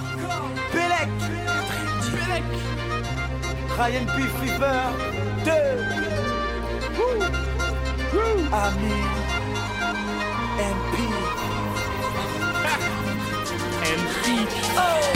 [3.76, 4.22] Ryan B.
[4.40, 5.95] Fever 2,
[8.52, 9.12] I mean,
[10.60, 10.96] MP.
[13.82, 14.48] MP.
[14.78, 15.15] Oh!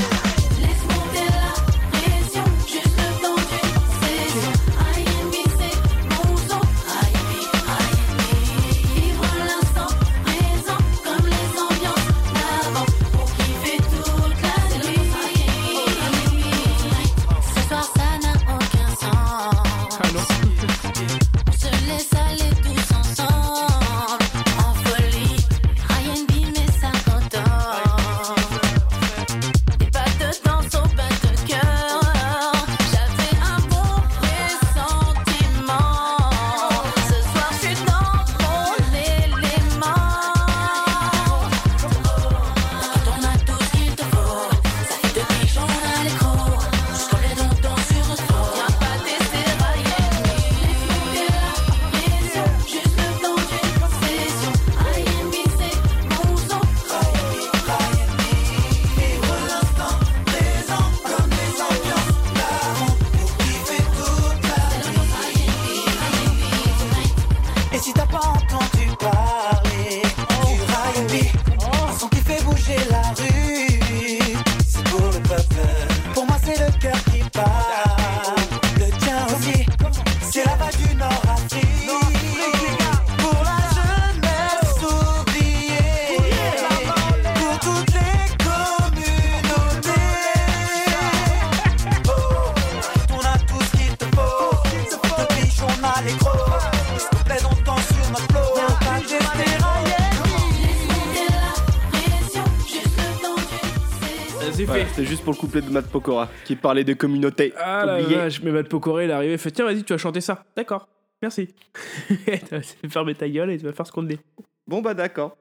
[105.49, 107.53] Couplet de Matt Pokora qui parlait de communauté.
[107.57, 109.97] Ah la vache, mais Matt Pokora il est arrivé, il fait tiens vas-y tu vas
[109.97, 110.43] chanter ça.
[110.55, 110.87] D'accord,
[111.23, 111.55] merci.
[112.07, 112.15] tu
[112.51, 114.19] vas fermer ta gueule et tu vas faire ce qu'on te dit.
[114.67, 115.35] Bon bah d'accord.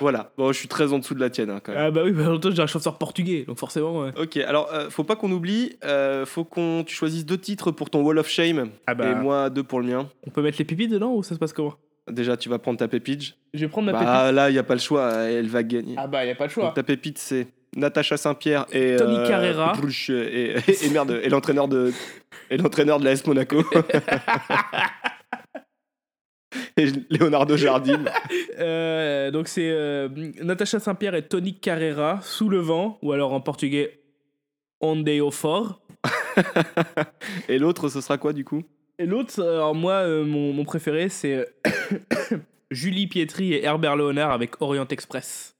[0.00, 0.32] Voilà.
[0.38, 1.80] Bon, je suis très en dessous de la tienne hein, quand même.
[1.82, 4.00] Ah bah oui, bah en même temps j'ai un chanteur portugais, donc forcément.
[4.00, 4.12] ouais.
[4.18, 7.88] Ok, alors euh, faut pas qu'on oublie, euh, faut qu'on tu choisisses deux titres pour
[7.90, 9.10] ton Wall of Shame Ah bah.
[9.10, 10.08] et moi deux pour le mien.
[10.26, 11.74] On peut mettre les pipis dedans ou ça se passe comment?
[12.10, 13.34] Déjà, tu vas prendre ta pépite.
[13.52, 14.34] Je vais prendre ma Bah pépite.
[14.34, 15.94] là, il y a pas le choix, elle va gagner.
[15.98, 16.64] Ah bah y a pas le choix.
[16.64, 19.74] Donc, ta pépite c'est Natacha Saint-Pierre et Tony euh, Carrera.
[19.74, 21.92] Bruch, et, et, et merde et l'entraîneur de
[22.50, 23.62] et l'entraîneur de l'AS Monaco.
[26.76, 28.04] et Leonardo Jardim.
[28.58, 30.08] Euh, donc c'est euh,
[30.42, 34.00] Natacha Saint-Pierre et Tony Carrera, Sous le vent, ou alors en portugais
[34.80, 35.80] Ondeo Fort.
[37.48, 38.64] et l'autre, ce sera quoi du coup?
[38.98, 41.44] Et l'autre, euh, alors moi, euh, mon, mon préféré, c'est euh,
[42.70, 45.56] Julie Pietri et Herbert Léonard avec Orient Express.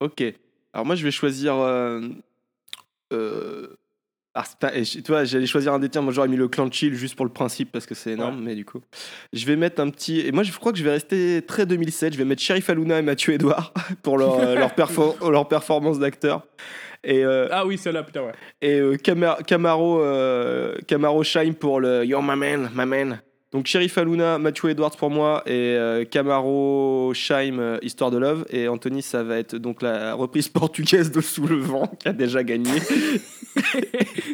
[0.00, 0.22] Ok.
[0.74, 1.54] Alors moi, je vais choisir.
[1.56, 2.00] Euh,
[3.12, 3.68] euh,
[4.58, 6.02] pas- je- tu vois, j'allais choisir un des tiens.
[6.02, 8.42] Moi, j'aurais mis le clan chill juste pour le principe parce que c'est énorme.
[8.42, 8.80] Mais du coup,
[9.32, 10.20] je vais mettre un petit.
[10.20, 12.12] Et moi, je crois que je vais rester très 2007.
[12.14, 13.72] Je vais mettre Sheriff Aluna et Mathieu Edouard
[14.02, 16.44] pour leur, euh, leur, perfor- leur performance d'acteur.
[17.04, 18.32] Et, euh, Ah oui, celle-là, putain, ouais.
[18.62, 23.20] et euh, Camar- Camaro, euh, Camaro Shine pour le Yo, my man, my man.
[23.54, 28.44] Donc Sheriff Aluna, Mathieu Edwards pour moi et euh, Camaro Shine, euh, Histoire de Love.
[28.50, 32.12] Et Anthony, ça va être donc la reprise portugaise de Sous le vent qui a
[32.12, 32.72] déjà gagné.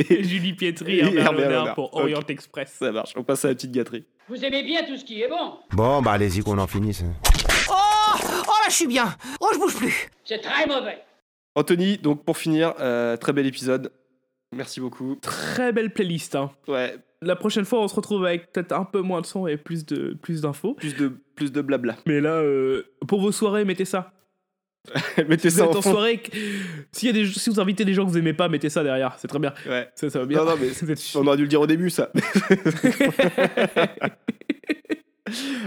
[0.09, 1.74] Julie Pietri et Et Herbert Herbert Léonard Léonard.
[1.74, 1.94] pour.
[1.97, 2.76] Orient Express.
[2.78, 4.06] Ça marche, on passe à la petite gâterie.
[4.26, 7.05] Vous aimez bien tout ce qui est bon Bon, bah allez-y qu'on en finisse.
[7.68, 7.74] Oh
[8.24, 10.98] Oh là, je suis bien Oh, je bouge plus C'est très mauvais
[11.56, 13.92] Anthony, donc pour finir, euh, très bel épisode.
[14.52, 15.16] Merci beaucoup.
[15.20, 16.36] Très belle playlist.
[16.36, 16.51] Hein.
[16.66, 16.97] Ouais.
[17.22, 19.84] La prochaine fois, on se retrouve avec peut-être un peu moins de son et plus
[19.84, 20.72] de plus d'infos.
[20.74, 21.97] Plus de plus de blabla.
[22.06, 24.12] Mais là, euh, pour vos soirées, mettez ça.
[25.28, 25.90] mettez Si ça vous en êtes en fond.
[25.92, 26.30] soirée, que-
[26.92, 28.82] s'il y a des, si vous invitez des gens que vous aimez pas, mettez ça
[28.82, 29.14] derrière.
[29.18, 29.52] C'est très bien.
[29.68, 29.90] Ouais.
[29.97, 30.38] Ça, ça va bien.
[30.38, 32.10] Non, non, mais Vous êtes on aurait dû le dire au début, ça.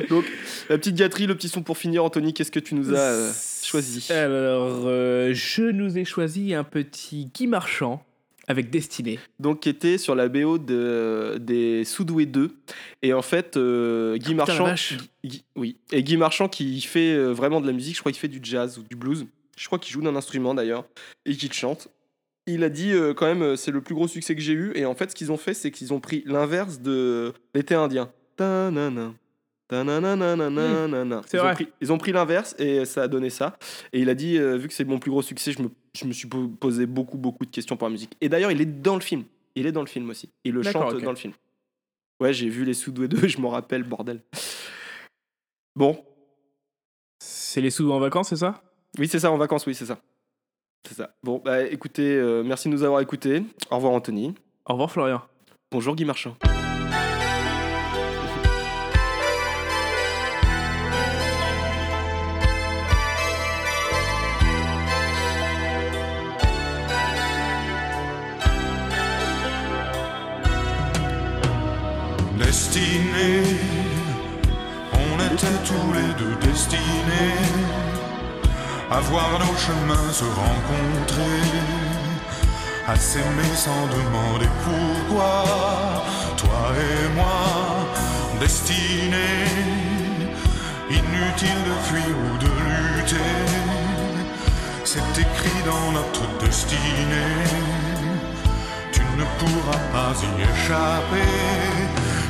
[0.09, 0.25] Donc,
[0.69, 3.31] la petite gâterie, le petit son pour finir, Anthony, qu'est-ce que tu nous as euh,
[3.63, 4.11] choisi?
[4.11, 8.03] Alors, euh, je nous ai choisi un petit Guy Marchand
[8.47, 9.19] avec Destinée.
[9.39, 12.51] Donc, qui était sur la BO de, des Soudoués 2.
[13.01, 14.63] Et en fait, euh, Guy Ah, putain, Marchand.
[14.65, 14.97] vache.
[15.23, 15.77] Guy- oui.
[15.91, 18.39] Et Guy Marchand qui fait euh, vraiment de la musique, je crois qu'il fait du
[18.41, 19.25] jazz ou du blues.
[19.57, 20.85] Je crois qu'il joue d'un instrument d'ailleurs.
[21.25, 21.87] Et qu'il chante.
[22.47, 24.85] il a dit euh, quand même c'est le plus gros succès que j'ai eu et
[24.85, 28.11] en fait ce qu'ils ont fait c'est qu'ils ont pris l'inverse de l'été indien.
[28.35, 29.13] Ta-na-na-na-na-na-na.
[31.27, 31.53] C'est Ils ont vrai.
[31.53, 33.57] pris- Ils ont pris l'inverse et ça a donné ça.
[33.91, 36.05] Et il a dit euh, vu que c'est mon plus gros succès, je me, je
[36.05, 38.15] me suis po- posé beaucoup beaucoup de questions pour la musique.
[38.21, 39.23] Et d'ailleurs il est dans le film.
[39.55, 40.29] Il est dans le film aussi.
[40.43, 41.01] Il le chante ok.
[41.03, 41.33] dans le film.
[42.21, 44.21] Ouais j'ai vu les Soudoués 2, je m'en rappelle bordel.
[45.75, 46.03] Bon,
[47.19, 48.61] C'est les sous en vacances, c'est ça?
[48.99, 49.99] Oui c'est ça en vacances, oui c'est ça.
[50.87, 51.15] C'est ça.
[51.23, 53.43] Bon bah écoutez, euh, merci de nous avoir écoutés.
[53.71, 54.33] Au revoir Anthony.
[54.65, 55.21] Au revoir Florian.
[55.71, 56.35] Bonjour Guy Marchand.
[79.13, 81.43] Voir nos chemins se rencontrer,
[82.87, 85.33] à s'aimer sans demander pourquoi.
[86.41, 87.43] Toi et moi,
[88.39, 89.51] destinés,
[90.99, 93.35] inutile de fuir ou de lutter,
[94.91, 97.83] c'est écrit dans notre destinée
[98.95, 101.33] tu ne pourras pas y échapper,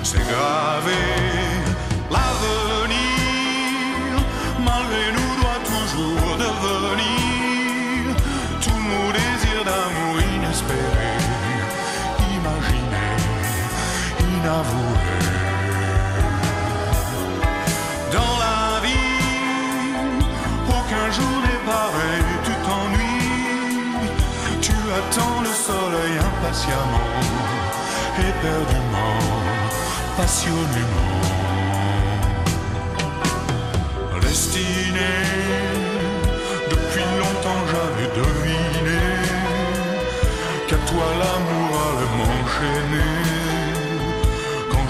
[0.04, 1.04] c'est gravé.
[2.16, 4.12] L'avenir,
[4.68, 5.33] malgré nous,
[5.94, 8.16] toujours devenir
[8.62, 11.22] tous nos désirs d'amour inespérés,
[12.36, 13.22] imaginés,
[14.20, 15.30] inavoués.
[18.12, 19.22] Dans la vie,
[20.78, 24.10] aucun jour n'est pareil, tu t'ennuies,
[24.62, 27.10] tu attends le soleil impatiemment,
[28.30, 29.20] éperdument,
[30.18, 31.14] passionnément.
[34.22, 35.14] Destiné,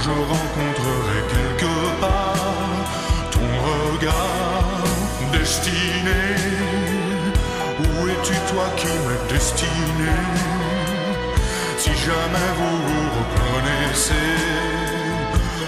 [0.04, 2.86] je rencontrerai quelque part
[3.32, 4.84] ton regard
[5.32, 6.24] destiné,
[7.80, 10.16] où es-tu toi qui m'es destiné?
[11.78, 14.32] Si jamais vous vous reconnaissez,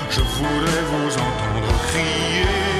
[0.09, 2.74] je voudrais vous entendre crier,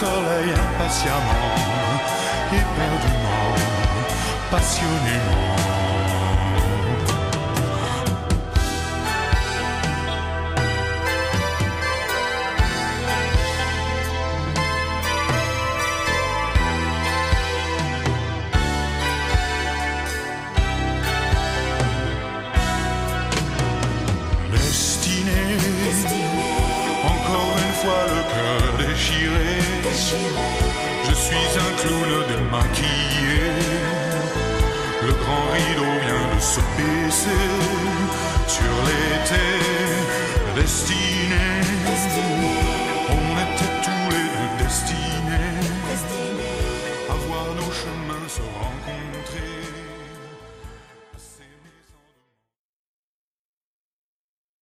[0.00, 1.98] soleil impatiemment,
[2.52, 3.54] éperdument,
[4.50, 5.87] passionnément.